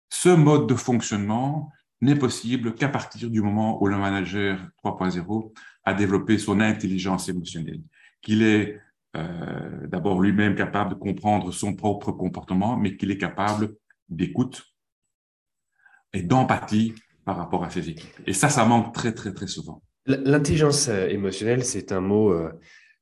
ce 0.10 0.30
mode 0.30 0.68
de 0.68 0.76
fonctionnement 0.76 1.72
n'est 2.02 2.16
possible 2.16 2.76
qu'à 2.76 2.90
partir 2.90 3.30
du 3.30 3.42
moment 3.42 3.82
où 3.82 3.88
le 3.88 3.98
manager 3.98 4.60
3.0 4.84 5.54
a 5.86 5.94
développé 5.94 6.38
son 6.38 6.60
intelligence 6.60 7.30
émotionnelle, 7.30 7.82
qu'il 8.22 8.42
est 8.42 8.82
euh, 9.16 9.88
d'abord 9.88 10.20
lui-même 10.20 10.56
capable 10.56 10.92
de 10.92 10.96
comprendre 10.96 11.52
son 11.52 11.76
propre 11.76 12.12
comportement, 12.12 12.76
mais 12.76 12.98
qu'il 12.98 13.12
est 13.12 13.18
capable 13.18 13.76
d'écoute 14.10 14.64
et 16.12 16.24
d'empathie 16.24 16.94
par 17.26 17.38
rapport 17.38 17.64
à 17.64 17.70
ses. 17.70 17.96
Et 18.26 18.34
ça, 18.34 18.50
ça 18.50 18.66
manque 18.66 18.94
très, 18.94 19.14
très, 19.14 19.34
très 19.34 19.48
souvent. 19.48 19.82
L'intelligence 20.06 20.90
euh, 20.90 21.08
émotionnelle, 21.08 21.64
c'est 21.64 21.92
un 21.92 22.02
mot 22.02 22.32
euh, 22.32 22.52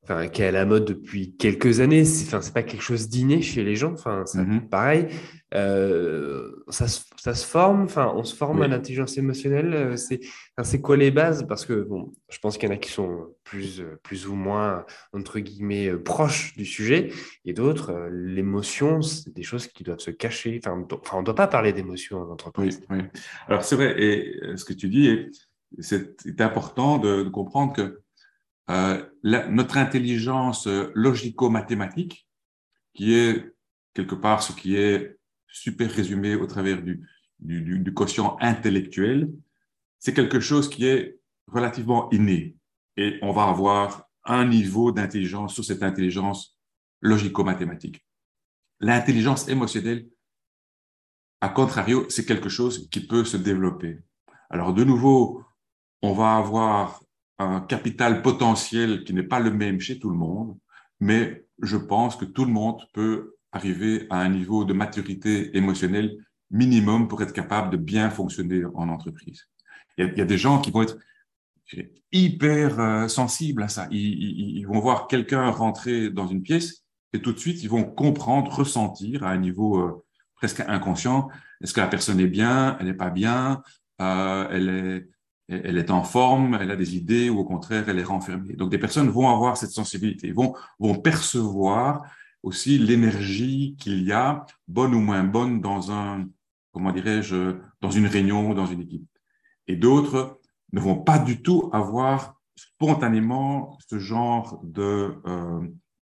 enfin, 0.04 0.28
qui 0.28 0.42
est 0.42 0.46
à 0.46 0.50
la 0.50 0.64
mode 0.64 0.84
depuis 0.84 1.36
quelques 1.36 1.80
années. 1.80 2.04
C'est, 2.04 2.26
enfin, 2.26 2.40
c'est 2.40 2.54
pas 2.54 2.62
quelque 2.62 2.82
chose 2.82 3.08
d'inné 3.08 3.40
chez 3.40 3.62
les 3.62 3.76
gens. 3.76 3.92
Enfin, 3.92 4.24
c'est 4.26 4.38
mm-hmm. 4.38 4.68
pareil. 4.68 5.08
Euh, 5.54 6.50
ça, 6.68 6.86
ça, 6.88 7.34
se 7.34 7.46
forme. 7.46 7.82
Enfin, 7.82 8.12
on 8.16 8.24
se 8.24 8.34
forme 8.34 8.62
à 8.62 8.68
l'intelligence 8.68 9.16
émotionnelle. 9.16 9.74
Euh, 9.74 9.96
c'est, 9.96 10.20
enfin, 10.56 10.68
c'est 10.68 10.80
quoi 10.80 10.96
les 10.96 11.10
bases? 11.10 11.46
Parce 11.46 11.64
que 11.64 11.74
bon, 11.74 12.12
je 12.30 12.38
pense 12.38 12.58
qu'il 12.58 12.68
y 12.68 12.72
en 12.72 12.74
a 12.74 12.78
qui 12.78 12.90
sont 12.90 13.28
plus, 13.44 13.82
plus 14.02 14.26
ou 14.26 14.34
moins 14.34 14.84
entre 15.12 15.38
guillemets 15.38 15.88
euh, 15.88 16.02
proches 16.02 16.56
du 16.56 16.64
sujet, 16.64 17.10
et 17.44 17.52
d'autres, 17.52 18.08
l'émotion, 18.10 19.02
c'est 19.02 19.32
des 19.32 19.42
choses 19.42 19.68
qui 19.68 19.84
doivent 19.84 20.00
se 20.00 20.10
cacher. 20.10 20.60
Enfin, 20.64 20.86
on 21.12 21.20
ne 21.20 21.24
doit 21.24 21.34
pas 21.34 21.46
parler 21.46 21.72
d'émotion 21.72 22.22
en 22.22 22.30
entreprise. 22.30 22.80
Oui, 22.90 22.98
oui. 22.98 23.20
Alors 23.46 23.62
c'est 23.62 23.76
vrai. 23.76 23.94
Et 24.02 24.40
ce 24.56 24.64
que 24.64 24.72
tu 24.72 24.88
dis, 24.88 25.28
c'est 25.78 26.40
important 26.40 26.98
de 26.98 27.22
comprendre 27.24 27.72
que 27.72 28.01
euh, 28.70 29.04
notre 29.22 29.76
intelligence 29.76 30.66
logico-mathématique, 30.94 32.26
qui 32.94 33.14
est 33.14 33.52
quelque 33.94 34.14
part 34.14 34.42
ce 34.42 34.52
qui 34.52 34.76
est 34.76 35.18
super 35.46 35.90
résumé 35.90 36.34
au 36.34 36.46
travers 36.46 36.82
du, 36.82 37.06
du, 37.38 37.78
du 37.78 37.94
quotient 37.94 38.36
intellectuel, 38.40 39.30
c'est 39.98 40.14
quelque 40.14 40.40
chose 40.40 40.68
qui 40.68 40.86
est 40.86 41.18
relativement 41.46 42.10
inné. 42.10 42.56
Et 42.96 43.18
on 43.22 43.32
va 43.32 43.44
avoir 43.44 44.08
un 44.24 44.46
niveau 44.46 44.92
d'intelligence 44.92 45.54
sur 45.54 45.64
cette 45.64 45.82
intelligence 45.82 46.58
logico-mathématique. 47.00 48.04
L'intelligence 48.80 49.48
émotionnelle, 49.48 50.08
à 51.40 51.48
contrario, 51.48 52.06
c'est 52.08 52.24
quelque 52.24 52.48
chose 52.48 52.88
qui 52.90 53.06
peut 53.06 53.24
se 53.24 53.36
développer. 53.36 53.98
Alors, 54.50 54.72
de 54.72 54.84
nouveau, 54.84 55.44
on 56.02 56.12
va 56.12 56.36
avoir 56.36 57.02
un 57.38 57.60
capital 57.60 58.22
potentiel 58.22 59.04
qui 59.04 59.14
n'est 59.14 59.22
pas 59.22 59.40
le 59.40 59.50
même 59.50 59.80
chez 59.80 59.98
tout 59.98 60.10
le 60.10 60.16
monde, 60.16 60.56
mais 61.00 61.44
je 61.60 61.76
pense 61.76 62.16
que 62.16 62.24
tout 62.24 62.44
le 62.44 62.52
monde 62.52 62.80
peut 62.92 63.36
arriver 63.52 64.06
à 64.10 64.20
un 64.20 64.28
niveau 64.28 64.64
de 64.64 64.72
maturité 64.72 65.56
émotionnelle 65.56 66.16
minimum 66.50 67.08
pour 67.08 67.22
être 67.22 67.32
capable 67.32 67.70
de 67.70 67.76
bien 67.76 68.10
fonctionner 68.10 68.64
en 68.74 68.88
entreprise. 68.88 69.48
Il 69.98 70.14
y 70.16 70.20
a, 70.20 70.24
des 70.24 70.38
gens 70.38 70.60
qui 70.60 70.70
vont 70.70 70.82
être 70.82 70.98
hyper 72.12 72.80
euh, 72.80 73.08
sensibles 73.08 73.62
à 73.62 73.68
ça. 73.68 73.88
Ils, 73.90 74.64
vont 74.64 74.80
voir 74.80 75.06
quelqu'un 75.06 75.50
rentrer 75.50 76.10
dans 76.10 76.26
une 76.26 76.42
pièce 76.42 76.84
et 77.12 77.20
tout 77.20 77.32
de 77.32 77.38
suite, 77.38 77.62
ils 77.62 77.68
vont 77.68 77.84
comprendre, 77.84 78.50
ressentir 78.50 79.24
à 79.24 79.30
un 79.30 79.38
niveau 79.38 79.78
euh, 79.78 80.04
presque 80.34 80.60
inconscient, 80.60 81.28
est-ce 81.62 81.74
que 81.74 81.80
la 81.80 81.86
personne 81.86 82.20
est 82.20 82.26
bien, 82.26 82.76
elle 82.80 82.86
n'est 82.86 82.94
pas 82.94 83.10
bien, 83.10 83.62
euh, 84.00 84.48
elle 84.50 84.68
est 84.68 85.08
elle 85.48 85.78
est 85.78 85.90
en 85.90 86.02
forme, 86.02 86.56
elle 86.60 86.70
a 86.70 86.76
des 86.76 86.96
idées 86.96 87.28
ou 87.28 87.38
au 87.38 87.44
contraire, 87.44 87.88
elle 87.88 87.98
est 87.98 88.04
renfermée. 88.04 88.54
Donc, 88.54 88.70
des 88.70 88.78
personnes 88.78 89.08
vont 89.08 89.28
avoir 89.28 89.56
cette 89.56 89.70
sensibilité, 89.70 90.32
vont, 90.32 90.54
percevoir 91.02 92.02
aussi 92.42 92.78
l'énergie 92.78 93.76
qu'il 93.78 94.02
y 94.02 94.12
a, 94.12 94.46
bonne 94.68 94.94
ou 94.94 95.00
moins 95.00 95.24
bonne, 95.24 95.60
dans 95.60 95.92
un, 95.92 96.26
comment 96.72 96.92
dirais-je, 96.92 97.56
dans 97.80 97.90
une 97.90 98.06
réunion 98.06 98.54
dans 98.54 98.66
une 98.66 98.80
équipe. 98.80 99.06
Et 99.66 99.76
d'autres 99.76 100.40
ne 100.72 100.80
vont 100.80 100.96
pas 100.96 101.18
du 101.18 101.42
tout 101.42 101.70
avoir 101.72 102.34
spontanément 102.56 103.78
ce 103.88 103.98
genre 103.98 104.60
de, 104.64 105.14
euh, 105.26 105.60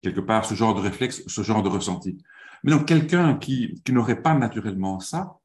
quelque 0.02 0.20
part, 0.20 0.44
ce 0.44 0.54
genre 0.54 0.74
de 0.74 0.80
réflexe, 0.80 1.22
ce 1.26 1.42
genre 1.42 1.62
de 1.62 1.68
ressenti. 1.68 2.18
Mais 2.64 2.70
donc, 2.72 2.86
quelqu'un 2.86 3.34
qui, 3.34 3.80
qui 3.84 3.92
n'aurait 3.92 4.22
pas 4.22 4.34
naturellement 4.34 5.00
ça, 5.00 5.38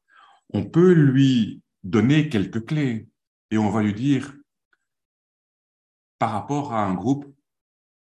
on 0.50 0.64
peut 0.64 0.92
lui 0.92 1.62
donner 1.82 2.28
quelques 2.28 2.64
clés 2.64 3.08
et 3.50 3.58
on 3.58 3.70
va 3.70 3.82
lui 3.82 3.94
dire, 3.94 4.34
par 6.18 6.32
rapport 6.32 6.72
à 6.72 6.84
un 6.84 6.94
groupe, 6.94 7.26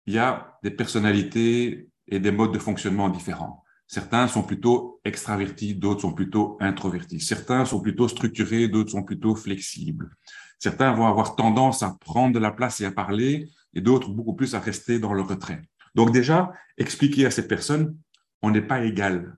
il 0.07 0.15
y 0.15 0.19
a 0.19 0.59
des 0.63 0.71
personnalités 0.71 1.89
et 2.07 2.21
des 2.21 2.31
modes 2.31 2.53
de 2.53 2.59
fonctionnement 2.59 3.09
différents. 3.09 3.65
Certains 3.89 4.27
sont 4.27 4.43
plutôt 4.43 5.01
extravertis, 5.05 5.75
d'autres 5.75 6.03
sont 6.03 6.13
plutôt 6.13 6.57
introvertis. 6.61 7.21
Certains 7.21 7.65
sont 7.65 7.81
plutôt 7.81 8.09
structurés, 8.09 8.69
d'autres 8.69 8.91
sont 8.91 9.05
plutôt 9.05 9.35
flexibles. 9.37 10.11
Certains 10.59 10.93
vont 10.93 11.07
avoir 11.07 11.37
tendance 11.37 11.83
à 11.83 11.97
prendre 12.01 12.35
de 12.35 12.39
la 12.39 12.51
place 12.51 12.81
et 12.81 12.87
à 12.87 12.91
parler, 12.91 13.49
et 13.75 13.81
d'autres 13.81 14.09
beaucoup 14.11 14.35
plus 14.35 14.55
à 14.55 14.61
rester 14.61 14.99
dans 14.99 15.13
le 15.13 15.23
retrait. 15.23 15.63
Donc 15.95 16.13
déjà, 16.13 16.53
expliquer 16.79 17.27
à 17.27 17.31
ces 17.31 17.47
personnes, 17.47 17.97
on 18.43 18.51
n'est 18.51 18.63
pas 18.63 18.85
égal. 18.85 19.37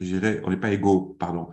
Je 0.00 0.06
dirais, 0.06 0.40
on 0.44 0.50
n'est 0.50 0.56
pas 0.56 0.70
égaux, 0.70 1.16
pardon. 1.18 1.50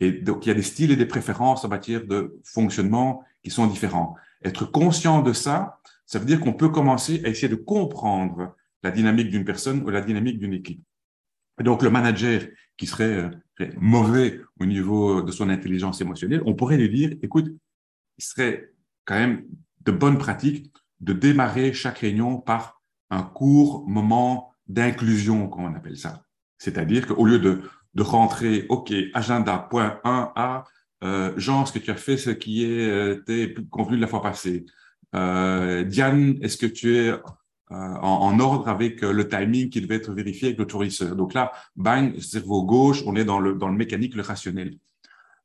Et 0.00 0.12
donc, 0.12 0.44
il 0.44 0.48
y 0.50 0.52
a 0.52 0.54
des 0.54 0.62
styles 0.62 0.90
et 0.90 0.96
des 0.96 1.06
préférences 1.06 1.64
en 1.64 1.68
matière 1.68 2.04
de 2.06 2.38
fonctionnement 2.44 3.24
qui 3.42 3.50
sont 3.50 3.66
différents. 3.66 4.14
Être 4.44 4.66
conscient 4.66 5.22
de 5.22 5.32
ça, 5.32 5.78
ça 6.04 6.18
veut 6.18 6.26
dire 6.26 6.40
qu'on 6.40 6.52
peut 6.52 6.68
commencer 6.68 7.22
à 7.24 7.28
essayer 7.28 7.48
de 7.48 7.56
comprendre 7.56 8.54
la 8.82 8.90
dynamique 8.90 9.30
d'une 9.30 9.44
personne 9.44 9.82
ou 9.82 9.90
la 9.90 10.02
dynamique 10.02 10.38
d'une 10.38 10.52
équipe. 10.52 10.82
Et 11.58 11.64
donc, 11.64 11.82
le 11.82 11.90
manager 11.90 12.42
qui 12.76 12.86
serait 12.86 13.30
euh, 13.60 13.70
mauvais 13.78 14.40
au 14.60 14.66
niveau 14.66 15.22
de 15.22 15.32
son 15.32 15.48
intelligence 15.48 16.00
émotionnelle, 16.02 16.42
on 16.44 16.54
pourrait 16.54 16.76
lui 16.76 16.90
dire, 16.90 17.16
écoute, 17.22 17.48
il 18.18 18.24
serait 18.24 18.70
quand 19.06 19.14
même 19.14 19.46
de 19.80 19.92
bonne 19.92 20.18
pratique 20.18 20.70
de 21.00 21.14
démarrer 21.14 21.72
chaque 21.72 21.98
réunion 21.98 22.38
par 22.38 22.82
un 23.10 23.22
court 23.22 23.88
moment 23.88 24.52
d'inclusion, 24.66 25.48
comme 25.48 25.64
on 25.64 25.74
appelle 25.74 25.96
ça. 25.96 26.24
C'est-à-dire 26.58 27.06
qu'au 27.06 27.24
lieu 27.24 27.38
de, 27.38 27.62
de 27.96 28.02
rentrer, 28.02 28.66
OK, 28.68 28.92
agenda, 29.14 29.66
point 29.70 29.98
1A, 30.04 30.64
euh, 31.02 31.32
Jean, 31.38 31.64
ce 31.64 31.72
que 31.72 31.78
tu 31.78 31.90
as 31.90 31.96
fait, 31.96 32.18
ce 32.18 32.30
qui 32.30 32.62
est 32.64 32.86
euh, 32.88 33.54
convenu 33.70 33.96
la 33.96 34.06
fois 34.06 34.20
passée? 34.20 34.66
Euh, 35.14 35.82
Diane, 35.82 36.36
est-ce 36.42 36.58
que 36.58 36.66
tu 36.66 36.94
es 36.94 37.08
euh, 37.08 37.18
en, 37.72 38.38
ordre 38.38 38.68
avec 38.68 39.02
euh, 39.02 39.12
le 39.12 39.28
timing 39.28 39.70
qui 39.70 39.80
devait 39.80 39.96
être 39.96 40.12
vérifié 40.12 40.48
avec 40.48 40.58
le 40.58 40.66
tourisseur 40.66 41.16
Donc 41.16 41.32
là, 41.32 41.52
bang, 41.74 42.18
cerveau 42.20 42.64
gauche, 42.64 43.02
on 43.06 43.16
est 43.16 43.24
dans 43.24 43.40
le, 43.40 43.54
dans 43.54 43.68
le 43.68 43.76
mécanique, 43.76 44.14
le 44.14 44.22
rationnel. 44.22 44.76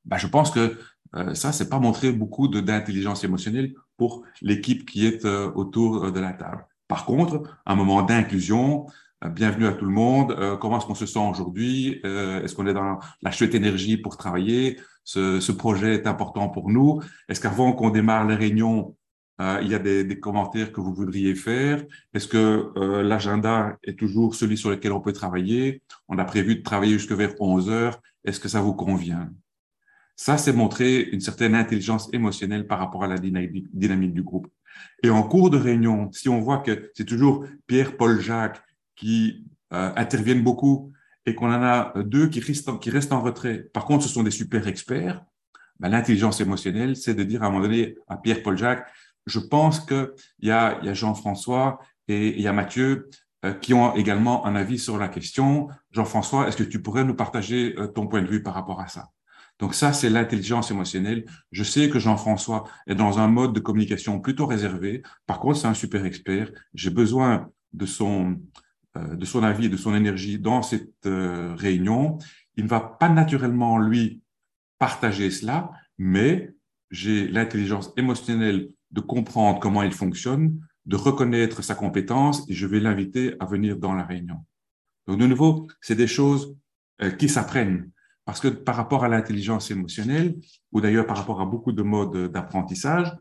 Bah, 0.03 0.17
je 0.17 0.27
pense 0.27 0.51
que 0.51 0.77
euh, 1.15 1.33
ça, 1.33 1.53
c'est 1.53 1.69
pas 1.69 1.79
montrer 1.79 2.11
beaucoup 2.11 2.49
d'intelligence 2.49 3.23
émotionnelle 3.23 3.73
pour 3.95 4.23
l'équipe 4.41 4.85
qui 4.85 5.07
est 5.07 5.25
autour 5.25 6.11
de 6.11 6.19
la 6.19 6.33
table. 6.33 6.67
Par 6.89 7.05
contre, 7.05 7.43
un 7.65 7.75
moment 7.75 8.01
d'inclusion, 8.01 8.87
bienvenue 9.29 9.67
à 9.67 9.73
tout 9.73 9.85
le 9.85 9.91
monde, 9.91 10.57
comment 10.59 10.77
est-ce 10.77 10.85
qu'on 10.85 10.95
se 10.95 11.05
sent 11.05 11.19
aujourd'hui, 11.19 12.01
est-ce 12.03 12.55
qu'on 12.55 12.65
est 12.67 12.73
dans 12.73 12.99
la 13.21 13.31
chouette 13.31 13.53
énergie 13.53 13.97
pour 13.97 14.17
travailler, 14.17 14.79
ce, 15.03 15.39
ce 15.39 15.51
projet 15.51 15.95
est 15.95 16.07
important 16.07 16.49
pour 16.49 16.69
nous, 16.69 17.01
est-ce 17.29 17.39
qu'avant 17.39 17.73
qu'on 17.73 17.89
démarre 17.89 18.25
les 18.27 18.35
réunions, 18.35 18.95
euh, 19.41 19.59
il 19.63 19.69
y 19.69 19.75
a 19.75 19.79
des, 19.79 20.03
des, 20.03 20.19
commentaires 20.19 20.71
que 20.71 20.81
vous 20.81 20.93
voudriez 20.93 21.33
faire? 21.33 21.83
Est-ce 22.13 22.27
que 22.27 22.71
euh, 22.77 23.01
l'agenda 23.01 23.77
est 23.83 23.97
toujours 23.97 24.35
celui 24.35 24.57
sur 24.57 24.69
lequel 24.69 24.91
on 24.91 25.01
peut 25.01 25.13
travailler? 25.13 25.81
On 26.07 26.19
a 26.19 26.25
prévu 26.25 26.57
de 26.57 26.61
travailler 26.61 26.93
jusque 26.93 27.13
vers 27.13 27.33
11 27.39 27.69
heures. 27.69 27.99
Est-ce 28.23 28.39
que 28.39 28.49
ça 28.49 28.61
vous 28.61 28.73
convient? 28.73 29.31
Ça, 30.15 30.37
c'est 30.37 30.53
montrer 30.53 31.01
une 31.01 31.21
certaine 31.21 31.55
intelligence 31.55 32.07
émotionnelle 32.13 32.67
par 32.67 32.77
rapport 32.77 33.03
à 33.03 33.07
la 33.07 33.17
dynamique 33.17 34.13
du 34.13 34.21
groupe. 34.21 34.47
Et 35.01 35.09
en 35.09 35.23
cours 35.23 35.49
de 35.49 35.57
réunion, 35.57 36.11
si 36.11 36.29
on 36.29 36.39
voit 36.39 36.59
que 36.59 36.91
c'est 36.93 37.05
toujours 37.05 37.45
Pierre, 37.65 37.97
Paul, 37.97 38.21
Jacques 38.21 38.61
qui 39.01 39.43
euh, 39.73 39.91
interviennent 39.95 40.43
beaucoup 40.43 40.93
et 41.25 41.33
qu'on 41.35 41.51
en 41.51 41.63
a 41.63 41.93
deux 42.03 42.27
qui 42.27 42.39
restent, 42.39 42.79
qui 42.79 42.89
restent 42.91 43.11
en 43.11 43.21
retrait, 43.21 43.57
par 43.73 43.85
contre, 43.85 44.03
ce 44.03 44.09
sont 44.09 44.23
des 44.23 44.31
super 44.31 44.67
experts, 44.67 45.23
ben, 45.79 45.89
l'intelligence 45.89 46.39
émotionnelle, 46.39 46.95
c'est 46.95 47.15
de 47.15 47.23
dire 47.23 47.41
à 47.43 47.47
un 47.47 47.49
moment 47.49 47.63
donné 47.63 47.95
à 48.07 48.17
Pierre, 48.17 48.43
Paul, 48.43 48.57
Jacques, 48.57 48.87
je 49.25 49.39
pense 49.39 49.79
qu'il 49.79 50.11
y 50.41 50.51
a, 50.51 50.79
y 50.83 50.89
a 50.89 50.93
Jean-François 50.93 51.79
et 52.07 52.29
il 52.35 52.41
y 52.41 52.47
a 52.47 52.53
Mathieu 52.53 53.09
euh, 53.43 53.53
qui 53.53 53.73
ont 53.73 53.95
également 53.95 54.45
un 54.45 54.55
avis 54.55 54.77
sur 54.77 54.97
la 54.97 55.07
question. 55.07 55.67
Jean-François, 55.91 56.47
est-ce 56.47 56.57
que 56.57 56.63
tu 56.63 56.81
pourrais 56.81 57.03
nous 57.03 57.15
partager 57.15 57.75
euh, 57.77 57.87
ton 57.87 58.07
point 58.07 58.21
de 58.21 58.27
vue 58.27 58.43
par 58.43 58.53
rapport 58.53 58.79
à 58.79 58.87
ça? 58.87 59.09
Donc 59.57 59.75
ça, 59.75 59.93
c'est 59.93 60.09
l'intelligence 60.09 60.71
émotionnelle. 60.71 61.25
Je 61.51 61.63
sais 61.63 61.89
que 61.89 61.99
Jean-François 61.99 62.63
est 62.87 62.95
dans 62.95 63.19
un 63.19 63.27
mode 63.27 63.53
de 63.53 63.59
communication 63.59 64.19
plutôt 64.19 64.47
réservé. 64.47 65.03
Par 65.27 65.39
contre, 65.39 65.59
c'est 65.59 65.67
un 65.67 65.75
super 65.75 66.03
expert. 66.05 66.51
J'ai 66.73 66.89
besoin 66.89 67.49
de 67.73 67.85
son, 67.85 68.31
euh, 68.31 68.35
de 68.95 69.25
son 69.25 69.43
avis, 69.43 69.69
de 69.69 69.77
son 69.77 69.95
énergie 69.95 70.37
dans 70.37 70.61
cette 70.61 71.05
réunion. 71.05 72.17
Il 72.55 72.65
ne 72.65 72.69
va 72.69 72.79
pas 72.79 73.09
naturellement, 73.09 73.77
lui, 73.77 74.21
partager 74.79 75.31
cela, 75.31 75.71
mais 75.97 76.53
j'ai 76.89 77.27
l'intelligence 77.27 77.93
émotionnelle 77.97 78.69
de 78.91 78.99
comprendre 78.99 79.59
comment 79.59 79.83
il 79.83 79.93
fonctionne, 79.93 80.59
de 80.85 80.95
reconnaître 80.95 81.63
sa 81.63 81.75
compétence 81.75 82.49
et 82.49 82.53
je 82.53 82.67
vais 82.67 82.79
l'inviter 82.79 83.35
à 83.39 83.45
venir 83.45 83.77
dans 83.77 83.93
la 83.93 84.03
réunion. 84.03 84.37
Donc, 85.07 85.19
de 85.19 85.27
nouveau, 85.27 85.67
c'est 85.81 85.95
des 85.95 86.07
choses 86.07 86.55
euh, 87.01 87.11
qui 87.11 87.29
s'apprennent 87.29 87.91
parce 88.25 88.39
que 88.39 88.47
par 88.47 88.75
rapport 88.75 89.03
à 89.03 89.07
l'intelligence 89.07 89.71
émotionnelle 89.71 90.37
ou 90.71 90.81
d'ailleurs 90.81 91.07
par 91.07 91.17
rapport 91.17 91.41
à 91.41 91.45
beaucoup 91.45 91.71
de 91.71 91.81
modes 91.81 92.31
d'apprentissage, 92.31 93.11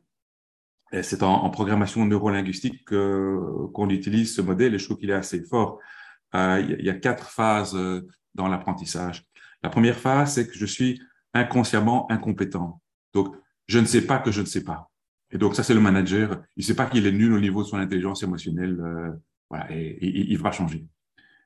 c'est 0.93 1.22
en, 1.22 1.49
programmation 1.51 2.05
neurolinguistique 2.05 2.84
qu'on 2.84 3.91
utilise 3.91 4.34
ce 4.34 4.43
modèle 4.43 4.74
et 4.74 4.78
je 4.78 4.84
trouve 4.84 4.99
qu'il 4.99 5.11
est 5.11 5.14
assez 5.14 5.43
fort. 5.45 5.78
Euh, 6.34 6.64
il 6.78 6.84
y 6.84 6.91
a 6.91 6.95
quatre 6.95 7.30
phases 7.30 7.74
euh, 7.74 8.07
dans 8.34 8.49
l'apprentissage. 8.49 9.24
La 9.62 9.70
première 9.70 9.97
phase, 9.97 10.34
c'est 10.34 10.47
que 10.47 10.55
je 10.55 10.66
suis 10.66 11.01
inconsciemment 11.34 12.11
incompétent. 12.11 12.80
Donc, 13.14 13.34
je 13.66 13.78
ne 13.78 13.84
sais 13.84 14.03
pas 14.03 14.18
que 14.18 14.30
je 14.30 14.41
ne 14.41 14.47
sais 14.47 14.64
pas. 14.64 14.91
Et 15.32 15.38
donc, 15.38 15.55
ça, 15.55 15.62
c'est 15.62 15.74
le 15.74 15.80
manager. 15.80 16.43
Il 16.57 16.61
ne 16.61 16.64
sait 16.64 16.74
pas 16.74 16.86
qu'il 16.86 17.07
est 17.07 17.12
nul 17.12 17.32
au 17.32 17.41
niveau 17.41 17.62
de 17.62 17.68
son 17.68 17.78
intelligence 17.78 18.22
émotionnelle. 18.22 18.80
Euh, 18.80 19.11
voilà, 19.49 19.66
et, 19.70 19.99
il 20.01 20.38
va 20.38 20.53
changer. 20.53 20.86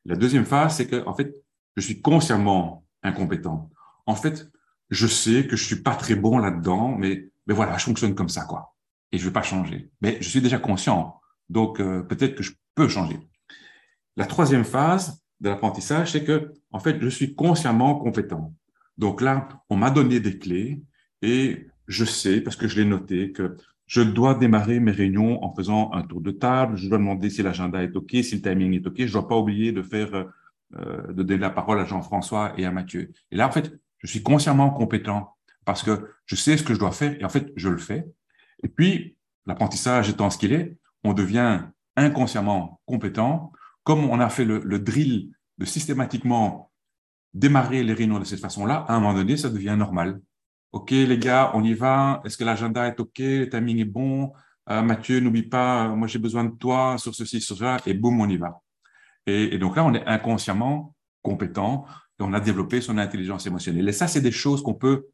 La 0.04 0.16
deuxième 0.16 0.44
phase, 0.44 0.76
c'est 0.76 0.86
que, 0.86 1.06
en 1.06 1.14
fait, 1.14 1.34
je 1.76 1.82
suis 1.82 2.00
consciemment 2.00 2.84
incompétent. 3.02 3.70
En 4.06 4.14
fait, 4.14 4.48
je 4.90 5.06
sais 5.06 5.46
que 5.46 5.56
je 5.56 5.64
suis 5.64 5.82
pas 5.82 5.94
très 5.96 6.14
bon 6.14 6.38
là-dedans, 6.38 6.94
mais, 6.96 7.30
mais 7.46 7.54
voilà, 7.54 7.76
je 7.78 7.84
fonctionne 7.84 8.14
comme 8.14 8.28
ça, 8.28 8.44
quoi. 8.44 8.73
Et 9.14 9.18
je 9.18 9.24
vais 9.24 9.32
pas 9.32 9.42
changer. 9.42 9.90
Mais 10.00 10.18
je 10.20 10.28
suis 10.28 10.40
déjà 10.40 10.58
conscient. 10.58 11.20
Donc, 11.48 11.78
euh, 11.78 12.02
peut-être 12.02 12.34
que 12.34 12.42
je 12.42 12.50
peux 12.74 12.88
changer. 12.88 13.20
La 14.16 14.26
troisième 14.26 14.64
phase 14.64 15.22
de 15.40 15.50
l'apprentissage, 15.50 16.10
c'est 16.10 16.24
que, 16.24 16.52
en 16.72 16.80
fait, 16.80 17.00
je 17.00 17.08
suis 17.08 17.36
consciemment 17.36 17.94
compétent. 17.94 18.52
Donc 18.98 19.20
là, 19.20 19.48
on 19.70 19.76
m'a 19.76 19.92
donné 19.92 20.18
des 20.18 20.36
clés 20.36 20.82
et 21.22 21.68
je 21.86 22.04
sais, 22.04 22.40
parce 22.40 22.56
que 22.56 22.66
je 22.66 22.80
l'ai 22.80 22.84
noté, 22.84 23.30
que 23.30 23.56
je 23.86 24.00
dois 24.00 24.34
démarrer 24.34 24.80
mes 24.80 24.90
réunions 24.90 25.44
en 25.44 25.54
faisant 25.54 25.92
un 25.92 26.02
tour 26.02 26.20
de 26.20 26.32
table. 26.32 26.76
Je 26.76 26.88
dois 26.88 26.98
demander 26.98 27.30
si 27.30 27.40
l'agenda 27.44 27.84
est 27.84 27.94
OK, 27.94 28.10
si 28.10 28.34
le 28.34 28.42
timing 28.42 28.72
est 28.72 28.84
OK. 28.84 28.96
Je 28.98 29.12
dois 29.12 29.28
pas 29.28 29.36
oublier 29.36 29.70
de 29.70 29.82
faire, 29.82 30.12
euh, 30.12 31.12
de 31.12 31.22
donner 31.22 31.38
la 31.38 31.50
parole 31.50 31.78
à 31.78 31.84
Jean-François 31.84 32.52
et 32.56 32.66
à 32.66 32.72
Mathieu. 32.72 33.12
Et 33.30 33.36
là, 33.36 33.46
en 33.46 33.52
fait, 33.52 33.72
je 33.98 34.08
suis 34.08 34.24
consciemment 34.24 34.70
compétent 34.70 35.36
parce 35.64 35.84
que 35.84 36.10
je 36.26 36.34
sais 36.34 36.56
ce 36.56 36.64
que 36.64 36.74
je 36.74 36.80
dois 36.80 36.90
faire 36.90 37.16
et 37.20 37.24
en 37.24 37.28
fait, 37.28 37.52
je 37.54 37.68
le 37.68 37.78
fais. 37.78 38.06
Et 38.64 38.68
puis, 38.68 39.16
l'apprentissage 39.46 40.08
étant 40.08 40.30
ce 40.30 40.38
qu'il 40.38 40.52
est, 40.52 40.76
on 41.04 41.12
devient 41.12 41.60
inconsciemment 41.96 42.80
compétent. 42.86 43.52
Comme 43.84 44.04
on 44.10 44.18
a 44.18 44.28
fait 44.30 44.44
le, 44.44 44.78
drill 44.78 45.30
de 45.58 45.64
systématiquement 45.64 46.70
démarrer 47.34 47.82
les 47.82 47.92
réunions 47.92 48.18
de 48.18 48.24
cette 48.24 48.40
façon-là, 48.40 48.86
à 48.88 48.94
un 48.94 49.00
moment 49.00 49.14
donné, 49.14 49.36
ça 49.36 49.50
devient 49.50 49.76
normal. 49.78 50.20
OK, 50.72 50.90
les 50.90 51.18
gars, 51.18 51.52
on 51.54 51.62
y 51.62 51.74
va. 51.74 52.22
Est-ce 52.24 52.36
que 52.36 52.44
l'agenda 52.44 52.86
est 52.88 52.98
OK? 52.98 53.18
Le 53.18 53.48
timing 53.48 53.78
est 53.78 53.84
bon? 53.84 54.32
Euh, 54.70 54.82
Mathieu, 54.82 55.20
n'oublie 55.20 55.42
pas, 55.42 55.88
moi 55.88 56.08
j'ai 56.08 56.18
besoin 56.18 56.44
de 56.44 56.56
toi 56.56 56.96
sur 56.96 57.14
ceci, 57.14 57.40
sur 57.40 57.56
cela, 57.56 57.76
et 57.84 57.92
boum, 57.92 58.18
on 58.20 58.28
y 58.28 58.38
va. 58.38 58.62
Et, 59.26 59.58
donc 59.58 59.76
là, 59.76 59.84
on 59.84 59.92
est 59.92 60.06
inconsciemment 60.06 60.94
compétent 61.22 61.84
et 62.18 62.22
on 62.22 62.32
a 62.32 62.40
développé 62.40 62.80
son 62.80 62.96
intelligence 62.96 63.46
émotionnelle. 63.46 63.88
Et 63.88 63.92
ça, 63.92 64.08
c'est 64.08 64.20
des 64.20 64.32
choses 64.32 64.62
qu'on 64.62 64.74
peut 64.74 65.06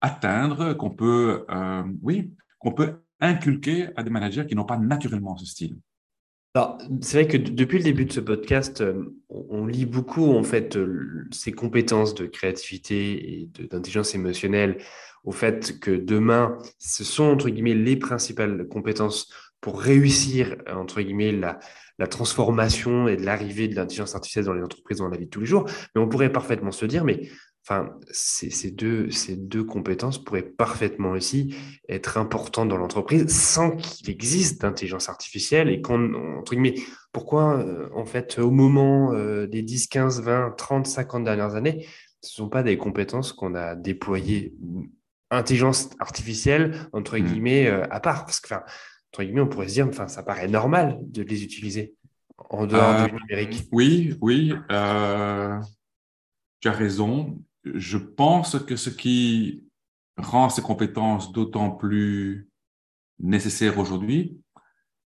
atteindre, 0.00 0.74
qu'on 0.74 0.90
peut, 0.90 1.44
euh, 1.50 1.84
oui, 2.02 2.32
qu'on 2.60 2.72
peut 2.72 3.00
inculquer 3.18 3.88
à 3.96 4.04
des 4.04 4.10
managers 4.10 4.46
qui 4.46 4.54
n'ont 4.54 4.64
pas 4.64 4.78
naturellement 4.78 5.36
ce 5.36 5.46
style. 5.46 5.76
C'est 7.00 7.22
vrai 7.22 7.28
que 7.28 7.36
depuis 7.36 7.78
le 7.78 7.84
début 7.84 8.06
de 8.06 8.12
ce 8.12 8.18
podcast, 8.18 8.80
euh, 8.80 9.16
on 9.28 9.66
lit 9.66 9.86
beaucoup 9.86 10.32
en 10.32 10.42
fait 10.42 10.76
euh, 10.76 11.28
ces 11.30 11.52
compétences 11.52 12.12
de 12.14 12.26
créativité 12.26 13.42
et 13.42 13.50
d'intelligence 13.68 14.16
émotionnelle 14.16 14.78
au 15.22 15.30
fait 15.30 15.78
que 15.78 15.92
demain, 15.92 16.58
ce 16.78 17.04
sont 17.04 17.24
entre 17.24 17.50
guillemets 17.50 17.74
les 17.74 17.96
principales 17.96 18.66
compétences 18.66 19.32
pour 19.60 19.80
réussir 19.80 20.56
entre 20.66 21.02
guillemets 21.02 21.32
la, 21.32 21.60
transformation 22.08 23.06
et 23.06 23.16
l'arrivée 23.16 23.68
de 23.68 23.76
l'intelligence 23.76 24.14
artificielle 24.14 24.46
dans 24.46 24.54
les 24.54 24.62
entreprises 24.62 24.98
dans 24.98 25.08
la 25.08 25.18
vie 25.18 25.26
de 25.26 25.30
tous 25.30 25.40
les 25.40 25.46
jours. 25.46 25.66
Mais 25.94 26.00
on 26.00 26.08
pourrait 26.08 26.32
parfaitement 26.32 26.72
se 26.72 26.86
dire, 26.86 27.04
mais 27.04 27.28
Enfin, 27.62 27.90
ces, 28.10 28.70
deux, 28.70 29.10
ces 29.10 29.36
deux 29.36 29.64
compétences 29.64 30.22
pourraient 30.22 30.42
parfaitement 30.42 31.10
aussi 31.10 31.54
être 31.88 32.16
importantes 32.16 32.68
dans 32.68 32.78
l'entreprise 32.78 33.28
sans 33.28 33.76
qu'il 33.76 34.08
existe 34.08 34.62
d'intelligence 34.62 35.10
artificielle 35.10 35.68
et 35.68 35.82
qu'on, 35.82 36.38
entre 36.38 36.54
guillemets, 36.54 36.74
pourquoi, 37.12 37.58
euh, 37.58 37.88
en 37.94 38.06
fait, 38.06 38.38
au 38.38 38.50
moment 38.50 39.12
euh, 39.12 39.46
des 39.46 39.62
10, 39.62 39.88
15, 39.88 40.22
20, 40.22 40.54
30, 40.56 40.86
50 40.86 41.22
dernières 41.22 41.54
années, 41.54 41.86
ce 42.22 42.40
ne 42.40 42.44
sont 42.44 42.48
pas 42.48 42.62
des 42.62 42.78
compétences 42.78 43.32
qu'on 43.32 43.54
a 43.54 43.74
déployées 43.74 44.54
intelligence 45.30 45.90
artificielle, 46.00 46.88
entre 46.92 47.18
mmh. 47.18 47.22
guillemets, 47.22 47.66
euh, 47.66 47.84
à 47.90 48.00
part. 48.00 48.24
Parce 48.24 48.40
que, 48.40 48.54
entre 48.54 49.22
guillemets, 49.22 49.42
on 49.42 49.48
pourrait 49.48 49.68
se 49.68 49.74
dire, 49.74 49.86
enfin, 49.86 50.08
ça 50.08 50.22
paraît 50.22 50.48
normal 50.48 50.98
de 51.02 51.22
les 51.22 51.44
utiliser 51.44 51.94
en 52.48 52.66
dehors 52.66 53.06
du 53.06 53.12
numérique. 53.12 53.68
Oui, 53.70 54.16
oui. 54.22 54.54
tu 54.68 56.68
as 56.68 56.72
raison 56.72 57.38
je 57.64 57.98
pense 57.98 58.58
que 58.58 58.76
ce 58.76 58.90
qui 58.90 59.64
rend 60.16 60.48
ces 60.48 60.62
compétences 60.62 61.32
d'autant 61.32 61.70
plus 61.70 62.48
nécessaires 63.18 63.78
aujourd'hui, 63.78 64.40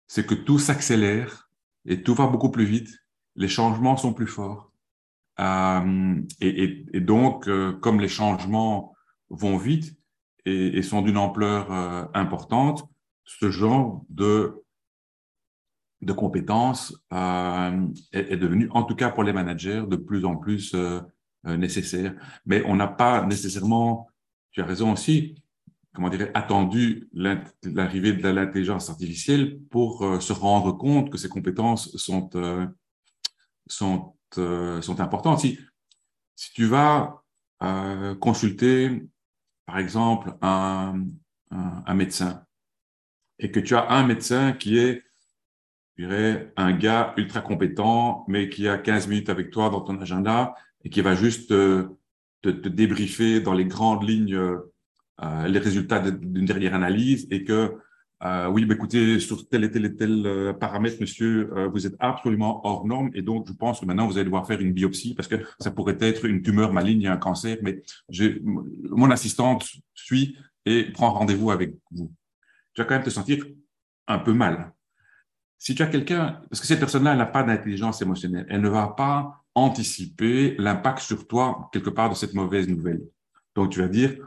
c'est 0.08 0.26
que 0.26 0.36
tout 0.36 0.60
s'accélère 0.60 1.50
et 1.86 2.04
tout 2.04 2.14
va 2.14 2.28
beaucoup 2.28 2.52
plus 2.52 2.66
vite. 2.66 2.90
Les 3.36 3.48
changements 3.48 3.98
sont 3.98 4.14
plus 4.14 4.28
forts. 4.28 4.72
Euh, 5.40 6.22
et, 6.40 7.00
donc, 7.02 7.48
euh, 7.48 7.74
comme 7.74 8.00
les 8.00 8.08
changements 8.08 8.94
vont 9.30 9.58
vite 9.58 9.98
et, 10.46 10.82
sont 10.82 11.02
d'une 11.02 11.18
ampleur 11.18 11.72
euh, 11.72 12.06
importante, 12.14 12.88
ce 13.26 13.50
genre 13.50 14.06
de, 14.10 14.64
de 16.02 16.14
compétences 16.14 16.96
est, 17.12 18.38
devenu, 18.38 18.70
en 18.72 18.84
tout 18.84 18.96
cas 18.96 19.10
pour 19.10 19.24
les 19.24 19.34
managers, 19.34 19.84
de 19.88 19.96
plus 19.96 20.26
en 20.26 20.36
plus 20.36 20.76
nécessaire. 21.46 22.14
Mais 22.46 22.64
on 22.66 22.76
n'a 22.76 22.88
pas 22.88 23.26
nécessairement, 23.26 24.08
tu 24.52 24.62
as 24.62 24.66
raison 24.66 24.94
aussi, 24.94 25.36
comment 25.96 26.10
dirais 26.10 26.30
attendu 26.34 27.10
l'arrivée 27.14 28.14
de 28.14 28.28
l'intelligence 28.28 28.90
artificielle 28.90 29.60
pour 29.72 30.04
euh, 30.04 30.20
se 30.20 30.34
rendre 30.34 30.74
compte 30.74 31.10
que 31.10 31.18
ces 31.18 31.30
compétences 31.30 31.96
sont, 31.96 32.30
euh, 32.36 32.68
sont, 33.66 34.16
euh, 34.38 34.82
sont 34.82 35.00
importantes. 35.00 35.40
Si, 35.40 35.58
si 36.36 36.54
tu 36.54 36.66
vas 36.66 37.22
consulter, 38.20 39.08
par 39.66 39.80
exemple, 39.80 40.36
un, 40.42 41.06
un, 41.50 41.84
un, 41.84 41.94
médecin 41.96 42.46
et 43.40 43.50
que 43.50 43.60
tu 43.60 43.76
as 43.76 43.90
un 43.90 44.06
médecin 44.06 44.52
qui 44.52 44.78
est, 44.78 45.04
je 45.98 46.04
dirais, 46.04 46.54
un 46.58 46.74
gars 46.74 47.14
ultra 47.18 47.42
compétent, 47.42 48.24
mais 48.28 48.50
qui 48.50 48.68
a 48.68 48.78
15 48.78 49.08
minutes 49.08 49.30
avec 49.30 49.50
toi 49.50 49.70
dans 49.72 49.82
ton 49.82 50.00
agenda 50.00 50.54
et 50.86 50.90
qui 50.90 51.02
va 51.02 51.16
juste 51.16 51.50
te, 51.50 51.88
te, 52.42 52.50
débriefer 52.50 53.42
dans 53.42 53.54
les 53.54 53.66
grandes 53.66 54.08
lignes 54.08 54.36
euh, 54.36 55.48
les 55.48 55.60
résultats 55.60 56.00
d'une 56.00 56.46
dernière 56.46 56.74
analyse 56.74 57.28
et 57.32 57.44
que 57.44 57.76
euh, 58.24 58.48
oui, 58.48 58.66
bah, 58.66 58.76
écoutez, 58.76 59.20
sur 59.20 59.48
tel 59.50 59.66
et 59.66 59.72
tel 59.72 59.86
et 59.86 59.96
tel 59.96 60.26
euh, 60.26 60.54
paramètre, 60.54 60.98
monsieur, 61.02 61.52
euh, 61.56 61.68
vous 61.68 61.86
êtes 61.86 61.96
absolument 62.00 62.66
hors 62.66 62.88
norme 62.88 63.12
et 63.14 63.22
donc 63.22 63.48
je 63.48 63.54
pense 63.54 63.82
que 63.82 63.86
maintenant 63.86 64.08
vous 64.08 64.18
allez 64.18 64.26
devoir 64.26 64.48
faire 64.48 64.62
une 64.62 64.72
biopsie 64.72 65.14
parce 65.14 65.28
que 65.28 65.36
ça 65.60 65.70
pourrait 65.70 65.98
être 66.00 66.26
une 66.26 66.42
tumeur 66.42 66.72
maligne, 66.72 67.08
un 67.08 67.18
cancer, 67.18 67.58
mais 67.62 67.84
mon 68.90 69.12
assistante 69.12 69.68
suit 69.94 70.38
et 70.66 70.86
prend 70.92 71.12
rendez-vous 71.12 71.52
avec 71.52 71.76
vous. 71.92 72.12
Tu 72.74 72.82
vas 72.82 72.86
quand 72.86 72.96
même 72.96 73.04
te 73.04 73.10
sentir 73.10 73.46
un 74.08 74.20
peu 74.20 74.34
mal. 74.34 74.74
Si 75.58 75.76
tu 75.76 75.84
as 75.84 75.88
quelqu'un, 75.88 76.42
parce 76.50 76.62
que 76.62 76.68
cette 76.68 76.80
personne-là, 76.80 77.12
elle 77.12 77.18
n'a 77.18 77.26
pas 77.26 77.44
d'intelligence 77.44 78.02
émotionnelle, 78.02 78.46
elle 78.50 78.62
ne 78.62 78.70
va 78.70 78.88
pas 78.88 79.45
anticiper 79.56 80.56
l'impact 80.58 81.00
sur 81.00 81.28
toi 81.28 81.70
quelque 81.72 81.90
part 81.90 82.10
de 82.10 82.16
cette 82.16 82.34
mauvaise 82.34 82.68
nouvelle. 82.68 83.02
Donc 83.56 83.72
tu 83.72 83.80
vas 83.80 83.88
dire, 83.88 84.18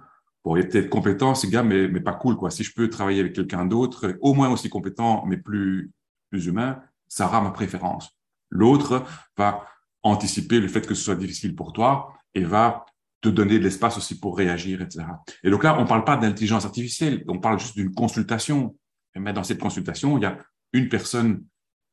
Bon, 0.44 0.56
il 0.56 0.60
est 0.60 0.68
peut-être 0.68 0.88
compétent, 0.88 1.34
ce 1.34 1.46
gars, 1.46 1.62
mais, 1.62 1.88
mais 1.88 2.00
pas 2.00 2.14
cool, 2.14 2.36
quoi. 2.36 2.50
Si 2.50 2.64
je 2.64 2.72
peux 2.72 2.88
travailler 2.88 3.20
avec 3.20 3.34
quelqu'un 3.34 3.66
d'autre, 3.66 4.16
au 4.20 4.34
moins 4.34 4.48
aussi 4.48 4.68
compétent, 4.68 5.24
mais 5.26 5.36
plus, 5.36 5.90
plus 6.30 6.46
humain, 6.46 6.80
ça 7.06 7.26
aura 7.26 7.40
ma 7.40 7.50
préférence. 7.50 8.16
L'autre 8.48 9.04
va 9.36 9.66
anticiper 10.02 10.60
le 10.60 10.68
fait 10.68 10.86
que 10.86 10.94
ce 10.94 11.02
soit 11.02 11.16
difficile 11.16 11.54
pour 11.54 11.72
toi 11.72 12.14
et 12.34 12.44
va 12.44 12.86
te 13.20 13.28
donner 13.28 13.58
de 13.58 13.64
l'espace 13.64 13.98
aussi 13.98 14.18
pour 14.18 14.38
réagir, 14.38 14.80
etc. 14.80 15.04
Et 15.42 15.50
donc 15.50 15.64
là, 15.64 15.76
on 15.76 15.82
ne 15.82 15.88
parle 15.88 16.04
pas 16.04 16.16
d'intelligence 16.16 16.64
artificielle, 16.64 17.24
on 17.28 17.40
parle 17.40 17.58
juste 17.58 17.76
d'une 17.76 17.92
consultation. 17.92 18.76
Mais 19.16 19.32
dans 19.32 19.42
cette 19.42 19.58
consultation, 19.58 20.16
il 20.18 20.22
y 20.22 20.26
a 20.26 20.38
une 20.72 20.88
personne 20.88 21.44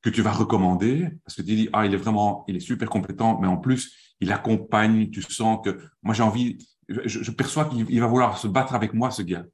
que 0.06 0.12
tu 0.12 0.22
vas 0.22 0.32
recommander 0.32 1.10
parce 1.24 1.36
que 1.36 1.42
tu 1.42 1.56
dis, 1.56 1.70
ah, 1.74 1.84
il 1.88 1.94
est 1.96 1.98
vraiment, 1.98 2.46
il 2.48 2.56
est 2.56 2.60
super 2.60 2.88
compétent, 2.90 3.40
mais 3.42 3.48
en 3.48 3.58
plus, 3.58 4.14
il 4.22 4.32
accompagne, 4.32 5.10
tu 5.10 5.24
sens 5.24 5.60
que 5.66 5.80
moi 6.04 6.14
j'ai 6.14 6.22
envie, 6.22 6.60
je, 6.88 7.32
perçois 7.32 7.66
qu'il 7.66 8.00
va 8.00 8.06
vouloir 8.06 8.38
se 8.38 8.48
battre 8.48 8.76
avec 8.76 8.94
moi, 8.94 9.10
ce 9.10 9.24
gars. 9.24 9.46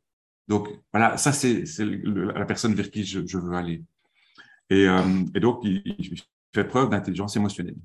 Donc 0.49 0.67
voilà, 0.91 1.15
ça 1.15 1.31
c'est 1.31 1.63
la 1.85 2.45
personne 2.45 2.73
vers 2.73 2.91
qui 2.91 3.05
je, 3.05 3.37
veux 3.37 3.53
aller. 3.55 3.81
Et, 4.69 4.89
euh, 4.89 5.23
et 5.33 5.39
donc, 5.39 5.61
il, 5.63 5.81
fait 6.53 6.63
preuve 6.63 6.89
d'intelligence 6.89 7.35
émotionnelle. 7.35 7.75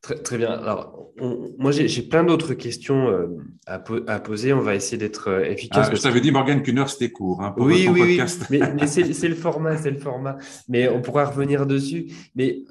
Très, 0.00 0.16
très, 0.16 0.38
bien. 0.38 0.50
Alors, 0.50 1.12
moi, 1.58 1.70
j'ai 1.72 2.02
plein 2.02 2.24
d'autres 2.24 2.54
questions 2.54 3.08
euh, 3.08 3.26
à, 3.66 3.82
à, 4.06 4.20
poser. 4.20 4.52
On 4.52 4.60
va 4.60 4.74
essayer 4.74 4.96
d'être 4.96 5.28
euh, 5.28 5.44
efficace. 5.44 5.88
Ah, 5.90 5.94
je 5.94 6.00
t'avais 6.00 6.20
dit, 6.20 6.32
Morgane, 6.32 6.62
qu'une 6.62 6.78
heure, 6.78 6.90
c'était 6.90 7.10
court. 7.10 7.42
Hein, 7.42 7.52
pour 7.52 7.66
oui, 7.66 7.86
oui, 7.88 8.00
podcast. 8.00 8.46
oui. 8.50 8.60
Mais, 8.60 8.74
mais 8.74 8.86
c'est 8.86 9.28
le 9.28 9.34
format, 9.34 9.76
c'est 9.76 9.90
le 9.90 9.98
format. 9.98 10.36
Mais 10.68 10.88
on 10.88 11.02
pourra 11.02 11.26
revenir 11.26 11.66
dessus. 11.66 12.10
Mais 12.34 12.62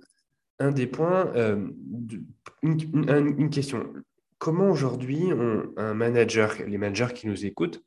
un 0.59 0.71
des 0.71 0.87
points, 0.87 1.31
euh, 1.35 1.67
une, 2.63 3.35
une, 3.37 3.49
question. 3.49 3.93
Comment 4.39 4.69
aujourd'hui 4.69 5.29
un 5.77 5.93
manager, 5.93 6.55
les 6.67 6.77
managers 6.77 7.13
qui 7.13 7.27
nous 7.27 7.45
écoutent, 7.45 7.83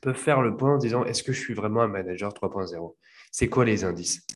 peuvent 0.00 0.16
faire 0.16 0.42
le 0.42 0.56
point 0.56 0.74
en 0.74 0.78
disant 0.78 1.04
est-ce 1.04 1.22
que 1.22 1.32
je 1.32 1.40
suis 1.40 1.54
vraiment 1.54 1.82
un 1.82 1.88
manager 1.88 2.32
3.0 2.32 2.96
C'est 3.30 3.48
quoi 3.48 3.64
les 3.64 3.84
indices? 3.84 4.26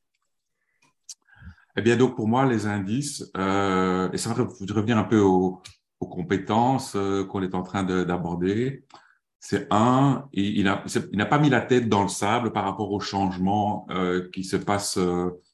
Eh 1.76 1.82
bien, 1.82 1.96
donc 1.96 2.16
pour 2.16 2.28
moi, 2.28 2.46
les 2.46 2.66
indices, 2.66 3.30
euh, 3.36 4.10
et 4.12 4.18
ça 4.18 4.32
va 4.32 4.44
revenir 4.44 4.98
un 4.98 5.04
peu 5.04 5.20
aux, 5.20 5.62
compétences 6.00 6.96
euh, 6.96 7.24
qu'on 7.24 7.40
est 7.42 7.54
en 7.54 7.62
train 7.62 7.82
d'aborder. 7.82 8.84
C'est 9.40 9.66
un, 9.70 10.28
il 10.34 10.64
n'a 10.64 11.26
pas 11.26 11.38
mis 11.38 11.48
la 11.48 11.62
tête 11.62 11.88
dans 11.88 12.02
le 12.02 12.08
sable 12.08 12.52
par 12.52 12.64
rapport 12.64 12.92
aux 12.92 13.00
changements 13.00 13.86
euh, 13.90 14.28
qui 14.30 14.44
se 14.44 14.56
passent 14.56 14.98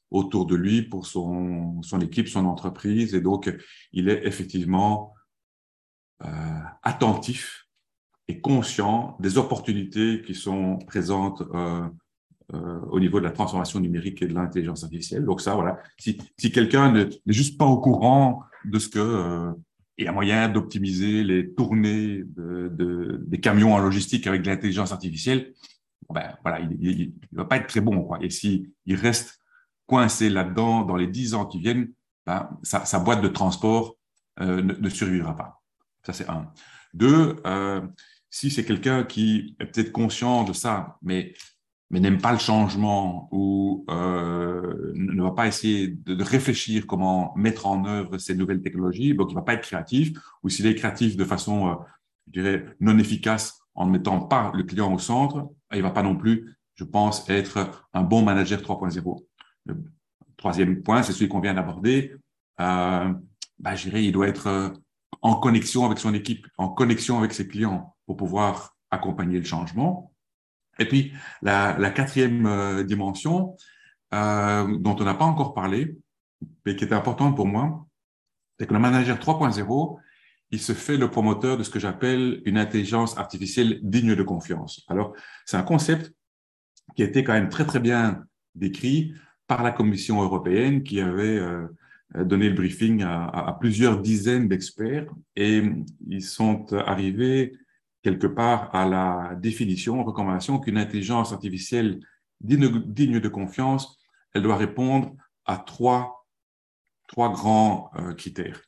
autour 0.09 0.45
de 0.45 0.55
lui 0.55 0.81
pour 0.81 1.05
son, 1.05 1.81
son 1.83 2.01
équipe, 2.01 2.27
son 2.27 2.45
entreprise. 2.45 3.15
Et 3.15 3.21
donc, 3.21 3.53
il 3.93 4.09
est 4.09 4.27
effectivement 4.27 5.13
euh, 6.25 6.59
attentif 6.83 7.67
et 8.27 8.41
conscient 8.41 9.17
des 9.19 9.39
opportunités 9.39 10.21
qui 10.21 10.35
sont 10.35 10.77
présentes 10.85 11.41
euh, 11.41 11.55
euh, 11.55 11.89
au 12.53 12.99
niveau 12.99 13.19
de 13.19 13.25
la 13.25 13.31
transformation 13.31 13.79
numérique 13.79 14.21
et 14.21 14.27
de 14.27 14.33
l'intelligence 14.33 14.83
artificielle. 14.83 15.25
Donc 15.25 15.41
ça, 15.41 15.55
voilà, 15.55 15.79
si, 15.97 16.17
si 16.37 16.51
quelqu'un 16.51 16.91
n'est 16.91 17.09
juste 17.27 17.57
pas 17.57 17.65
au 17.65 17.79
courant 17.79 18.43
de 18.65 18.79
ce 18.79 18.89
que 18.89 18.99
euh, 18.99 19.51
il 19.97 20.05
y 20.05 20.07
a 20.07 20.11
moyen 20.11 20.49
d'optimiser 20.49 21.23
les 21.23 21.53
tournées 21.53 22.23
de, 22.25 22.69
de, 22.73 23.23
des 23.27 23.39
camions 23.39 23.73
en 23.73 23.79
logistique 23.79 24.27
avec 24.27 24.41
de 24.41 24.47
l'intelligence 24.47 24.91
artificielle, 24.91 25.53
ben 26.09 26.35
voilà, 26.43 26.59
il, 26.59 27.13
ne 27.31 27.37
va 27.37 27.45
pas 27.45 27.57
être 27.57 27.67
très 27.67 27.81
bon. 27.81 28.03
Quoi. 28.03 28.19
Et 28.21 28.29
si 28.29 28.73
il 28.85 28.95
reste 28.95 29.39
coincé 29.85 30.29
là-dedans 30.29 30.83
dans 30.83 30.95
les 30.95 31.07
dix 31.07 31.33
ans 31.33 31.45
qui 31.45 31.59
viennent, 31.59 31.91
ben, 32.25 32.49
sa, 32.63 32.85
sa, 32.85 32.99
boîte 32.99 33.21
de 33.21 33.27
transport 33.27 33.97
euh, 34.39 34.61
ne, 34.61 34.89
survivra 34.89 35.35
pas. 35.35 35.61
Ça, 36.03 36.13
c'est 36.13 36.29
un. 36.29 36.51
Deux, 36.93 37.37
euh, 37.45 37.81
si 38.29 38.49
c'est 38.49 38.65
quelqu'un 38.65 39.03
qui 39.03 39.55
est 39.59 39.65
peut-être 39.65 39.91
conscient 39.91 40.43
de 40.43 40.53
ça, 40.53 40.97
mais, 41.01 41.33
mais 41.91 41.99
n'aime 41.99 42.19
pas 42.19 42.31
le 42.31 42.39
changement 42.39 43.27
ou 43.31 43.85
euh, 43.89 44.93
ne 44.95 45.21
va 45.21 45.31
pas 45.31 45.47
essayer 45.47 45.89
de, 45.89 46.15
de, 46.15 46.23
réfléchir 46.23 46.87
comment 46.87 47.33
mettre 47.35 47.67
en 47.67 47.85
œuvre 47.85 48.17
ces 48.17 48.33
nouvelles 48.33 48.61
technologies, 48.61 49.13
donc 49.13 49.29
il 49.29 49.35
ne 49.35 49.39
va 49.39 49.43
pas 49.43 49.53
être 49.53 49.61
créatif, 49.61 50.17
ou 50.41 50.49
s'il 50.49 50.65
est 50.65 50.75
créatif 50.75 51.17
de 51.17 51.25
façon, 51.25 51.67
euh, 51.67 51.73
je 52.27 52.41
dirais, 52.41 52.65
non 52.79 52.97
efficace 52.97 53.61
en 53.75 53.85
ne 53.85 53.91
mettant 53.91 54.21
pas 54.21 54.51
le 54.55 54.63
client 54.63 54.93
au 54.93 54.99
centre, 54.99 55.49
il 55.71 55.77
ne 55.77 55.83
va 55.83 55.91
pas 55.91 56.03
non 56.03 56.15
plus, 56.15 56.55
je 56.75 56.83
pense, 56.83 57.29
être 57.29 57.85
un 57.93 58.03
bon 58.03 58.23
manager 58.23 58.61
3.0. 58.61 59.25
Le 59.65 59.75
troisième 60.37 60.81
point, 60.81 61.03
c'est 61.03 61.13
celui 61.13 61.27
qu'on 61.27 61.39
vient 61.39 61.53
d'aborder. 61.53 62.15
Euh, 62.59 63.13
bah, 63.59 63.75
je 63.75 63.89
dirais, 63.89 64.03
il 64.03 64.11
doit 64.11 64.27
être 64.27 64.47
euh, 64.47 64.69
en 65.21 65.35
connexion 65.35 65.85
avec 65.85 65.99
son 65.99 66.13
équipe, 66.13 66.47
en 66.57 66.69
connexion 66.69 67.19
avec 67.19 67.33
ses 67.33 67.47
clients 67.47 67.95
pour 68.05 68.17
pouvoir 68.17 68.75
accompagner 68.89 69.37
le 69.37 69.45
changement. 69.45 70.10
Et 70.81 70.87
puis, 70.87 71.13
la, 71.43 71.91
quatrième 71.91 72.45
euh, 72.47 72.83
dimension, 72.83 73.55
euh, 74.13 74.77
dont 74.79 74.95
on 74.99 75.03
n'a 75.03 75.13
pas 75.13 75.25
encore 75.25 75.53
parlé, 75.53 75.95
mais 76.65 76.75
qui 76.75 76.85
est 76.85 76.93
importante 76.93 77.35
pour 77.35 77.45
moi, 77.45 77.85
c'est 78.57 78.65
que 78.65 78.73
le 78.73 78.79
manager 78.79 79.17
3.0, 79.17 79.97
il 80.49 80.59
se 80.59 80.73
fait 80.73 80.97
le 80.97 81.09
promoteur 81.09 81.57
de 81.57 81.63
ce 81.63 81.69
que 81.69 81.79
j'appelle 81.79 82.41
une 82.45 82.57
intelligence 82.57 83.15
artificielle 83.17 83.79
digne 83.83 84.15
de 84.15 84.23
confiance. 84.23 84.83
Alors, 84.89 85.13
c'est 85.45 85.55
un 85.55 85.63
concept 85.63 86.13
qui 86.95 87.03
a 87.03 87.05
été 87.05 87.23
quand 87.23 87.33
même 87.33 87.49
très, 87.49 87.65
très 87.65 87.79
bien 87.79 88.25
décrit 88.55 89.13
par 89.47 89.61
la 89.61 89.71
Commission 89.71 90.21
européenne 90.21 90.83
qui 90.83 90.99
avait 90.99 91.37
euh, 91.37 91.67
donné 92.15 92.49
le 92.49 92.55
briefing 92.55 93.03
à 93.03 93.55
plusieurs 93.59 94.01
dizaines 94.01 94.49
d'experts 94.49 95.07
et 95.37 95.63
ils 96.07 96.23
sont 96.23 96.73
arrivés 96.73 97.53
quelque 98.01 98.27
part 98.27 98.73
à 98.75 98.85
la 98.85 99.35
définition, 99.35 100.03
recommandation 100.03 100.59
qu'une 100.59 100.77
intelligence 100.77 101.33
artificielle 101.33 101.99
digne, 102.39 103.19
de 103.19 103.29
confiance, 103.29 103.99
elle 104.33 104.43
doit 104.43 104.57
répondre 104.57 105.15
à 105.45 105.57
trois, 105.57 106.27
trois 107.07 107.31
grands 107.31 107.91
euh, 107.97 108.13
critères. 108.13 108.61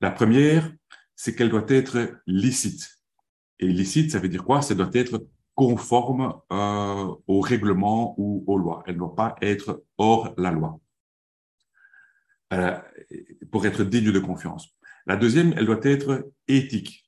La 0.00 0.10
première, 0.10 0.72
c'est 1.14 1.34
qu'elle 1.34 1.50
doit 1.50 1.66
être 1.68 2.20
licite. 2.26 2.88
Et 3.58 3.66
licite, 3.66 4.10
ça 4.10 4.18
veut 4.18 4.28
dire 4.28 4.44
quoi? 4.44 4.62
Ça 4.62 4.74
doit 4.74 4.90
être 4.92 5.26
conforme 5.54 6.34
euh, 6.52 7.14
aux 7.26 7.40
règlements 7.40 8.14
ou 8.18 8.44
aux 8.46 8.58
lois. 8.58 8.82
Elle 8.86 8.94
ne 8.94 8.98
doit 9.00 9.14
pas 9.14 9.36
être 9.40 9.84
hors 9.98 10.34
la 10.36 10.50
loi 10.50 10.80
euh, 12.52 12.78
pour 13.50 13.64
être 13.66 13.84
digne 13.84 14.10
de 14.10 14.18
confiance. 14.18 14.74
La 15.06 15.16
deuxième, 15.16 15.52
elle 15.56 15.66
doit 15.66 15.84
être 15.84 16.30
éthique. 16.48 17.03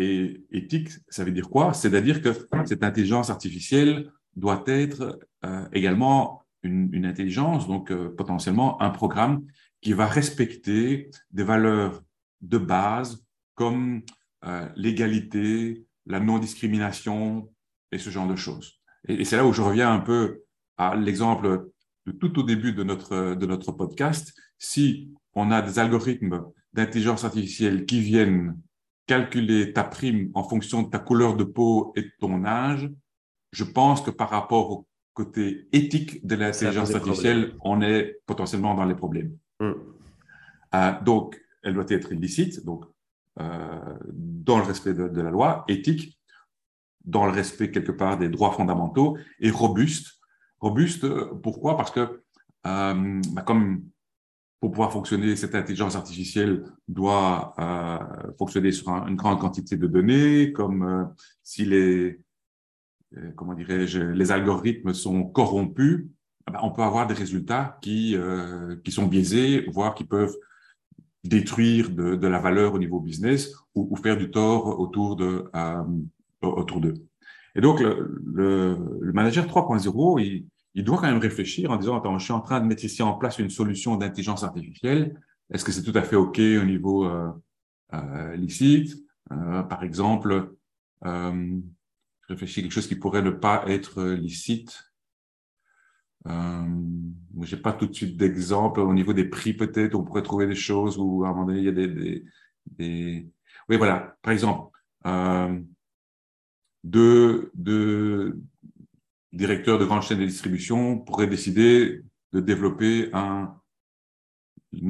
Et 0.00 0.46
éthique, 0.50 0.88
ça 1.10 1.24
veut 1.24 1.30
dire 1.30 1.50
quoi? 1.50 1.74
C'est-à-dire 1.74 2.22
que 2.22 2.30
cette 2.64 2.82
intelligence 2.82 3.28
artificielle 3.28 4.10
doit 4.34 4.64
être 4.66 5.20
euh, 5.44 5.68
également 5.74 6.42
une, 6.62 7.04
intelligence, 7.04 7.68
donc 7.68 7.92
euh, 7.92 8.08
potentiellement 8.16 8.80
un 8.80 8.88
programme 8.88 9.44
qui 9.82 9.92
va 9.92 10.06
respecter 10.06 11.10
des 11.32 11.44
valeurs 11.44 12.02
de 12.40 12.56
base 12.56 13.22
comme 13.54 14.00
euh, 14.46 14.66
l'égalité, 14.74 15.84
la 16.06 16.18
non-discrimination, 16.18 17.52
et 17.92 17.98
ce 17.98 18.08
genre 18.08 18.26
de 18.28 18.36
choses. 18.36 18.80
Et, 19.06 19.26
c'est 19.26 19.36
là 19.36 19.44
où 19.44 19.52
je 19.52 19.60
reviens 19.60 19.92
un 19.92 20.00
peu 20.00 20.44
à 20.78 20.96
l'exemple 20.96 21.68
de 22.06 22.12
tout 22.12 22.38
au 22.38 22.42
début 22.42 22.72
de 22.72 22.84
notre, 22.84 23.34
de 23.34 23.46
notre 23.46 23.72
podcast. 23.72 24.32
Si 24.56 25.12
on 25.34 25.50
a 25.50 25.60
des 25.60 25.78
algorithmes 25.78 26.46
d'intelligence 26.72 27.24
artificielle 27.24 27.84
qui 27.84 28.00
viennent 28.00 28.56
calculer 29.10 29.72
ta 29.72 29.82
prime 29.82 30.30
en 30.34 30.44
fonction 30.44 30.82
de 30.84 30.88
ta 30.88 31.00
couleur 31.00 31.34
de 31.36 31.42
peau 31.42 31.92
et 31.96 32.02
de 32.02 32.12
ton 32.20 32.44
âge, 32.44 32.88
je 33.50 33.64
pense 33.64 34.02
que 34.02 34.12
par 34.12 34.30
rapport 34.30 34.70
au 34.70 34.86
côté 35.14 35.66
éthique 35.72 36.24
de 36.24 36.36
l'intelligence 36.36 36.94
artificielle, 36.94 37.56
on 37.64 37.82
est 37.82 38.20
potentiellement 38.24 38.76
dans 38.76 38.84
les 38.84 38.94
problèmes. 38.94 39.36
Hmm. 39.58 39.72
Euh, 40.76 40.92
donc, 41.02 41.42
elle 41.64 41.74
doit 41.74 41.86
être 41.88 42.12
illicite, 42.12 42.64
donc 42.64 42.84
euh, 43.40 43.98
dans 44.12 44.58
le 44.58 44.62
respect 44.62 44.94
de, 44.94 45.20
la 45.20 45.30
loi, 45.30 45.64
éthique, 45.66 46.16
dans 47.04 47.26
le 47.26 47.32
respect 47.32 47.72
quelque 47.72 47.90
part 47.90 48.16
des 48.16 48.28
droits 48.28 48.52
fondamentaux, 48.52 49.18
et 49.40 49.50
robuste. 49.50 50.20
Robuste, 50.60 51.04
pourquoi? 51.42 51.76
Parce 51.76 51.90
que 51.90 52.22
euh, 52.68 53.20
bah, 53.32 53.42
comme 53.42 53.82
pour 54.60 54.70
pouvoir 54.70 54.92
fonctionner, 54.92 55.36
cette 55.36 55.54
intelligence 55.54 55.96
artificielle 55.96 56.64
doit 56.86 57.54
euh, 57.58 58.32
fonctionner 58.38 58.72
sur 58.72 58.90
une 58.90 59.16
grande 59.16 59.40
quantité 59.40 59.76
de 59.76 59.86
données, 59.86 60.52
comme 60.52 60.82
euh, 60.82 61.04
si 61.42 61.64
les, 61.64 62.20
euh, 63.16 63.32
comment 63.36 63.54
dirais-je, 63.54 64.00
les 64.00 64.32
algorithmes 64.32 64.92
sont 64.92 65.24
corrompus, 65.24 66.06
eh 66.46 66.52
ben, 66.52 66.60
on 66.62 66.70
peut 66.72 66.82
avoir 66.82 67.06
des 67.06 67.14
résultats 67.14 67.78
qui, 67.80 68.14
euh, 68.16 68.76
qui 68.84 68.92
sont 68.92 69.06
biaisés, 69.06 69.64
voire 69.72 69.94
qui 69.94 70.04
peuvent 70.04 70.36
détruire 71.24 71.90
de, 71.90 72.14
de 72.14 72.26
la 72.26 72.38
valeur 72.38 72.74
au 72.74 72.78
niveau 72.78 73.00
business 73.00 73.54
ou, 73.74 73.88
ou 73.90 73.96
faire 73.96 74.18
du 74.18 74.30
tort 74.30 74.78
autour 74.78 75.16
de 75.16 75.50
euh, 75.54 75.82
autour 76.42 76.80
d'eux. 76.80 76.94
Et 77.54 77.60
donc 77.60 77.80
le, 77.80 78.20
le, 78.24 78.76
le 79.00 79.12
manager 79.12 79.46
3.0, 79.46 80.22
il, 80.22 80.46
il 80.74 80.84
doit 80.84 80.98
quand 80.98 81.08
même 81.10 81.18
réfléchir 81.18 81.70
en 81.70 81.76
disant, 81.76 81.98
attends, 81.98 82.18
je 82.18 82.24
suis 82.24 82.32
en 82.32 82.40
train 82.40 82.60
de 82.60 82.66
mettre 82.66 82.84
ici 82.84 83.02
en 83.02 83.14
place 83.14 83.38
une 83.38 83.50
solution 83.50 83.96
d'intelligence 83.96 84.44
artificielle. 84.44 85.20
Est-ce 85.50 85.64
que 85.64 85.72
c'est 85.72 85.82
tout 85.82 85.96
à 85.98 86.02
fait 86.02 86.16
OK 86.16 86.38
au 86.38 86.64
niveau 86.64 87.06
euh, 87.06 87.30
euh, 87.94 88.36
licite? 88.36 88.96
Euh, 89.32 89.62
Par 89.64 89.82
exemple, 89.82 90.54
euh, 91.04 91.58
je 92.22 92.28
réfléchis 92.28 92.60
à 92.60 92.62
quelque 92.62 92.72
chose 92.72 92.86
qui 92.86 92.94
pourrait 92.96 93.22
ne 93.22 93.30
pas 93.30 93.64
être 93.66 94.04
licite. 94.04 94.84
Euh, 96.28 96.68
j'ai 97.42 97.56
pas 97.56 97.72
tout 97.72 97.86
de 97.86 97.94
suite 97.94 98.16
d'exemple. 98.16 98.80
Au 98.80 98.94
niveau 98.94 99.12
des 99.12 99.24
prix, 99.24 99.54
peut-être, 99.54 99.94
on 99.94 100.04
pourrait 100.04 100.22
trouver 100.22 100.46
des 100.46 100.54
choses 100.54 100.98
où, 100.98 101.24
à 101.24 101.28
un 101.28 101.32
moment 101.32 101.46
donné, 101.46 101.60
il 101.60 101.64
y 101.64 101.68
a 101.68 101.72
des... 101.72 101.88
des, 101.88 102.24
des... 102.66 103.28
Oui, 103.68 103.76
voilà. 103.76 104.16
Par 104.22 104.32
exemple, 104.32 104.70
euh, 105.06 105.60
de, 106.84 107.50
de, 107.54 108.38
directeur 109.40 109.78
de 109.78 109.86
grande 109.86 110.02
chaîne 110.02 110.20
de 110.20 110.26
distribution 110.26 110.98
pourrait 110.98 111.26
décider 111.26 112.02
de 112.34 112.40
développer 112.40 113.08
un, 113.14 113.56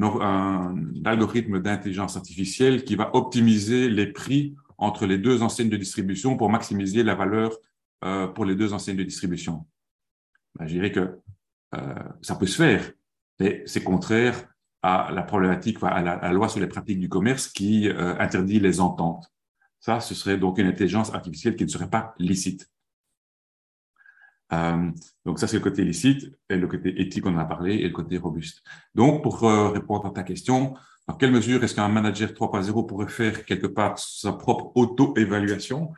un 0.03 0.75
algorithme 1.05 1.61
d'intelligence 1.61 2.17
artificielle 2.17 2.83
qui 2.83 2.97
va 2.97 3.15
optimiser 3.15 3.89
les 3.89 4.07
prix 4.07 4.53
entre 4.77 5.05
les 5.05 5.17
deux 5.17 5.41
enseignes 5.41 5.69
de 5.69 5.77
distribution 5.77 6.35
pour 6.35 6.49
maximiser 6.49 7.01
la 7.01 7.15
valeur 7.15 7.57
euh, 8.03 8.27
pour 8.27 8.43
les 8.43 8.55
deux 8.55 8.73
enseignes 8.73 8.97
de 8.97 9.03
distribution. 9.03 9.65
Ben, 10.55 10.67
je 10.67 10.73
dirais 10.73 10.91
que 10.91 11.17
euh, 11.75 12.03
ça 12.21 12.35
peut 12.35 12.45
se 12.45 12.57
faire, 12.57 12.91
mais 13.39 13.63
c'est 13.65 13.83
contraire 13.83 14.35
à 14.81 15.11
la 15.13 15.21
problématique, 15.21 15.77
à 15.81 16.01
la, 16.01 16.33
loi 16.33 16.49
sur 16.49 16.59
les 16.59 16.67
pratiques 16.67 16.99
du 16.99 17.07
commerce 17.07 17.47
qui 17.47 17.87
euh, 17.87 18.19
interdit 18.19 18.59
les 18.59 18.81
ententes. 18.81 19.31
Ça, 19.79 20.01
ce 20.01 20.13
serait 20.13 20.37
donc 20.37 20.57
une 20.57 20.67
intelligence 20.67 21.13
artificielle 21.13 21.55
qui 21.55 21.63
ne 21.63 21.69
serait 21.69 21.89
pas 21.89 22.13
licite. 22.19 22.70
Euh, 24.53 24.89
donc 25.25 25.39
ça, 25.39 25.47
c'est 25.47 25.57
le 25.57 25.63
côté 25.63 25.83
licite, 25.83 26.31
et 26.49 26.57
le 26.57 26.67
côté 26.67 26.99
éthique, 27.01 27.25
on 27.25 27.35
en 27.35 27.39
a 27.39 27.45
parlé, 27.45 27.75
et 27.75 27.87
le 27.87 27.93
côté 27.93 28.17
robuste. 28.17 28.63
Donc, 28.95 29.23
pour 29.23 29.43
euh, 29.43 29.69
répondre 29.69 30.05
à 30.05 30.11
ta 30.11 30.23
question, 30.23 30.73
dans 31.07 31.15
quelle 31.15 31.31
mesure 31.31 31.63
est-ce 31.63 31.75
qu'un 31.75 31.87
manager 31.87 32.31
3.0 32.31 32.85
pourrait 32.85 33.07
faire 33.07 33.45
quelque 33.45 33.67
part 33.67 33.97
sa 33.97 34.33
propre 34.33 34.71
auto-évaluation 34.75 35.91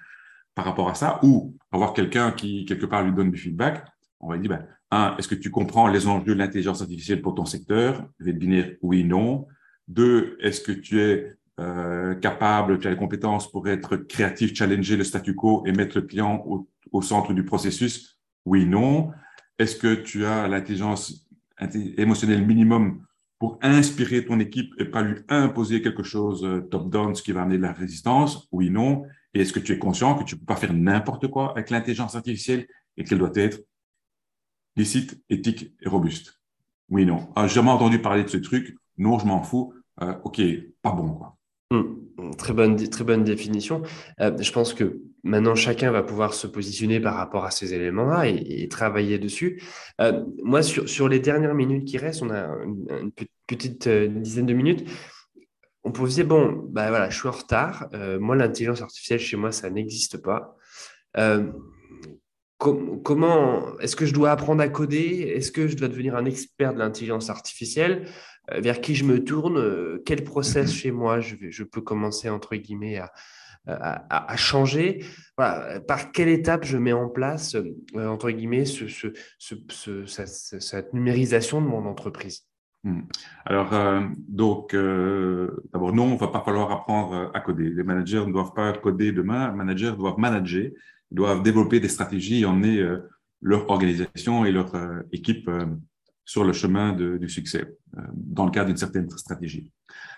par 0.56 0.66
rapport 0.66 0.89
à 0.89 0.95
ça, 0.95 1.20
ou 1.24 1.56
avoir 1.72 1.93
quelqu'un 1.93 2.32
qui, 2.32 2.66
quelque 2.66 2.86
part, 2.86 3.04
lui 3.04 3.14
donne 3.14 3.32
du 3.32 3.39
feedback? 3.39 3.86
On 4.20 4.30
va 4.30 4.38
dire, 4.38 4.49
ben, 4.49 4.66
un, 4.91 5.18
est-ce 5.18 5.28
que 5.28 5.36
tu 5.36 5.49
comprends 5.49 5.88
les 5.88 6.08
enjeux 6.08 6.34
de 6.34 6.39
l'intelligence 6.39 6.82
artificielle 6.82 7.22
pour 7.22 7.36
ton 7.36 7.45
secteur? 7.45 8.08
Je 8.20 8.78
oui, 8.82 9.04
non. 9.04 9.47
Deux, 9.88 10.38
est-ce 10.39 10.62
que 10.62 10.72
tu 10.72 11.01
es 11.01 11.34
euh, 11.60 12.16
capable, 12.16 12.80
tu 12.80 12.88
as 12.88 12.91
les 12.91 12.97
compétences 12.97 13.51
pour 13.51 13.68
être 13.68 13.97
créatif, 13.97 14.56
challenger 14.56 14.95
le 14.95 15.04
statu 15.04 15.36
quo 15.36 15.64
et 15.66 15.72
mettre 15.72 15.97
le 15.97 16.04
client 16.06 16.43
au 16.91 17.01
centre 17.01 17.34
du 17.34 17.43
processus 17.43 18.12
oui, 18.46 18.66
non. 18.66 19.12
Est-ce 19.60 19.76
que 19.76 19.96
tu 19.96 20.26
as 20.26 20.48
l'intelligence 20.48 21.28
émotionnelle 21.98 22.46
minimum 22.46 23.06
pour 23.39 23.60
inspirer 23.62 24.26
ton 24.26 24.39
équipe 24.39 24.74
et 24.80 24.86
pas 24.86 25.02
lui 25.02 25.22
imposer 25.30 25.82
quelque 25.82 26.04
chose 26.04 26.44
euh, 26.44 26.62
top-down, 26.62 27.16
ce 27.16 27.22
qui 27.22 27.32
va 27.32 27.44
amener 27.44 27.58
de 27.58 27.64
la 27.64 27.74
résistance? 27.74 28.48
Oui, 28.52 28.70
non. 28.70 29.06
Et 29.34 29.41
est-ce 29.41 29.54
que 29.54 29.60
tu 29.60 29.74
es 29.74 29.80
conscient 29.80 30.16
que 30.16 30.24
tu 30.24 30.38
peux 30.38 30.46
pas 30.46 30.56
faire 30.56 30.74
n'importe 30.74 31.28
quoi 31.28 31.52
avec 31.52 31.70
l'intelligence 31.70 32.16
artificielle 32.16 32.68
et 32.98 33.04
qu'elle 33.04 33.20
doit 33.20 33.32
être 33.36 33.60
licite, 34.76 35.22
éthique 35.30 35.74
et 35.82 35.89
robuste? 35.89 36.39
Oui, 36.89 37.06
non. 37.06 37.32
Ah, 37.36 37.48
j'ai 37.48 37.56
jamais 37.56 37.72
entendu 37.72 38.00
parler 38.00 38.24
de 38.24 38.30
ce 38.30 38.38
truc. 38.38 38.76
Non, 38.98 39.20
je 39.20 39.26
m'en 39.26 39.44
fous. 39.44 39.74
Euh, 40.02 40.16
ok, 40.24 40.41
pas 40.82 40.91
bon, 40.91 41.14
quoi. 41.14 41.38
Hmm. 41.74 42.36
très, 42.38 42.53
bonne, 42.53 42.78
très 42.88 43.03
bonne 43.03 43.24
définition. 43.24 43.82
Euh, 44.21 44.38
je 44.39 44.51
pense 44.51 44.76
que 44.76 44.99
maintenant, 45.24 45.55
chacun 45.55 45.89
va 45.89 46.03
pouvoir 46.03 46.36
se 46.36 46.45
positionner 46.45 46.99
par 46.99 47.15
rapport 47.15 47.45
à 47.45 47.51
ces 47.51 47.74
éléments-là 47.74 48.28
et, 48.28 48.67
travailler 48.69 49.17
dessus. 49.17 49.59
Euh, 49.99 50.24
moi, 50.43 50.61
sur, 50.61 51.09
les 51.09 51.19
dernières 51.19 51.55
minutes 51.55 51.86
qui 51.86 51.97
restent, 51.97 52.21
on 52.21 52.30
a 52.30 52.47
une, 52.63 53.11
petite 53.47 53.88
euh, 53.88 54.07
dizaine 54.07 54.45
de 54.45 54.53
minutes. 54.53 54.88
On 55.84 55.91
peut 55.91 56.07
se 56.07 56.13
dire, 56.13 56.28
bon, 56.28 56.63
bah 56.69 56.89
voilà, 56.89 57.09
je 57.09 57.17
suis 57.17 57.28
en 57.28 57.32
retard. 57.32 57.89
moi, 58.19 58.36
l'intelligence 58.36 58.84
artificielle, 58.84 59.19
chez 59.19 59.36
moi, 59.36 59.51
ça 59.51 59.69
n'existe 59.71 60.17
pas. 60.17 60.55
comment 62.57 63.80
est-ce 63.80 63.95
que 63.95 64.05
je 64.05 64.13
dois 64.13 64.32
apprendre 64.32 64.61
à 64.61 64.69
coder? 64.69 65.34
Est-ce 65.36 65.51
que 65.51 65.67
je 65.67 65.76
dois 65.76 65.89
devenir 65.89 66.15
un 66.15 66.26
expert 66.26 66.74
de 66.74 66.80
l'intelligence 66.80 67.30
artificielle? 67.30 68.07
Vers 68.52 68.82
qui 68.82 68.96
je 68.96 69.06
me 69.06 69.24
tourne, 69.24 69.58
euh, 69.58 70.02
quel 70.06 70.24
process 70.24 70.70
mhm. 70.70 70.76
chez 70.76 70.91
moi 70.91 71.20
je, 71.20 71.36
je 71.50 71.64
peux 71.64 71.82
commencer 71.82 72.30
entre 72.30 72.56
guillemets 72.56 72.98
à, 72.98 73.12
à, 73.66 74.32
à, 74.34 74.36
changer 74.36 75.06
voilà, 75.38 75.80
Par 75.82 76.12
quelle 76.12 76.28
étape 76.28 76.66
je 76.66 76.78
mets 76.78 76.91
en 76.91 77.08
place, 77.08 77.56
euh, 77.56 78.08
entre 78.08 78.30
guillemets, 78.32 78.66
ce, 78.66 78.88
ce, 78.88 79.08
ce, 79.70 80.06
cette, 80.06 80.94
numérisation 80.94 81.62
de 81.62 81.68
mon 81.68 81.86
entreprise? 81.86 82.46
Hmm. 82.84 83.04
Alors, 83.46 83.72
donc, 84.28 84.76
d'abord, 84.76 85.94
non, 85.94 86.04
on 86.04 86.16
va 86.18 86.28
pas 86.28 86.41
falloir 86.41 86.70
apprendre 86.70 87.32
à 87.34 87.39
coder. 87.39 87.70
Les 87.70 87.84
managers 87.84 88.26
ne 88.26 88.34
doivent 88.34 88.54
pas 88.54 88.74
coder 88.74 89.14
demain. 89.14 89.52
Les 89.52 89.56
managers 89.56 89.94
doivent 89.94 90.20
manager, 90.20 90.70
doivent 91.10 91.41
développer 91.44 91.80
des 91.80 91.88
stratégies 91.88 92.41
et 92.41 92.46
emmener 92.46 92.86
leur 93.39 93.70
organisation 93.70 94.44
et 94.44 94.52
leur 94.52 94.74
équipe 95.14 95.50
sur 96.26 96.43
le 96.43 96.53
chemin 96.53 96.93
du 96.93 97.30
succès, 97.30 97.78
euh, 97.97 98.01
dans 98.13 98.45
le 98.45 98.51
cadre 98.51 98.67
d'une 98.67 98.78
certaine 98.78 99.09
stratégie. 99.09 99.71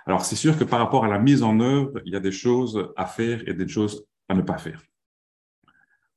Alors, 0.06 0.24
c'est 0.24 0.36
sûr 0.36 0.58
que 0.58 0.64
par 0.64 0.80
rapport 0.80 1.04
à 1.04 1.08
la 1.08 1.20
mise 1.20 1.42
en 1.42 1.60
œuvre, 1.60 2.00
il 2.06 2.14
y 2.14 2.16
a 2.16 2.20
des 2.20 2.32
choses 2.32 2.92
à 2.96 3.06
faire 3.06 3.48
et 3.48 3.54
des 3.54 3.68
choses 3.68 4.06
à 4.30 4.36
ne 4.36 4.42
pas 4.42 4.58
faire. 4.58 4.82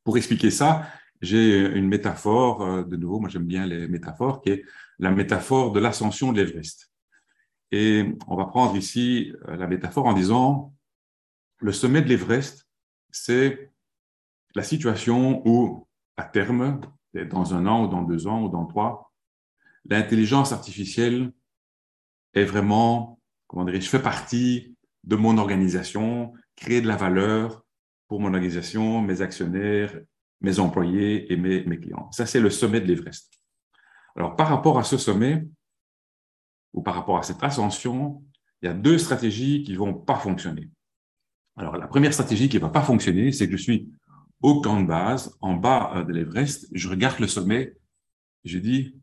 Pour 0.04 0.16
expliquer 0.16 0.50
ça, 0.50 0.86
j'ai 1.20 1.60
une 1.60 1.88
métaphore, 1.88 2.62
euh, 2.62 2.82
de 2.84 2.96
nouveau, 2.96 3.18
moi 3.18 3.28
j'aime 3.28 3.46
bien 3.46 3.66
les 3.66 3.88
métaphores, 3.88 4.42
qui 4.42 4.50
est 4.50 4.64
la 4.98 5.10
métaphore 5.10 5.72
de 5.72 5.80
l'ascension 5.80 6.32
de 6.32 6.42
l'Everest. 6.42 6.92
Et 7.72 8.14
on 8.26 8.36
va 8.36 8.44
prendre 8.44 8.76
ici 8.76 9.32
euh, 9.48 9.56
la 9.56 9.66
métaphore 9.66 10.06
en 10.06 10.12
disant, 10.12 10.74
le 11.60 11.72
sommet 11.72 12.02
de 12.02 12.08
l'Everest, 12.08 12.68
c'est 13.10 13.72
la 14.54 14.62
situation 14.62 15.42
où, 15.46 15.86
à 16.16 16.24
terme, 16.24 16.80
dans 17.30 17.54
un 17.54 17.66
an 17.66 17.84
ou 17.84 17.88
dans 17.88 18.02
deux 18.02 18.26
ans 18.26 18.42
ou 18.42 18.48
dans 18.48 18.66
trois, 18.66 19.07
l'intelligence 19.88 20.52
artificielle 20.52 21.32
est 22.34 22.44
vraiment, 22.44 23.18
comment 23.46 23.64
dirais 23.64 23.80
je 23.80 23.88
fais 23.88 24.02
partie 24.02 24.76
de 25.04 25.16
mon 25.16 25.38
organisation, 25.38 26.32
créer 26.56 26.80
de 26.80 26.86
la 26.86 26.96
valeur 26.96 27.64
pour 28.06 28.20
mon 28.20 28.28
organisation, 28.28 29.00
mes 29.00 29.22
actionnaires, 29.22 29.98
mes 30.40 30.58
employés 30.60 31.32
et 31.32 31.36
mes, 31.36 31.80
clients. 31.80 32.10
Ça, 32.12 32.26
c'est 32.26 32.40
le 32.40 32.50
sommet 32.50 32.80
de 32.80 32.86
l'Everest. 32.86 33.32
Alors, 34.16 34.36
par 34.36 34.48
rapport 34.48 34.78
à 34.78 34.84
ce 34.84 34.96
sommet, 34.96 35.46
ou 36.72 36.82
par 36.82 36.94
rapport 36.94 37.18
à 37.18 37.22
cette 37.22 37.42
ascension, 37.42 38.22
il 38.62 38.66
y 38.66 38.68
a 38.68 38.74
deux 38.74 38.98
stratégies 38.98 39.62
qui 39.62 39.74
vont 39.74 39.94
pas 39.94 40.16
fonctionner. 40.16 40.68
Alors, 41.56 41.76
la 41.76 41.88
première 41.88 42.12
stratégie 42.12 42.48
qui 42.48 42.56
ne 42.56 42.62
va 42.62 42.68
pas 42.68 42.82
fonctionner, 42.82 43.32
c'est 43.32 43.48
que 43.48 43.56
je 43.56 43.62
suis 43.62 43.90
au 44.42 44.60
camp 44.60 44.80
de 44.80 44.86
base, 44.86 45.36
en 45.40 45.54
bas 45.54 46.04
de 46.06 46.12
l'Everest, 46.12 46.68
je 46.72 46.88
regarde 46.88 47.18
le 47.18 47.26
sommet, 47.26 47.76
et 48.44 48.48
je 48.48 48.58
dis, 48.58 48.94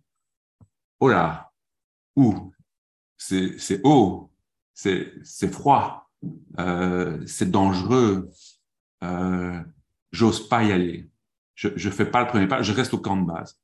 oh 1.00 1.10
là, 1.10 1.52
ou 2.16 2.52
c'est 3.18 3.82
haut, 3.84 4.32
c'est 4.74 5.52
froid, 5.52 6.10
euh, 6.60 7.26
c'est 7.26 7.52
dangereux, 7.52 8.30
euh, 9.04 9.62
j'ose 10.12 10.48
pas 10.48 10.64
y 10.64 10.72
aller, 10.72 11.10
je 11.56 11.70
ne 11.70 11.94
fais 11.94 12.06
pas 12.06 12.22
le 12.22 12.28
premier 12.28 12.48
pas, 12.48 12.62
je 12.62 12.74
reste 12.74 12.94
au 12.94 13.00
camp 13.00 13.18
de 13.18 13.26
base. 13.26 13.60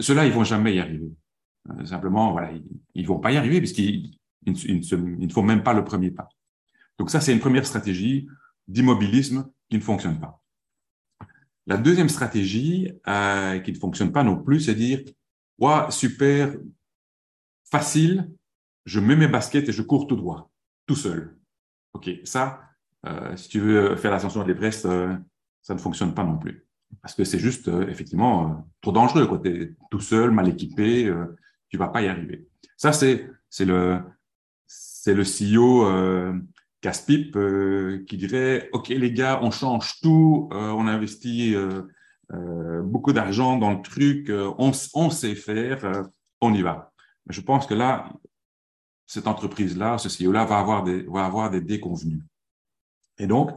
Ceux-là, 0.00 0.26
ils 0.26 0.32
vont 0.32 0.44
jamais 0.44 0.74
y 0.74 0.80
arriver. 0.80 1.10
Euh, 1.70 1.84
simplement, 1.84 2.32
voilà, 2.32 2.52
ils, 2.94 3.02
ne 3.02 3.06
vont 3.06 3.18
pas 3.18 3.32
y 3.32 3.36
arriver 3.36 3.58
puisqu'ils 3.58 4.18
ne 4.46 5.28
font 5.28 5.42
même 5.42 5.62
pas 5.62 5.72
le 5.72 5.84
premier 5.84 6.10
pas. 6.10 6.28
Donc 6.98 7.10
ça, 7.10 7.20
c'est 7.20 7.32
une 7.32 7.40
première 7.40 7.66
stratégie 7.66 8.28
d'immobilisme 8.68 9.50
qui 9.68 9.76
ne 9.76 9.82
fonctionne 9.82 10.18
pas. 10.20 10.40
La 11.66 11.76
deuxième 11.76 12.08
stratégie 12.08 12.92
euh, 13.08 13.58
qui 13.60 13.72
ne 13.72 13.78
fonctionne 13.78 14.12
pas 14.12 14.22
non 14.22 14.36
plus, 14.36 14.60
c'est 14.60 14.74
dire, 14.74 15.00
ouais, 15.58 15.90
super, 15.90 16.54
facile, 17.70 18.30
je 18.84 19.00
mets 19.00 19.16
mes 19.16 19.28
baskets 19.28 19.68
et 19.68 19.72
je 19.72 19.82
cours 19.82 20.06
tout 20.06 20.16
droit, 20.16 20.50
tout 20.86 20.96
seul. 20.96 21.36
OK, 21.94 22.10
ça, 22.24 22.60
euh, 23.06 23.36
si 23.36 23.48
tu 23.48 23.60
veux 23.60 23.96
faire 23.96 24.10
l'ascension 24.10 24.42
de 24.42 24.48
l'Everest, 24.48 24.86
euh, 24.86 25.14
ça 25.62 25.74
ne 25.74 25.78
fonctionne 25.78 26.14
pas 26.14 26.24
non 26.24 26.38
plus. 26.38 26.66
Parce 27.02 27.14
que 27.14 27.24
c'est 27.24 27.38
juste, 27.38 27.68
euh, 27.68 27.88
effectivement, 27.88 28.50
euh, 28.50 28.54
trop 28.80 28.92
dangereux. 28.92 29.40
Tu 29.42 29.62
es 29.62 29.74
tout 29.90 30.00
seul, 30.00 30.30
mal 30.30 30.48
équipé, 30.48 31.12
tu 31.68 31.76
vas 31.76 31.88
pas 31.88 32.02
y 32.02 32.08
arriver. 32.08 32.46
Ça, 32.76 32.92
c'est 32.92 33.28
le, 33.60 34.00
c'est 34.66 35.14
le 35.14 35.24
CEO 35.24 35.86
casse-pipe 36.80 37.38
qui 38.06 38.16
dirait, 38.16 38.68
OK, 38.72 38.88
les 38.88 39.12
gars, 39.12 39.40
on 39.42 39.50
change 39.50 40.00
tout, 40.02 40.48
on 40.52 40.86
investit 40.86 41.54
beaucoup 42.30 43.12
d'argent 43.12 43.58
dans 43.58 43.72
le 43.72 43.82
truc, 43.82 44.30
on, 44.30 44.72
on 44.94 45.10
sait 45.10 45.34
faire, 45.34 46.04
on 46.40 46.54
y 46.54 46.62
va. 46.62 46.92
Je 47.28 47.40
pense 47.40 47.66
que 47.66 47.74
là, 47.74 48.12
cette 49.06 49.26
entreprise-là, 49.26 49.98
ce 49.98 50.08
CEO-là 50.08 50.44
va 50.44 50.58
avoir 50.58 50.82
des, 50.82 51.02
va 51.02 51.24
avoir 51.24 51.50
des 51.50 51.60
déconvenus. 51.60 52.22
Et 53.18 53.26
donc, 53.26 53.50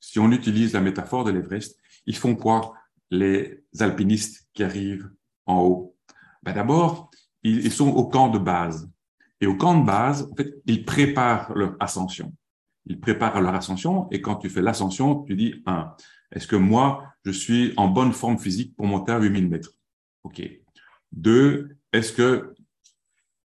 si 0.00 0.18
on 0.18 0.30
utilise 0.30 0.72
la 0.72 0.80
métaphore 0.80 1.24
de 1.24 1.30
l'Everest, 1.30 1.78
ils 2.06 2.16
font 2.16 2.36
quoi 2.36 2.74
les 3.10 3.64
alpinistes 3.80 4.48
qui 4.52 4.62
arrivent 4.62 5.10
en 5.46 5.60
haut? 5.60 5.96
Ben 6.42 6.52
D'abord, 6.52 7.10
ils, 7.42 7.72
sont 7.72 7.88
au 7.88 8.06
camp 8.06 8.28
de 8.28 8.38
base. 8.38 8.90
Et 9.40 9.46
au 9.46 9.56
camp 9.56 9.78
de 9.78 9.84
base, 9.84 10.28
en 10.30 10.36
fait, 10.36 10.54
ils 10.66 10.84
préparent 10.84 11.54
leur 11.54 11.76
ascension. 11.80 12.32
Ils 12.86 13.00
préparent 13.00 13.40
leur 13.40 13.54
ascension 13.54 14.08
et 14.10 14.20
quand 14.20 14.36
tu 14.36 14.48
fais 14.50 14.62
l'ascension, 14.62 15.22
tu 15.22 15.36
dis, 15.36 15.62
un, 15.66 15.94
est-ce 16.32 16.46
que 16.46 16.56
moi, 16.56 17.13
je 17.24 17.30
suis 17.30 17.72
en 17.76 17.88
bonne 17.88 18.12
forme 18.12 18.38
physique 18.38 18.76
pour 18.76 18.86
monter 18.86 19.12
à 19.12 19.18
8000 19.18 19.48
mètres 19.48 19.72
OK. 20.24 20.42
Deux, 21.12 21.76
est-ce 21.92 22.12
que 22.12 22.54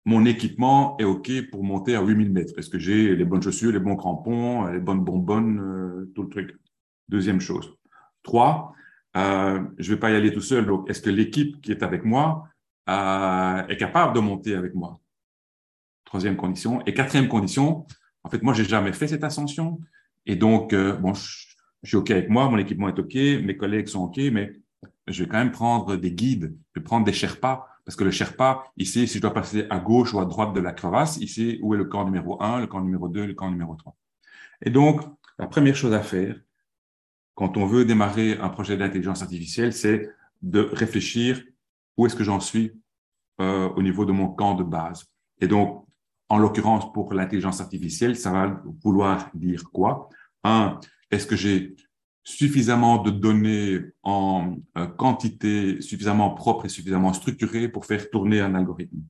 mon 0.05 0.25
équipement 0.25 0.97
est 0.99 1.05
OK 1.05 1.31
pour 1.51 1.65
monter 1.65 1.97
à 1.97 2.03
8000 2.03 2.33
mètres? 2.33 2.59
Est-ce 2.59 2.71
que 2.71 2.79
j'ai 2.79 3.17
les 3.17 3.25
bonnes 3.25 3.43
chaussures, 3.43 3.73
les 3.73 3.81
bons 3.81 3.97
crampons, 3.97 4.67
les 4.67 4.79
bonnes 4.79 5.03
bonbonnes, 5.03 5.59
euh, 5.59 6.13
tout 6.15 6.23
le 6.23 6.29
truc? 6.29 6.57
Deuxième 7.09 7.41
chose. 7.41 7.75
Trois, 8.23 8.75
euh, 9.17 9.63
je 9.79 9.95
vais 9.95 9.99
pas 9.99 10.11
y 10.11 10.15
aller 10.15 10.33
tout 10.33 10.41
seul. 10.41 10.67
Donc, 10.67 10.89
est-ce 10.91 11.01
que 11.01 11.11
l'équipe 11.11 11.61
qui 11.61 11.73
est 11.73 11.83
avec 11.83 12.05
moi 12.05 12.49
euh, 12.89 13.67
est 13.67 13.77
capable 13.77 14.15
de 14.15 14.21
monter 14.21 14.55
avec 14.55 14.75
moi? 14.75 15.01
Troisième 16.05 16.37
condition. 16.37 16.83
Et 16.87 16.95
quatrième 16.95 17.29
condition, 17.29 17.87
en 18.23 18.29
fait, 18.29 18.43
moi, 18.43 18.53
j'ai 18.55 18.65
jamais 18.65 18.93
fait 18.93 19.09
cette 19.09 19.25
ascension. 19.25 19.81
Et 20.27 20.37
donc, 20.37 20.73
euh, 20.73 20.97
bon, 20.97 21.15
je, 21.15 21.56
je, 21.87 21.91
suis 21.91 21.97
OK 21.97 22.11
avec 22.11 22.29
moi, 22.29 22.49
mon 22.49 22.59
équipement 22.59 22.89
est 22.89 22.99
OK, 22.99 23.15
mes 23.15 23.57
collègues 23.57 23.87
sont 23.87 24.05
OK, 24.05 24.19
mais 24.33 24.53
je 25.07 25.23
vais 25.23 25.29
quand 25.31 25.39
même 25.39 25.53
prendre 25.53 25.97
des 25.97 26.11
guides, 26.11 26.57
je 26.75 26.81
vais 26.81 26.85
prendre 26.85 27.07
des 27.07 27.13
Sherpas, 27.13 27.69
parce 27.85 27.95
que 27.95 28.03
le 28.03 28.11
Sherpa, 28.11 28.65
il 28.77 28.87
sait 28.87 29.07
si 29.07 29.19
je 29.19 29.23
dois 29.23 29.33
passer 29.33 29.67
à 29.71 29.79
gauche 29.79 30.13
ou 30.13 30.19
à 30.19 30.25
droite 30.25 30.53
de 30.53 30.61
la 30.61 30.73
crevasse, 30.73 31.19
il 31.21 31.29
sait 31.29 31.61
où 31.63 31.75
est 31.75 31.79
le 31.79 31.85
camp 31.85 32.05
numéro 32.05 32.43
1, 32.43 32.61
le 32.61 32.67
camp 32.67 32.81
numéro 32.81 33.09
2, 33.09 33.27
le 33.27 33.35
camp 33.35 33.49
numéro 33.49 33.77
3. 33.77 33.97
Et 34.63 34.71
donc, 34.71 35.01
la 35.39 35.47
première 35.47 35.77
chose 35.77 35.93
à 35.93 36.03
faire, 36.03 36.37
quand 37.37 37.57
on 37.57 37.67
veut 37.67 37.85
démarrer 37.85 38.37
un 38.39 38.49
projet 38.49 38.77
d'intelligence 38.77 39.23
artificielle, 39.23 39.73
c'est 39.73 40.09
de 40.43 40.61
réfléchir 40.73 41.41
où 41.97 42.07
est-ce 42.07 42.17
que 42.17 42.25
j'en 42.25 42.41
suis 42.41 42.73
euh, 43.41 43.69
au 43.71 43.83
niveau 43.83 44.05
de 44.05 44.13
mon 44.13 44.29
camp 44.29 44.55
de 44.55 44.65
base. 44.65 45.05
Et 45.41 45.47
donc, 45.47 45.87
en 46.29 46.39
l'occurrence, 46.39 46.93
pour 46.93 47.15
l'intelligence 47.15 47.61
artificielle, 47.61 48.17
ça 48.17 48.33
va 48.33 48.63
vouloir 48.83 49.31
dire 49.35 49.63
quoi? 49.71 50.09
Un, 50.43 50.81
est-ce 51.11 51.27
que 51.27 51.37
j'ai 51.37 51.77
suffisamment 52.25 52.99
de 52.99 53.11
données 53.11 53.81
en 54.03 54.57
euh, 54.77 54.87
quantité 54.87 55.81
suffisamment 55.81 56.31
propre 56.31 56.67
et 56.67 56.69
suffisamment 56.69 57.13
structurée 57.13 57.69
pour 57.69 57.87
faire 57.87 58.11
tourner 58.11 58.41
un 58.41 58.55
algorithme? 58.55 59.03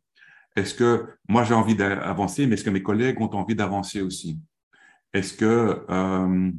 Est-ce 0.54 0.74
que 0.74 1.06
moi 1.28 1.44
j'ai 1.44 1.54
envie 1.54 1.74
d'avancer, 1.74 2.46
mais 2.46 2.54
est-ce 2.54 2.64
que 2.64 2.70
mes 2.70 2.82
collègues 2.82 3.20
ont 3.20 3.34
envie 3.34 3.54
d'avancer 3.54 4.00
aussi? 4.00 4.38
Est-ce 5.12 5.34
que 5.34 5.84
euh, 5.88 6.50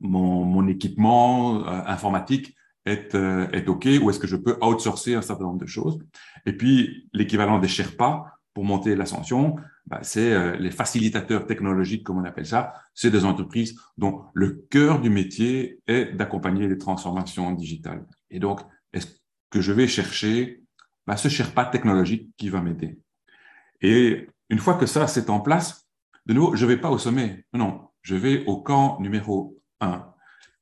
mon, 0.00 0.68
équipement 0.68 1.66
euh, 1.66 1.82
informatique 1.86 2.56
est, 2.84 3.14
est 3.14 3.68
OK 3.68 3.88
ou 4.02 4.10
est-ce 4.10 4.18
que 4.18 4.26
je 4.26 4.36
peux 4.36 4.56
outsourcer 4.60 5.14
un 5.14 5.22
certain 5.22 5.44
nombre 5.44 5.60
de 5.60 5.66
choses? 5.66 6.00
Et 6.46 6.52
puis, 6.52 7.08
l'équivalent 7.12 7.60
des 7.60 7.68
Sherpas 7.68 8.24
pour 8.54 8.64
monter 8.64 8.94
l'ascension, 8.94 9.56
bah, 9.86 10.00
c'est 10.02 10.32
euh, 10.32 10.56
les 10.56 10.70
facilitateurs 10.70 11.46
technologiques, 11.46 12.04
comme 12.04 12.18
on 12.18 12.24
appelle 12.24 12.46
ça. 12.46 12.74
C'est 12.94 13.10
des 13.10 13.24
entreprises 13.24 13.78
dont 13.96 14.24
le 14.34 14.64
cœur 14.70 15.00
du 15.00 15.10
métier 15.10 15.80
est 15.86 16.12
d'accompagner 16.12 16.68
les 16.68 16.78
transformations 16.78 17.52
digitales. 17.52 18.06
Et 18.30 18.38
donc, 18.38 18.60
est-ce 18.92 19.06
que 19.50 19.60
je 19.60 19.72
vais 19.72 19.86
chercher 19.86 20.62
bah, 21.06 21.16
ce 21.16 21.28
Sherpa 21.28 21.64
technologique 21.64 22.30
qui 22.36 22.48
va 22.48 22.60
m'aider? 22.60 22.98
Et 23.80 24.28
une 24.50 24.58
fois 24.58 24.74
que 24.74 24.86
ça, 24.86 25.06
c'est 25.06 25.30
en 25.30 25.40
place, 25.40 25.88
de 26.26 26.34
nouveau, 26.34 26.54
je 26.54 26.66
vais 26.66 26.76
pas 26.76 26.90
au 26.90 26.98
sommet. 26.98 27.44
Non, 27.52 27.88
je 28.02 28.14
vais 28.14 28.44
au 28.44 28.60
camp 28.62 29.00
numéro 29.00 29.58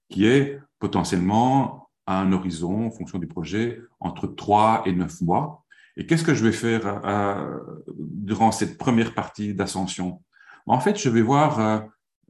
qui 0.08 0.26
est 0.26 0.58
potentiellement 0.78 1.90
à 2.06 2.20
un 2.20 2.32
horizon, 2.32 2.86
en 2.86 2.90
fonction 2.90 3.18
du 3.18 3.26
projet, 3.26 3.80
entre 4.00 4.26
3 4.26 4.82
et 4.86 4.92
9 4.92 5.20
mois. 5.22 5.59
Et 6.00 6.06
qu'est-ce 6.06 6.24
que 6.24 6.32
je 6.32 6.42
vais 6.42 6.52
faire 6.52 7.04
euh, 7.04 7.58
durant 7.98 8.52
cette 8.52 8.78
première 8.78 9.12
partie 9.12 9.52
d'ascension? 9.52 10.22
En 10.66 10.80
fait, 10.80 10.98
je 10.98 11.10
vais 11.10 11.20
voir, 11.20 11.60
euh, 11.60 11.78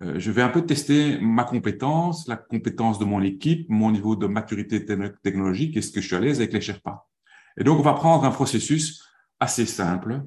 euh, 0.03 0.19
je 0.19 0.33
vais 0.33 0.43
un 0.43 0.49
peu 0.49 0.67
tester 0.67 1.21
ma 1.21 1.45
compétence, 1.45 2.27
la 2.27 2.35
compétence 2.35 2.99
de 2.99 3.05
mon 3.05 3.23
équipe, 3.23 3.71
mon 3.71 3.93
niveau 3.93 4.17
de 4.17 4.27
maturité 4.27 4.85
technologique, 5.23 5.77
est-ce 5.77 5.93
que 5.93 6.01
je 6.01 6.07
suis 6.09 6.17
à 6.17 6.21
l'aise 6.21 6.39
avec 6.39 6.53
les 6.53 6.61
Sherpas. 6.61 7.09
Et 7.57 7.63
donc, 7.63 7.79
on 7.79 7.83
va 7.83 7.93
prendre 7.93 8.25
un 8.25 8.33
processus 8.33 9.05
assez 9.39 9.67
simple 9.67 10.25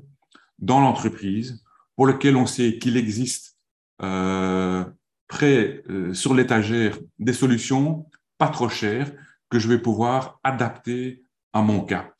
dans 0.57 0.79
l'entreprise 0.79 1.65
pour 1.97 2.07
lequel 2.07 2.37
on 2.37 2.45
sait 2.45 2.77
qu'il 2.77 2.95
existe 2.95 3.57
euh, 4.01 4.85
prêt 5.27 5.83
euh, 5.89 6.13
sur 6.13 6.33
l'étagère 6.33 6.97
des 7.19 7.33
solutions 7.33 8.07
pas 8.37 8.47
trop 8.47 8.69
chères 8.69 9.11
que 9.49 9.59
je 9.59 9.67
vais 9.67 9.79
pouvoir 9.79 10.39
adapter 10.45 11.25
à 11.51 11.61
mon 11.61 11.81
cas. 11.81 12.12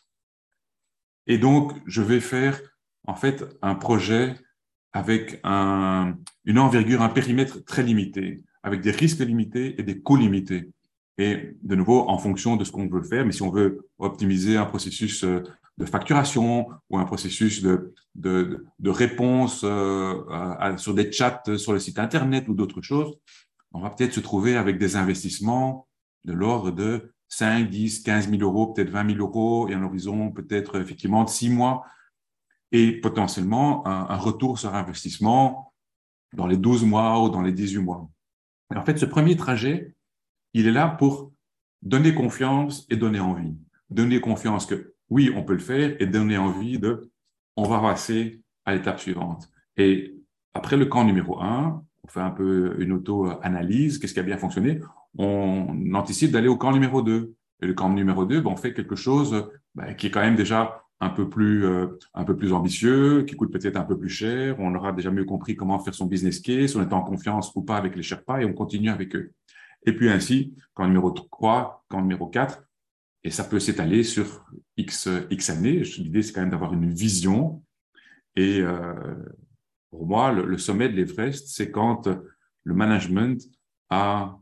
Et 1.28 1.38
donc, 1.38 1.74
je 1.86 2.02
vais 2.02 2.20
faire 2.20 2.60
en 3.06 3.16
fait 3.16 3.44
un 3.62 3.76
projet 3.76 4.36
avec 4.94 5.40
un, 5.44 6.16
une 6.46 6.60
envergure, 6.60 7.02
un 7.02 7.10
périmètre 7.10 7.64
très 7.66 7.84
limité, 7.84 8.44
avec 8.62 8.82
des 8.82 8.92
risques 8.92 9.20
limités 9.20 9.80
et 9.80 9.84
des 9.84 10.00
coûts 10.00 10.18
limités. 10.18 10.70
Et 11.18 11.56
de 11.62 11.76
nouveau, 11.76 12.10
en 12.10 12.18
fonction 12.18 12.56
de 12.56 12.64
ce 12.64 12.72
qu'on 12.72 12.88
veut 12.88 13.04
faire, 13.04 13.26
mais 13.26 13.32
si 13.32 13.44
on 13.44 13.52
veut 13.52 13.88
optimiser 14.00 14.58
un 14.58 14.66
processus 14.66 15.24
euh, 15.24 15.44
de 15.78 15.86
facturation 15.86 16.70
ou 16.90 16.98
un 16.98 17.06
processus 17.06 17.62
de, 17.62 17.94
de, 18.16 18.66
de 18.80 18.90
réponse 18.90 19.62
euh, 19.64 20.78
sur 20.78 20.94
des 20.94 21.12
chats 21.12 21.42
sur 21.58 21.74
le 21.74 21.80
site 21.80 22.00
Internet 22.00 22.48
ou 22.48 22.54
d'autres 22.54 22.82
choses, 22.82 23.16
on 23.74 23.80
va 23.80 23.90
peut-être 23.90 24.14
se 24.14 24.20
trouver 24.20 24.56
avec 24.56 24.78
des 24.78 24.96
investissements 24.96 25.88
de 26.26 26.34
l'ordre 26.34 26.72
de 26.72 27.13
5, 27.36 27.68
10, 27.68 28.04
15 28.04 28.30
000 28.30 28.42
euros, 28.44 28.68
peut-être 28.74 28.92
20 28.92 29.16
000 29.16 29.20
euros 29.20 29.68
et 29.68 29.74
un 29.74 29.82
horizon 29.82 30.32
peut-être 30.32 30.80
effectivement 30.80 31.24
de 31.24 31.30
6 31.30 31.50
mois 31.50 31.84
et 32.72 32.92
potentiellement 32.92 33.88
un, 33.88 34.18
retour 34.18 34.60
sur 34.60 34.74
investissement 34.76 35.74
dans 36.34 36.48
les 36.48 36.58
12 36.58 36.86
mois 36.86 37.24
ou 37.24 37.30
dans 37.30 37.42
les 37.42 37.52
18 37.52 37.80
mois. 37.80 38.10
Et 38.74 38.78
en 38.78 38.86
fait, 38.86 38.98
ce 38.98 39.06
premier 39.06 39.36
trajet, 39.36 39.96
il 40.54 40.68
est 40.68 40.72
là 40.72 40.88
pour 40.88 41.32
donner 41.82 42.14
confiance 42.14 42.86
et 42.90 42.98
donner 42.98 43.20
envie. 43.20 43.56
Donner 43.90 44.20
confiance 44.22 44.66
que 44.66 44.94
oui, 45.10 45.32
on 45.36 45.44
peut 45.44 45.54
le 45.54 45.60
faire 45.60 45.96
et 46.00 46.06
donner 46.06 46.38
envie 46.38 46.80
de, 46.80 47.12
on 47.56 47.64
va 47.64 47.80
passer 47.80 48.42
à 48.66 48.74
l'étape 48.74 49.00
suivante. 49.00 49.50
Et 49.78 50.16
après 50.54 50.78
le 50.78 50.86
camp 50.86 51.04
numéro 51.04 51.40
un, 51.42 51.84
on 52.04 52.08
fait 52.08 52.22
un 52.22 52.32
peu 52.32 52.76
une 52.80 52.92
auto-analyse, 52.92 53.98
qu'est-ce 53.98 54.14
qui 54.14 54.20
a 54.20 54.24
bien 54.24 54.38
fonctionné, 54.38 54.80
on 55.18 55.94
anticipe 55.94 56.32
d'aller 56.32 56.48
au 56.48 56.58
camp 56.58 56.72
numéro 56.72 57.02
2. 57.02 57.34
Et 57.62 57.66
le 57.66 57.74
camp 57.74 57.90
numéro 57.90 58.26
2, 58.26 58.42
ben, 58.42 58.52
on 58.52 58.58
fait 58.58 58.74
quelque 58.74 58.96
chose 58.96 59.50
ben, 59.76 59.94
qui 59.96 60.08
est 60.08 60.12
quand 60.12 60.22
même 60.22 60.36
déjà 60.36 60.84
un 61.00 61.10
peu 61.10 61.30
plus 61.30 61.66
euh, 61.66 61.88
un 62.14 62.24
peu 62.24 62.36
plus 62.36 62.54
ambitieux, 62.54 63.24
qui 63.24 63.36
coûte 63.36 63.52
peut-être 63.52 63.78
un 63.78 63.84
peu 63.84 63.98
plus 63.98 64.10
cher. 64.10 64.56
On 64.60 64.74
aura 64.76 64.92
déjà 64.92 65.12
mieux 65.12 65.26
compris 65.26 65.56
comment 65.56 65.80
faire 65.80 65.94
son 65.94 66.06
business 66.06 66.40
case, 66.40 66.76
on 66.76 66.82
est 66.82 66.94
en 66.94 67.02
confiance 67.02 67.54
ou 67.56 67.62
pas 67.62 67.78
avec 67.78 67.96
les 67.96 68.04
Sherpas 68.04 68.42
et 68.42 68.46
on 68.46 68.54
continue 68.54 68.90
avec 68.90 69.16
eux. 69.16 69.32
Et 69.86 69.94
puis 69.96 70.10
ainsi, 70.10 70.54
camp 70.74 70.88
numéro 70.88 71.12
3, 71.12 71.86
camp 71.90 72.02
numéro 72.02 72.28
4, 72.28 72.64
et 73.26 73.30
ça 73.30 73.44
peut 73.44 73.60
s'étaler 73.60 74.04
sur 74.04 74.46
X, 74.78 75.10
X 75.30 75.50
années. 75.50 75.84
L'idée, 75.98 76.22
c'est 76.22 76.34
quand 76.34 76.42
même 76.42 76.50
d'avoir 76.50 76.74
une 76.74 76.94
vision. 76.94 77.64
Et 78.36 78.60
euh, 78.60 78.94
pour 79.92 80.06
moi, 80.06 80.32
le, 80.32 80.46
le 80.46 80.58
sommet 80.58 80.90
de 80.90 80.96
l'Everest, 80.96 81.48
c'est 81.48 81.72
quand 81.72 82.10
le 82.64 82.74
management 82.74 83.42
a 83.90 84.38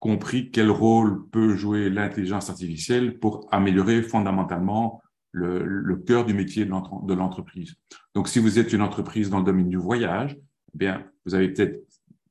compris 0.00 0.50
quel 0.50 0.70
rôle 0.70 1.28
peut 1.30 1.56
jouer 1.56 1.90
l'intelligence 1.90 2.50
artificielle 2.50 3.18
pour 3.18 3.48
améliorer 3.50 4.02
fondamentalement 4.02 5.02
le, 5.32 5.96
cœur 6.06 6.24
du 6.24 6.34
métier 6.34 6.64
de 6.64 7.14
l'entreprise. 7.14 7.74
Donc, 8.14 8.28
si 8.28 8.38
vous 8.38 8.58
êtes 8.58 8.72
une 8.72 8.82
entreprise 8.82 9.30
dans 9.30 9.38
le 9.38 9.44
domaine 9.44 9.68
du 9.68 9.76
voyage, 9.76 10.36
eh 10.74 10.78
bien, 10.78 11.04
vous 11.24 11.34
avez 11.34 11.48
peut-être 11.48 11.86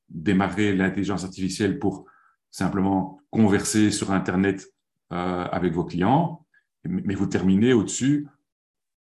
démarré 0.08 0.74
l'intelligence 0.74 1.24
artificielle 1.24 1.78
pour 1.78 2.06
simplement 2.50 3.20
converser 3.30 3.90
sur 3.90 4.10
Internet 4.10 4.66
euh, 5.12 5.44
avec 5.44 5.72
vos 5.72 5.84
clients, 5.84 6.46
mais 6.84 7.14
vous 7.14 7.26
terminez 7.26 7.72
au-dessus 7.72 8.26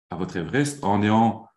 à 0.09 0.15
votre 0.15 0.37
Everest 0.37 0.83
en 0.83 1.01
ayant 1.03 1.47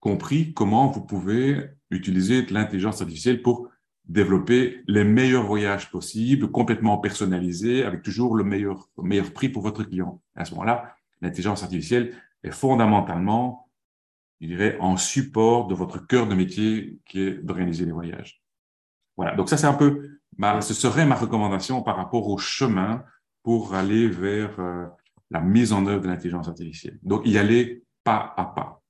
compris 0.00 0.52
comment 0.52 0.88
vous 0.88 1.04
pouvez 1.04 1.70
utiliser 1.90 2.44
l'intelligence 2.46 3.00
artificielle 3.00 3.42
pour 3.42 3.68
développer 4.06 4.82
les 4.86 5.04
meilleurs 5.04 5.44
voyages 5.44 5.90
possibles, 5.90 6.50
complètement 6.50 6.98
personnalisés, 6.98 7.84
avec 7.84 8.02
toujours 8.02 8.36
le 8.36 8.44
meilleur, 8.44 8.88
le 8.98 9.04
meilleur 9.04 9.32
prix 9.32 9.48
pour 9.48 9.62
votre 9.62 9.82
client. 9.82 10.20
À 10.34 10.44
ce 10.44 10.52
moment-là, 10.52 10.94
l'intelligence 11.20 11.62
artificielle 11.62 12.14
est 12.42 12.50
fondamentalement, 12.50 13.70
je 14.40 14.48
dirais, 14.48 14.76
en 14.80 14.96
support 14.96 15.68
de 15.68 15.74
votre 15.74 16.06
cœur 16.06 16.26
de 16.26 16.34
métier 16.34 16.98
qui 17.06 17.20
est 17.22 17.32
d'organiser 17.42 17.86
les 17.86 17.92
voyages. 17.92 18.42
Voilà. 19.16 19.34
Donc 19.36 19.48
ça, 19.48 19.56
c'est 19.56 19.66
un 19.66 19.74
peu, 19.74 20.18
ma, 20.36 20.60
ce 20.60 20.74
serait 20.74 21.06
ma 21.06 21.14
recommandation 21.14 21.82
par 21.82 21.96
rapport 21.96 22.28
au 22.28 22.36
chemin 22.36 23.04
pour 23.42 23.74
aller 23.74 24.08
vers 24.08 24.58
euh, 24.60 24.86
la 25.30 25.40
mise 25.40 25.72
en 25.72 25.86
œuvre 25.86 26.02
de 26.02 26.08
l'intelligence 26.08 26.48
artificielle. 26.48 26.98
Donc 27.02 27.22
y 27.24 27.38
aller 27.38 27.84
pas 28.02 28.34
à 28.36 28.44
pas. 28.44 28.82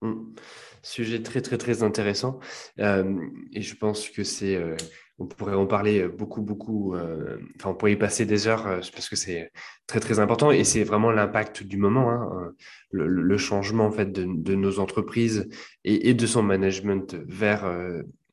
Mmh. 0.00 0.34
Sujet 0.82 1.22
très, 1.22 1.40
très, 1.40 1.58
très 1.58 1.82
intéressant. 1.82 2.40
Euh, 2.80 3.14
et 3.52 3.62
je 3.62 3.76
pense 3.76 4.08
que 4.08 4.24
c'est. 4.24 4.56
Euh, 4.56 4.76
on 5.18 5.26
pourrait 5.26 5.54
en 5.54 5.66
parler 5.66 6.08
beaucoup, 6.08 6.42
beaucoup. 6.42 6.96
Euh, 6.96 7.38
enfin, 7.56 7.70
on 7.70 7.74
pourrait 7.74 7.92
y 7.92 7.96
passer 7.96 8.26
des 8.26 8.48
heures 8.48 8.64
parce 8.64 9.08
que 9.08 9.14
c'est 9.14 9.52
très, 9.86 10.00
très 10.00 10.18
important. 10.18 10.50
Et 10.50 10.64
c'est 10.64 10.82
vraiment 10.82 11.12
l'impact 11.12 11.62
du 11.62 11.76
moment, 11.76 12.10
hein, 12.10 12.52
le, 12.90 13.06
le, 13.06 13.38
changement 13.38 13.86
en 13.86 13.92
fait 13.92 14.10
de, 14.10 14.26
de 14.26 14.54
nos 14.56 14.80
entreprises 14.80 15.48
et, 15.84 16.08
et, 16.08 16.14
de 16.14 16.26
son 16.26 16.42
management 16.42 17.14
vers 17.28 17.64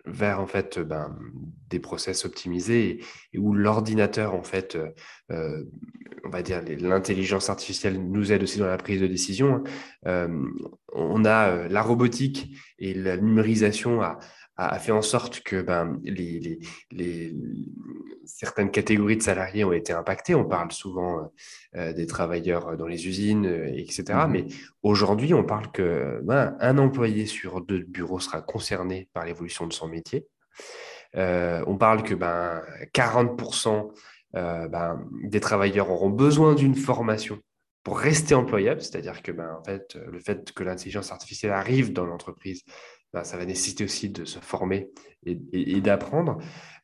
vers 0.06 0.40
en 0.40 0.48
fait 0.48 0.80
ben, 0.80 1.18
des 1.70 1.80
process 1.80 2.26
optimisés 2.26 3.02
et, 3.34 3.38
où 3.38 3.54
l'ordinateur 3.54 4.34
en 4.34 4.44
fait 4.44 4.78
euh, 5.32 5.64
on 6.24 6.30
va 6.30 6.42
dire 6.42 6.62
l'intelligence 6.80 7.50
artificielle 7.50 8.02
nous 8.02 8.32
aide 8.32 8.44
aussi 8.44 8.60
dans 8.60 8.68
la 8.68 8.78
prise 8.78 9.02
de 9.02 9.08
décision 9.08 9.56
hein. 9.56 9.64
euh, 10.08 10.46
on 10.94 11.26
a 11.26 11.50
euh, 11.50 11.68
la 11.70 11.82
robotique 11.82 12.56
et 12.80 12.94
la 12.94 13.18
numérisation 13.18 14.02
à, 14.02 14.20
a, 14.60 14.78
fait 14.80 14.92
en 14.92 15.02
sorte 15.02 15.40
que 15.42 15.62
ben, 15.62 16.00
les, 16.04 16.40
les, 16.40 16.60
les, 16.92 17.36
certaines 18.26 18.72
catégories 18.72 19.16
de 19.16 19.22
salariés 19.22 19.64
ont 19.64 19.72
été 19.72 19.94
impactées. 19.94 20.36
On 20.36 20.46
parle 20.46 20.72
souvent 20.72 21.32
euh, 21.76 21.94
des 21.94 22.06
travailleurs 22.06 22.76
dans 22.76 22.86
les 22.86 23.08
usines, 23.08 23.46
euh, 23.46 23.72
etc. 23.74 24.04
Mm-hmm. 24.08 24.30
Mais 24.30 24.46
aujourd'hui, 24.84 25.34
on 25.34 25.44
parle 25.44 25.72
que 25.72 26.20
ben, 26.24 26.58
un 26.60 26.78
employé 26.78 27.26
sur 27.26 27.62
deux 27.62 27.80
bureaux 27.80 28.20
sera 28.20 28.42
concerné 28.42 29.08
par 29.14 29.26
l'évolution 29.26 29.66
de 29.66 29.74
son 29.74 29.88
métier. 29.88 30.28
Euh, 31.16 31.64
on 31.66 31.78
parle 31.78 32.04
que 32.04 32.14
ben, 32.14 32.62
40% 32.94 33.92
ben, 34.34 35.04
des 35.24 35.40
travailleurs 35.40 35.90
auront 35.90 36.12
besoin 36.12 36.54
d'une 36.54 36.76
formation 36.76 37.40
pour 37.84 37.98
rester 37.98 38.36
employable, 38.36 38.82
c'est-à-dire 38.82 39.24
que 39.24 39.32
ben, 39.32 39.58
en 39.60 39.64
fait, 39.64 39.98
le 40.12 40.20
fait 40.20 40.52
que 40.52 40.64
l'intelligence 40.64 41.12
artificielle 41.12 41.54
arrive 41.54 41.94
dans 41.94 42.06
l'entreprise 42.06 42.64
bah, 43.14 43.24
ça 43.24 43.38
va 43.38 43.46
nécessiter 43.46 43.84
aussi 43.84 44.10
de 44.10 44.26
se 44.26 44.40
former 44.40 44.90
et, 45.26 45.82
d'apprendre. 45.82 46.38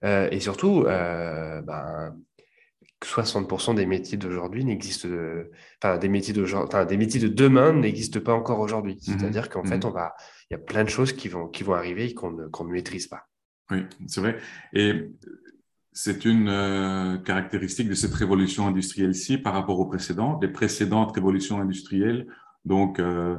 Euh, 0.04 0.28
et 0.32 0.40
surtout, 0.40 0.84
euh, 0.86 1.62
bah, 1.62 2.14
60% 3.04 3.76
des 3.76 3.86
métiers 3.86 4.18
d'aujourd'hui 4.18 4.66
n'existent, 4.66 5.08
enfin 5.82 5.98
des 5.98 6.10
métiers 6.10 6.34
enfin, 6.56 6.86
des 6.86 6.98
métiers 6.98 7.20
de 7.20 7.28
demain 7.28 7.74
n'existent 7.74 8.20
pas 8.20 8.34
encore 8.34 8.60
aujourd'hui. 8.60 8.96
Mmh 8.96 9.00
C'est-à-dire 9.20 9.50
qu'en 9.50 9.64
fait, 9.64 9.78
mmh 9.78 9.88
on 9.88 9.92
va, 9.92 10.16
il 10.50 10.54
y 10.54 10.56
a 10.56 10.60
plein 10.60 10.84
de 10.84 10.90
choses 10.90 11.14
qui 11.14 11.28
vont, 11.28 11.48
qui 11.48 11.64
vont 11.64 11.74
arriver 11.74 12.06
et 12.06 12.14
qu'on 12.14 12.32
ne, 12.32 12.48
qu'on 12.48 12.66
ne 12.66 12.72
maîtrise 12.72 13.08
pas. 13.08 13.28
Oui, 13.72 13.86
c'est 14.08 14.22
vrai. 14.22 14.38
Et 14.74 15.10
c'est 15.92 16.26
une 16.26 16.50
euh, 16.50 17.18
caractéristique 17.18 17.90
de 17.90 17.94
cette 17.94 18.14
révolution 18.14 18.68
industrielle-ci 18.68 19.38
par 19.38 19.54
rapport 19.54 19.80
aux 19.80 19.86
précédentes. 19.86 20.44
Les 20.44 20.50
précédentes 20.50 21.14
révolutions 21.16 21.60
industrielles, 21.60 22.28
donc 22.66 23.00
euh, 23.00 23.38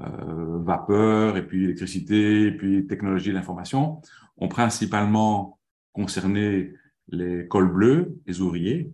euh, 0.00 0.58
vapeur, 0.62 1.36
et 1.36 1.46
puis 1.46 1.64
électricité, 1.64 2.46
et 2.46 2.52
puis 2.52 2.86
technologie 2.86 3.30
de 3.30 3.34
l'information, 3.34 4.00
ont 4.36 4.48
principalement 4.48 5.58
concerné 5.92 6.72
les 7.08 7.48
cols 7.48 7.72
bleus, 7.72 8.16
les 8.26 8.40
ouvriers. 8.40 8.92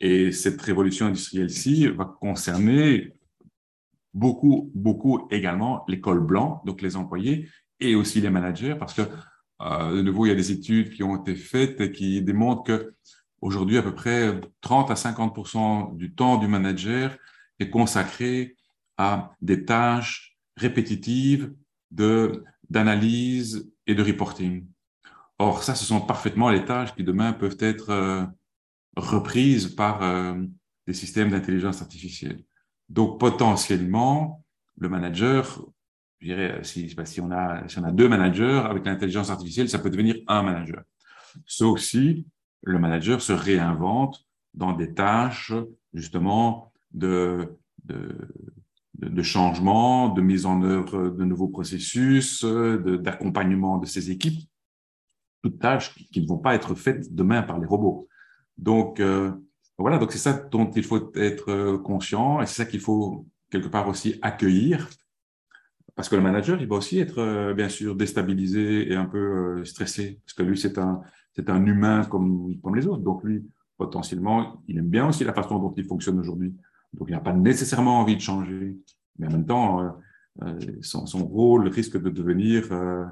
Et 0.00 0.32
cette 0.32 0.60
révolution 0.62 1.06
industrielle-ci 1.06 1.88
va 1.88 2.06
concerner 2.06 3.12
beaucoup, 4.14 4.70
beaucoup 4.74 5.28
également 5.30 5.84
les 5.86 6.00
cols 6.00 6.24
blancs, 6.24 6.64
donc 6.64 6.80
les 6.80 6.96
employés, 6.96 7.48
et 7.80 7.94
aussi 7.94 8.20
les 8.20 8.30
managers, 8.30 8.74
parce 8.78 8.94
que, 8.94 9.02
euh, 9.60 9.96
de 9.96 10.02
nouveau, 10.02 10.26
il 10.26 10.30
y 10.30 10.32
a 10.32 10.36
des 10.36 10.50
études 10.50 10.90
qui 10.94 11.02
ont 11.02 11.20
été 11.20 11.36
faites 11.36 11.80
et 11.80 11.92
qui 11.92 12.22
démontrent 12.22 12.62
que 12.62 12.94
aujourd'hui, 13.40 13.76
à 13.76 13.82
peu 13.82 13.94
près 13.94 14.40
30 14.62 14.90
à 14.90 14.94
50% 14.94 15.94
du 15.96 16.14
temps 16.14 16.38
du 16.38 16.48
manager 16.48 17.16
est 17.58 17.70
consacré 17.70 18.56
à 18.96 19.32
des 19.42 19.64
tâches 19.64 20.37
répétitive 20.58 21.54
d'analyse 21.90 23.70
et 23.86 23.94
de 23.94 24.02
reporting. 24.02 24.66
Or, 25.38 25.62
ça, 25.62 25.74
ce 25.74 25.84
sont 25.84 26.00
parfaitement 26.00 26.50
les 26.50 26.64
tâches 26.64 26.94
qui 26.94 27.04
demain 27.04 27.32
peuvent 27.32 27.56
être 27.60 27.90
euh, 27.90 28.24
reprises 28.96 29.68
par 29.68 30.02
euh, 30.02 30.34
des 30.86 30.92
systèmes 30.92 31.30
d'intelligence 31.30 31.80
artificielle. 31.80 32.42
Donc, 32.88 33.20
potentiellement, 33.20 34.44
le 34.76 34.88
manager, 34.88 35.64
je 36.20 36.26
dirais, 36.26 36.60
si, 36.64 36.94
si, 37.04 37.20
on 37.20 37.30
a, 37.30 37.68
si 37.68 37.78
on 37.78 37.84
a 37.84 37.92
deux 37.92 38.08
managers 38.08 38.62
avec 38.64 38.84
l'intelligence 38.84 39.30
artificielle, 39.30 39.68
ça 39.68 39.78
peut 39.78 39.90
devenir 39.90 40.16
un 40.26 40.42
manager. 40.42 40.82
Sauf 41.46 41.80
si 41.80 42.26
le 42.62 42.78
manager 42.78 43.22
se 43.22 43.32
réinvente 43.32 44.26
dans 44.54 44.72
des 44.72 44.92
tâches, 44.92 45.52
justement, 45.94 46.72
de, 46.92 47.56
de, 47.84 48.16
de, 48.98 49.22
changement, 49.22 50.08
de 50.08 50.20
mise 50.20 50.46
en 50.46 50.62
œuvre 50.62 51.10
de 51.10 51.24
nouveaux 51.24 51.48
processus, 51.48 52.44
d'accompagnement 52.44 53.78
de, 53.78 53.86
ces 53.86 54.10
équipes, 54.10 54.48
toutes 55.42 55.58
tâches 55.58 55.94
qui 56.12 56.20
ne 56.20 56.26
vont 56.26 56.38
pas 56.38 56.54
être 56.54 56.74
faites 56.74 57.14
demain 57.14 57.42
par 57.42 57.58
les 57.58 57.66
robots. 57.66 58.08
Donc, 58.56 59.00
euh, 59.00 59.30
voilà, 59.78 59.98
donc 59.98 60.12
c'est 60.12 60.18
ça 60.18 60.32
dont 60.32 60.70
il 60.70 60.82
faut 60.82 61.12
être 61.14 61.50
euh, 61.50 61.78
conscient 61.78 62.42
et 62.42 62.46
c'est 62.46 62.64
ça 62.64 62.64
qu'il 62.64 62.80
faut 62.80 63.26
quelque 63.50 63.68
part 63.68 63.88
aussi 63.88 64.18
accueillir. 64.20 64.88
Parce 65.94 66.08
que 66.08 66.16
le 66.16 66.22
manager, 66.22 66.60
il 66.60 66.68
va 66.68 66.76
aussi 66.76 66.98
être 66.98 67.18
euh, 67.18 67.54
bien 67.54 67.68
sûr 67.68 67.94
déstabilisé 67.94 68.90
et 68.90 68.96
un 68.96 69.06
peu 69.06 69.64
stressé, 69.64 70.20
parce 70.24 70.34
que 70.34 70.42
lui, 70.42 70.58
c'est 70.58 70.78
un, 70.78 71.00
c'est 71.34 71.48
un 71.50 71.64
humain 71.64 72.04
comme, 72.04 72.56
comme 72.62 72.74
les 72.74 72.86
autres. 72.86 73.02
Donc 73.02 73.22
lui, 73.22 73.44
potentiellement, 73.76 74.62
il 74.66 74.78
aime 74.78 74.88
bien 74.88 75.08
aussi 75.08 75.24
la 75.24 75.32
façon 75.32 75.58
dont 75.58 75.72
il 75.76 75.84
fonctionne 75.84 76.18
aujourd'hui. 76.18 76.54
Donc, 76.94 77.08
il 77.08 77.12
n'a 77.12 77.20
pas 77.20 77.32
nécessairement 77.32 78.00
envie 78.00 78.16
de 78.16 78.20
changer. 78.20 78.76
Mais 79.18 79.26
en 79.26 79.30
même 79.30 79.46
temps, 79.46 79.80
euh, 79.80 79.90
euh, 80.42 80.58
son, 80.80 81.06
son, 81.06 81.26
rôle 81.26 81.68
risque 81.68 82.00
de 82.00 82.10
devenir 82.10 82.72
euh, 82.72 83.04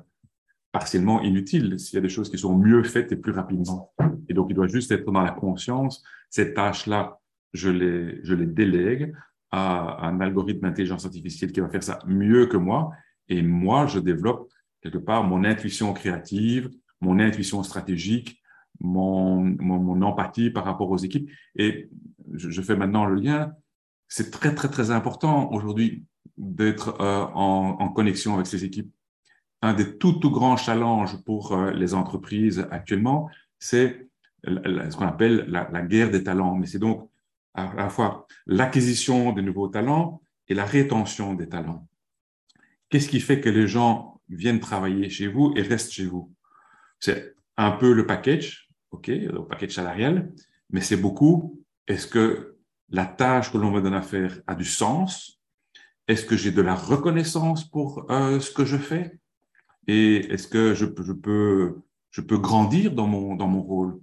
partiellement 0.72 1.20
inutile 1.22 1.78
s'il 1.78 1.96
y 1.96 1.98
a 1.98 2.02
des 2.02 2.08
choses 2.08 2.30
qui 2.30 2.38
sont 2.38 2.56
mieux 2.56 2.82
faites 2.84 3.12
et 3.12 3.16
plus 3.16 3.32
rapidement. 3.32 3.92
Et 4.28 4.34
donc, 4.34 4.48
il 4.50 4.54
doit 4.54 4.68
juste 4.68 4.92
être 4.92 5.10
dans 5.10 5.22
la 5.22 5.32
conscience, 5.32 6.04
cette 6.30 6.54
tâche-là, 6.54 7.20
je 7.52 7.70
les, 7.70 8.20
je 8.24 8.34
les 8.34 8.46
délègue 8.46 9.14
à, 9.50 10.06
un 10.06 10.20
algorithme 10.20 10.62
d'intelligence 10.62 11.04
artificielle 11.04 11.52
qui 11.52 11.60
va 11.60 11.68
faire 11.68 11.82
ça 11.82 11.98
mieux 12.06 12.46
que 12.46 12.56
moi. 12.56 12.90
Et 13.28 13.42
moi, 13.42 13.86
je 13.86 13.98
développe 13.98 14.52
quelque 14.80 14.98
part 14.98 15.24
mon 15.24 15.44
intuition 15.44 15.92
créative, 15.92 16.70
mon 17.00 17.18
intuition 17.18 17.62
stratégique, 17.62 18.40
mon, 18.80 19.40
mon, 19.40 19.78
mon 19.78 20.02
empathie 20.02 20.50
par 20.50 20.64
rapport 20.64 20.90
aux 20.90 20.98
équipes. 20.98 21.30
Et 21.56 21.88
je, 22.34 22.50
je 22.50 22.62
fais 22.62 22.76
maintenant 22.76 23.06
le 23.06 23.14
lien 23.14 23.52
c'est 24.08 24.30
très, 24.30 24.54
très, 24.54 24.68
très 24.68 24.90
important 24.90 25.50
aujourd'hui 25.52 26.04
d'être 26.36 27.00
euh, 27.00 27.24
en, 27.34 27.76
en, 27.80 27.88
connexion 27.88 28.34
avec 28.34 28.46
ces 28.46 28.64
équipes. 28.64 28.92
Un 29.62 29.74
des 29.74 29.96
tout, 29.96 30.14
tout 30.14 30.30
grands 30.30 30.56
challenges 30.56 31.22
pour 31.24 31.52
euh, 31.52 31.70
les 31.72 31.94
entreprises 31.94 32.66
actuellement, 32.70 33.30
c'est 33.58 34.08
ce 34.44 34.96
qu'on 34.96 35.06
appelle 35.06 35.46
la, 35.48 35.68
la, 35.72 35.82
guerre 35.82 36.10
des 36.10 36.22
talents. 36.22 36.54
Mais 36.54 36.66
c'est 36.66 36.78
donc 36.78 37.08
à 37.54 37.72
la 37.74 37.88
fois 37.88 38.26
l'acquisition 38.46 39.32
des 39.32 39.42
nouveaux 39.42 39.68
talents 39.68 40.20
et 40.48 40.54
la 40.54 40.64
rétention 40.64 41.34
des 41.34 41.48
talents. 41.48 41.88
Qu'est-ce 42.90 43.08
qui 43.08 43.20
fait 43.20 43.40
que 43.40 43.48
les 43.48 43.66
gens 43.66 44.20
viennent 44.28 44.60
travailler 44.60 45.08
chez 45.10 45.26
vous 45.26 45.52
et 45.56 45.62
restent 45.62 45.92
chez 45.92 46.06
vous? 46.06 46.32
C'est 47.00 47.34
un 47.56 47.72
peu 47.72 47.92
le 47.92 48.06
package, 48.06 48.68
OK, 48.90 49.08
le 49.08 49.44
package 49.44 49.72
salarial, 49.72 50.30
mais 50.70 50.80
c'est 50.80 50.96
beaucoup, 50.96 51.62
est-ce 51.88 52.06
que 52.06 52.55
la 52.90 53.06
tâche 53.06 53.52
que 53.52 53.58
l'on 53.58 53.70
me 53.70 53.80
donne 53.80 53.94
à 53.94 54.02
faire 54.02 54.40
a 54.46 54.54
du 54.54 54.64
sens. 54.64 55.40
Est-ce 56.08 56.24
que 56.24 56.36
j'ai 56.36 56.52
de 56.52 56.62
la 56.62 56.74
reconnaissance 56.74 57.68
pour 57.68 58.10
euh, 58.10 58.38
ce 58.40 58.50
que 58.50 58.64
je 58.64 58.76
fais? 58.76 59.18
Et 59.88 60.16
est-ce 60.32 60.48
que 60.48 60.74
je, 60.74 60.84
peux, 60.84 61.82
grandir 62.38 62.92
dans 62.92 63.06
mon, 63.06 63.62
rôle? 63.62 64.00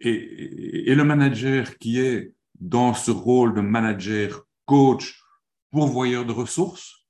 Et, 0.00 0.90
et, 0.90 0.94
le 0.94 1.04
manager 1.04 1.78
qui 1.78 2.00
est 2.00 2.34
dans 2.58 2.94
ce 2.94 3.10
rôle 3.10 3.54
de 3.54 3.60
manager, 3.60 4.46
coach, 4.64 5.22
pourvoyeur 5.70 6.24
de 6.24 6.32
ressources, 6.32 7.06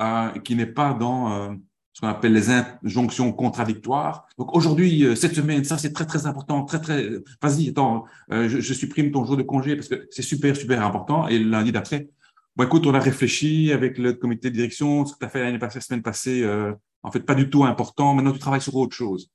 euh, 0.00 0.30
qui 0.40 0.54
n'est 0.54 0.66
pas 0.66 0.94
dans 0.94 1.32
euh, 1.32 1.54
ce 1.98 2.02
qu'on 2.02 2.12
appelle 2.12 2.32
les 2.32 2.48
injonctions 2.50 3.32
contradictoires. 3.32 4.28
Donc 4.38 4.54
aujourd'hui, 4.54 5.04
euh, 5.04 5.16
cette 5.16 5.34
semaine, 5.34 5.64
ça 5.64 5.78
c'est 5.78 5.92
très 5.92 6.06
très 6.06 6.26
important, 6.26 6.64
très 6.64 6.80
très. 6.80 7.08
Vas-y, 7.42 7.70
attends, 7.70 8.04
euh, 8.30 8.48
je, 8.48 8.72
supprime 8.72 9.10
ton 9.10 9.24
jour 9.24 9.36
de 9.36 9.42
congé 9.42 9.74
parce 9.74 9.88
que 9.88 10.06
c'est 10.12 10.22
super 10.22 10.54
super 10.54 10.84
important. 10.84 11.26
Et 11.26 11.40
lundi 11.40 11.72
d'après, 11.72 12.08
bon 12.54 12.64
écoute, 12.66 12.86
on 12.86 12.94
a 12.94 13.00
réfléchi 13.00 13.72
avec 13.72 13.98
le 13.98 14.12
comité 14.12 14.48
de 14.48 14.54
direction, 14.54 15.06
ce 15.06 15.14
que 15.14 15.18
tu 15.18 15.24
as 15.24 15.28
fait 15.28 15.58
la 15.58 15.70
semaine 15.70 16.02
passée, 16.02 16.44
euh, 16.44 16.72
en 17.02 17.10
fait 17.10 17.18
pas 17.18 17.34
du 17.34 17.50
tout 17.50 17.64
important. 17.64 18.14
Maintenant 18.14 18.32
tu 18.32 18.38
travailles 18.38 18.60
sur 18.60 18.76
autre 18.76 18.94
chose. 18.94 19.32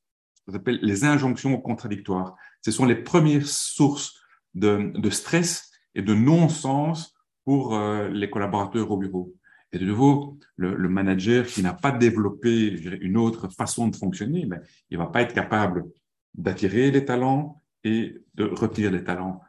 Ça 0.47 0.53
s'appelle 0.53 0.79
les 0.81 1.03
injonctions 1.03 1.59
contradictoires. 1.59 2.33
Ce 2.63 2.71
sont 2.71 2.85
les 2.85 2.95
premières 2.95 3.45
sources 3.45 4.13
de, 4.53 5.09
stress 5.09 5.69
et 5.95 6.01
de 6.01 6.13
non-sens 6.13 7.13
pour 7.43 7.75
euh, 7.75 8.07
les 8.07 8.29
collaborateurs 8.29 8.89
au 8.89 8.95
bureau. 8.95 9.33
Et 9.73 9.79
de 9.79 9.85
nouveau, 9.85 10.37
le, 10.55 10.87
manager 10.87 11.47
qui 11.47 11.63
n'a 11.63 11.73
pas 11.73 11.91
développé 11.91 12.69
une 13.01 13.17
autre 13.17 13.47
façon 13.49 13.87
de 13.87 13.95
fonctionner, 13.95 14.45
ben, 14.45 14.61
il 14.91 14.99
va 14.99 15.07
pas 15.07 15.23
être 15.23 15.33
capable 15.33 15.85
d'attirer 16.35 16.91
les 16.91 17.03
talents 17.03 17.59
et 17.83 18.21
de 18.35 18.43
retirer 18.43 18.91
les 18.91 19.03
talents. 19.03 19.41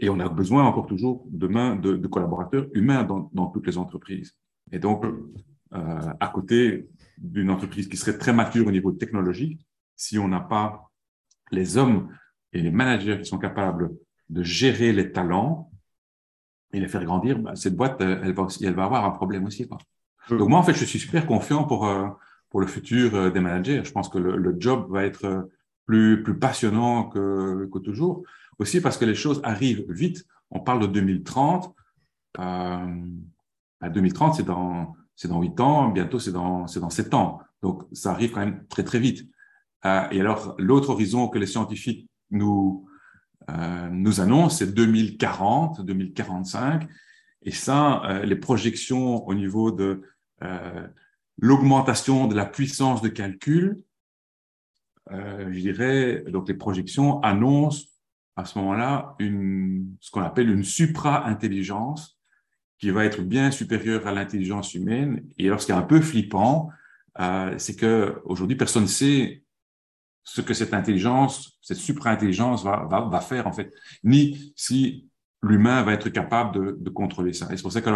Et 0.00 0.08
on 0.10 0.18
a 0.18 0.28
besoin 0.28 0.64
encore 0.64 0.86
toujours 0.86 1.24
demain 1.30 1.76
de, 1.76 1.96
de 1.96 2.08
collaborateurs 2.08 2.66
humains 2.74 3.04
dans, 3.04 3.30
dans, 3.32 3.46
toutes 3.46 3.68
les 3.68 3.78
entreprises. 3.78 4.36
Et 4.72 4.80
donc, 4.80 5.04
euh, 5.04 6.12
à 6.18 6.28
côté 6.28 6.88
d'une 7.16 7.50
entreprise 7.50 7.88
qui 7.88 7.96
serait 7.96 8.18
très 8.18 8.32
mature 8.32 8.66
au 8.66 8.72
niveau 8.72 8.90
technologique, 8.90 9.64
si 9.94 10.18
on 10.18 10.26
n'a 10.26 10.40
pas 10.40 10.90
les 11.52 11.76
hommes 11.76 12.08
et 12.52 12.62
les 12.62 12.70
managers 12.72 13.18
qui 13.18 13.26
sont 13.26 13.38
capables 13.38 13.90
de 14.28 14.42
gérer 14.42 14.92
les 14.92 15.12
talents, 15.12 15.70
et 16.72 16.80
les 16.80 16.88
faire 16.88 17.04
grandir, 17.04 17.38
bah, 17.38 17.56
cette 17.56 17.76
boîte, 17.76 18.00
euh, 18.00 18.20
elle 18.22 18.32
va, 18.32 18.42
aussi, 18.42 18.64
elle 18.64 18.74
va 18.74 18.84
avoir 18.84 19.04
un 19.04 19.10
problème 19.10 19.46
aussi. 19.46 19.66
Quoi. 19.66 19.78
Mm. 20.30 20.38
Donc 20.38 20.48
moi, 20.48 20.58
en 20.58 20.62
fait, 20.62 20.74
je 20.74 20.84
suis 20.84 20.98
super 20.98 21.26
confiant 21.26 21.64
pour, 21.64 21.86
euh, 21.86 22.08
pour 22.50 22.60
le 22.60 22.66
futur 22.66 23.14
euh, 23.14 23.30
des 23.30 23.40
managers. 23.40 23.82
Je 23.84 23.92
pense 23.92 24.08
que 24.08 24.18
le, 24.18 24.36
le 24.36 24.56
job 24.58 24.86
va 24.90 25.04
être 25.04 25.48
plus, 25.86 26.22
plus 26.22 26.38
passionnant 26.38 27.04
que, 27.04 27.68
que, 27.72 27.78
toujours. 27.78 28.22
Aussi 28.58 28.80
parce 28.80 28.98
que 28.98 29.04
les 29.04 29.14
choses 29.14 29.40
arrivent 29.44 29.84
vite. 29.88 30.24
On 30.50 30.60
parle 30.60 30.80
de 30.80 30.86
2030. 30.86 31.74
Euh, 32.38 32.86
à 33.80 33.88
2030, 33.88 34.34
c'est 34.34 34.42
dans, 34.42 34.94
c'est 35.16 35.28
dans 35.28 35.40
8 35.40 35.60
ans. 35.60 35.88
Bientôt, 35.88 36.18
c'est 36.18 36.32
dans, 36.32 36.66
c'est 36.66 36.80
dans 36.80 36.90
7 36.90 37.14
ans. 37.14 37.40
Donc, 37.62 37.84
ça 37.92 38.12
arrive 38.12 38.32
quand 38.32 38.40
même 38.40 38.64
très, 38.68 38.84
très 38.84 38.98
vite. 38.98 39.28
Euh, 39.84 40.08
et 40.10 40.20
alors, 40.20 40.54
l'autre 40.58 40.90
horizon 40.90 41.28
que 41.28 41.38
les 41.38 41.46
scientifiques 41.46 42.08
nous, 42.30 42.87
euh, 43.50 43.88
nous 43.90 44.20
annonce, 44.20 44.58
c'est 44.58 44.74
2040, 44.74 45.84
2045. 45.84 46.88
Et 47.42 47.50
ça, 47.50 48.02
euh, 48.04 48.24
les 48.24 48.36
projections 48.36 49.26
au 49.26 49.34
niveau 49.34 49.70
de 49.70 50.02
euh, 50.42 50.86
l'augmentation 51.38 52.26
de 52.26 52.34
la 52.34 52.46
puissance 52.46 53.00
de 53.00 53.08
calcul, 53.08 53.82
euh, 55.10 55.50
je 55.50 55.58
dirais, 55.58 56.24
donc 56.28 56.48
les 56.48 56.54
projections 56.54 57.20
annoncent 57.22 57.86
à 58.36 58.44
ce 58.44 58.58
moment-là 58.58 59.16
une, 59.18 59.96
ce 60.00 60.10
qu'on 60.10 60.22
appelle 60.22 60.50
une 60.50 60.64
supra-intelligence 60.64 62.18
qui 62.78 62.90
va 62.90 63.04
être 63.04 63.22
bien 63.22 63.50
supérieure 63.50 64.06
à 64.06 64.12
l'intelligence 64.12 64.74
humaine. 64.74 65.24
Et 65.38 65.46
alors, 65.46 65.60
ce 65.60 65.66
qui 65.66 65.72
est 65.72 65.76
un 65.76 65.82
peu 65.82 66.00
flippant, 66.00 66.70
euh, 67.18 67.54
c'est 67.58 67.74
que 67.74 68.20
aujourd'hui, 68.24 68.56
personne 68.56 68.84
ne 68.84 68.88
sait 68.88 69.42
ce 70.28 70.42
que 70.42 70.52
cette 70.52 70.74
intelligence, 70.74 71.58
cette 71.62 71.78
supra-intelligence 71.78 72.62
va, 72.62 73.20
faire 73.20 73.46
en 73.46 73.52
fait, 73.52 73.72
ni 74.04 74.52
si 74.56 75.08
l'humain 75.42 75.82
va 75.82 75.94
être 75.94 76.10
capable 76.10 76.82
de, 76.82 76.90
contrôler 76.90 77.32
ça. 77.32 77.46
Et 77.50 77.56
c'est 77.56 77.62
pour 77.62 77.72
ça 77.72 77.80
que 77.80 77.90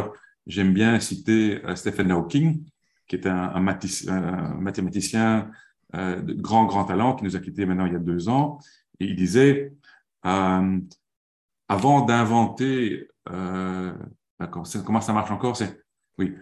j'aime 0.47 0.73
bien 0.73 0.99
citer 0.99 1.63
euh, 1.67 1.77
Stephen 1.77 2.11
Hawking, 2.11 2.65
qui 3.07 3.17
est 3.17 3.27
un 3.27 3.61
mathématicien 3.61 5.51
euh, 5.95 6.23
de 6.23 6.33
grand 6.33 6.65
grand 6.65 6.87
talent 6.87 7.15
qui 7.15 7.25
nous 7.25 7.37
a 7.37 7.39
quittés 7.39 7.67
maintenant 7.67 7.85
il 7.85 7.93
y 7.93 7.97
a 7.97 7.99
deux 7.99 8.31
ans, 8.31 8.59
et 8.99 9.05
il 9.05 9.15
disait 9.15 9.75
euh, 10.25 10.81
avant 11.69 12.01
d'inventer, 12.07 13.09
euh, 13.29 13.93
comment 14.39 15.03
ça 15.03 15.13
marche 15.13 15.31
encore, 15.31 15.55
c'est 15.55 15.83
oui, 16.17 16.35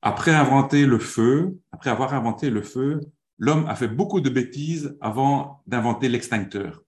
après 0.00 0.34
inventer 0.34 0.86
le 0.86 0.98
feu, 0.98 1.58
après 1.70 1.90
avoir 1.90 2.14
inventé 2.14 2.48
le 2.48 2.62
feu, 2.62 3.00
l'homme 3.38 3.66
a 3.66 3.74
fait 3.74 3.88
beaucoup 3.88 4.20
de 4.20 4.30
bêtises 4.30 4.96
avant 5.00 5.62
d'inventer 5.66 6.08
l'extincteur. 6.08 6.82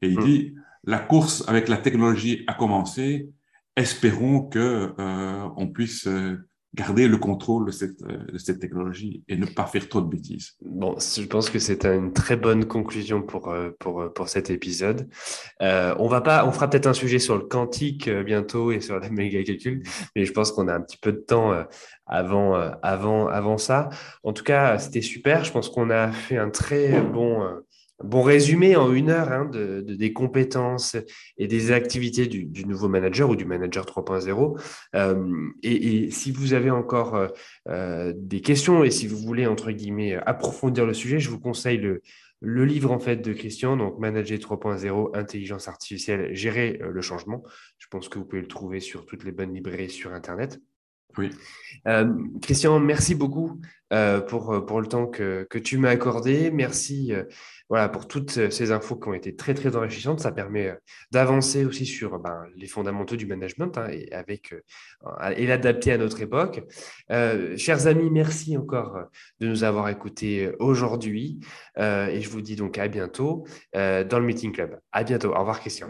Et 0.00 0.08
il 0.08 0.18
mmh. 0.18 0.24
dit, 0.24 0.54
la 0.84 0.98
course 0.98 1.44
avec 1.48 1.68
la 1.68 1.76
technologie 1.76 2.44
a 2.46 2.54
commencé, 2.54 3.30
espérons 3.76 4.42
que 4.42 4.94
euh, 4.98 5.48
on 5.56 5.68
puisse 5.68 6.06
euh, 6.06 6.48
garder 6.74 7.06
le 7.06 7.18
contrôle 7.18 7.66
de 7.66 7.70
cette, 7.70 8.02
euh, 8.02 8.54
technologie 8.58 9.22
et 9.28 9.36
ne 9.36 9.46
pas 9.46 9.66
faire 9.66 9.88
trop 9.88 10.00
de 10.00 10.08
bêtises. 10.08 10.52
Bon, 10.64 10.96
je 10.98 11.26
pense 11.26 11.50
que 11.50 11.58
c'est 11.58 11.84
une 11.84 12.12
très 12.12 12.36
bonne 12.36 12.64
conclusion 12.64 13.22
pour, 13.22 13.48
euh, 13.48 13.70
pour, 13.78 14.12
pour 14.14 14.28
cet 14.28 14.50
épisode. 14.50 15.08
Euh, 15.60 15.94
on 15.98 16.08
va 16.08 16.20
pas, 16.20 16.46
on 16.46 16.52
fera 16.52 16.70
peut-être 16.70 16.86
un 16.86 16.94
sujet 16.94 17.18
sur 17.18 17.36
le 17.36 17.44
quantique 17.44 18.08
bientôt 18.08 18.72
et 18.72 18.80
sur 18.80 18.98
la 18.98 19.08
méga 19.10 19.42
calcul, 19.42 19.82
mais 20.16 20.24
je 20.24 20.32
pense 20.32 20.52
qu'on 20.52 20.68
a 20.68 20.74
un 20.74 20.80
petit 20.80 20.98
peu 20.98 21.12
de 21.12 21.18
temps 21.18 21.52
avant, 22.06 22.54
avant, 22.82 23.26
avant 23.28 23.58
ça. 23.58 23.90
En 24.22 24.32
tout 24.32 24.44
cas, 24.44 24.78
c'était 24.78 25.02
super. 25.02 25.44
Je 25.44 25.52
pense 25.52 25.68
qu'on 25.68 25.90
a 25.90 26.10
fait 26.10 26.38
un 26.38 26.50
très 26.50 27.00
bon 27.02 27.42
bon 28.04 28.22
résumé 28.22 28.76
en 28.76 28.92
une 28.92 29.10
heure 29.10 29.32
hein, 29.32 29.44
de, 29.44 29.80
de, 29.80 29.94
des 29.94 30.12
compétences 30.12 30.96
et 31.38 31.46
des 31.46 31.72
activités 31.72 32.26
du, 32.26 32.44
du 32.44 32.64
nouveau 32.66 32.88
manager 32.88 33.30
ou 33.30 33.36
du 33.36 33.44
manager 33.44 33.84
3.0. 33.84 34.60
Euh, 34.94 35.48
et, 35.62 36.04
et, 36.04 36.10
si 36.10 36.32
vous 36.32 36.54
avez 36.54 36.70
encore 36.70 37.14
euh, 37.14 37.28
euh, 37.68 38.12
des 38.16 38.40
questions 38.40 38.84
et 38.84 38.90
si 38.90 39.06
vous 39.06 39.18
voulez, 39.18 39.46
entre 39.46 39.70
guillemets, 39.70 40.14
approfondir 40.14 40.86
le 40.86 40.94
sujet, 40.94 41.18
je 41.18 41.30
vous 41.30 41.40
conseille 41.40 41.78
le, 41.78 42.02
le 42.42 42.64
livre 42.64 42.90
en 42.90 42.98
fait 42.98 43.16
de 43.16 43.32
Christian, 43.32 43.76
donc 43.76 43.98
Manager 44.00 44.36
3.0, 44.36 45.16
intelligence 45.16 45.68
artificielle, 45.68 46.34
gérer 46.34 46.80
euh, 46.82 46.90
le 46.90 47.00
changement. 47.00 47.44
Je 47.78 47.86
pense 47.86 48.08
que 48.08 48.18
vous 48.18 48.24
pouvez 48.24 48.42
le 48.42 48.48
trouver 48.48 48.80
sur 48.80 49.06
toutes 49.06 49.24
les 49.24 49.30
bonnes 49.30 49.54
librairies 49.54 49.90
sur 49.90 50.12
Internet. 50.12 50.60
Oui. 51.18 51.30
Euh, 51.86 52.12
Christian, 52.40 52.80
merci 52.80 53.14
beaucoup 53.14 53.60
euh, 53.92 54.20
pour, 54.20 54.64
pour 54.66 54.80
le 54.80 54.88
temps 54.88 55.06
que, 55.06 55.46
que 55.48 55.58
tu 55.58 55.76
m'as 55.78 55.90
accordé. 55.90 56.50
Merci 56.50 57.12
voilà, 57.72 57.88
pour 57.88 58.06
toutes 58.06 58.50
ces 58.50 58.70
infos 58.70 58.96
qui 58.96 59.08
ont 59.08 59.14
été 59.14 59.34
très, 59.34 59.54
très 59.54 59.74
enrichissantes. 59.76 60.20
Ça 60.20 60.30
permet 60.30 60.68
euh, 60.68 60.74
d'avancer 61.10 61.64
aussi 61.64 61.86
sur 61.86 62.18
ben, 62.18 62.44
les 62.54 62.66
fondamentaux 62.66 63.16
du 63.16 63.24
management 63.24 63.78
hein, 63.78 63.86
et, 63.90 64.10
euh, 64.12 65.30
et 65.34 65.46
l'adapter 65.46 65.92
à 65.92 65.96
notre 65.96 66.20
époque. 66.20 66.62
Euh, 67.10 67.56
chers 67.56 67.86
amis, 67.86 68.10
merci 68.10 68.58
encore 68.58 69.04
de 69.40 69.48
nous 69.48 69.64
avoir 69.64 69.88
écoutés 69.88 70.52
aujourd'hui. 70.58 71.40
et 71.78 72.20
je 72.20 72.28
vous 72.28 72.42
dis 72.42 72.56
donc 72.56 72.76
à 72.76 72.88
bientôt 72.88 73.46
dans 73.72 74.18
le 74.18 74.24
Meeting 74.26 74.52
Club. 74.52 74.78
À 74.92 75.02
bientôt. 75.02 75.30
Au 75.30 75.38
revoir, 75.38 75.60
Christian. 75.60 75.88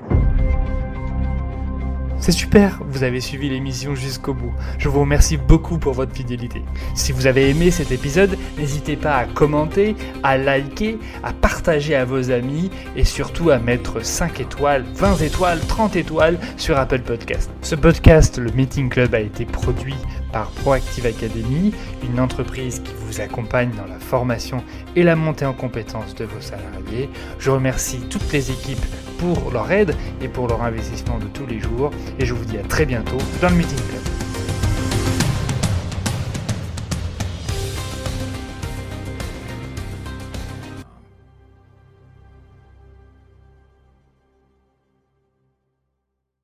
C'est 2.22 2.30
super, 2.30 2.78
vous 2.86 3.02
avez 3.02 3.20
suivi 3.20 3.48
l'émission 3.48 3.96
jusqu'au 3.96 4.32
bout. 4.32 4.52
Je 4.78 4.88
vous 4.88 5.00
remercie 5.00 5.36
beaucoup 5.36 5.78
pour 5.78 5.92
votre 5.92 6.14
fidélité. 6.14 6.62
Si 6.94 7.10
vous 7.10 7.26
avez 7.26 7.50
aimé 7.50 7.72
cet 7.72 7.90
épisode, 7.90 8.38
n'hésitez 8.56 8.94
pas 8.94 9.16
à 9.16 9.24
commenter, 9.24 9.96
à 10.22 10.38
liker, 10.38 11.00
à 11.24 11.32
partager 11.32 11.96
à 11.96 12.04
vos 12.04 12.30
amis 12.30 12.70
et 12.94 13.02
surtout 13.02 13.50
à 13.50 13.58
mettre 13.58 14.04
5 14.04 14.38
étoiles, 14.38 14.84
20 14.94 15.16
étoiles, 15.16 15.58
30 15.66 15.96
étoiles 15.96 16.38
sur 16.56 16.78
Apple 16.78 17.00
Podcast. 17.00 17.50
Ce 17.60 17.74
podcast, 17.74 18.38
le 18.38 18.52
Meeting 18.52 18.88
Club, 18.88 19.16
a 19.16 19.20
été 19.20 19.44
produit 19.44 19.96
par 20.32 20.50
Proactive 20.50 21.06
Academy, 21.06 21.72
une 22.02 22.18
entreprise 22.20 22.80
qui 22.80 22.92
vous 22.98 23.20
accompagne 23.20 23.70
dans 23.76 23.86
la 23.86 23.98
formation 23.98 24.64
et 24.96 25.02
la 25.02 25.16
montée 25.16 25.44
en 25.44 25.52
compétences 25.52 26.14
de 26.14 26.24
vos 26.24 26.40
salariés. 26.40 27.10
Je 27.38 27.50
remercie 27.50 28.00
toutes 28.10 28.32
les 28.32 28.50
équipes 28.50 28.84
pour 29.18 29.50
leur 29.52 29.70
aide 29.70 29.94
et 30.20 30.28
pour 30.28 30.48
leur 30.48 30.62
investissement 30.62 31.18
de 31.18 31.26
tous 31.26 31.46
les 31.46 31.60
jours 31.60 31.90
et 32.18 32.26
je 32.26 32.34
vous 32.34 32.44
dis 32.44 32.58
à 32.58 32.62
très 32.62 32.86
bientôt 32.86 33.18
dans 33.40 33.50
le 33.50 33.56
Meeting 33.56 33.78
Club. 33.78 34.41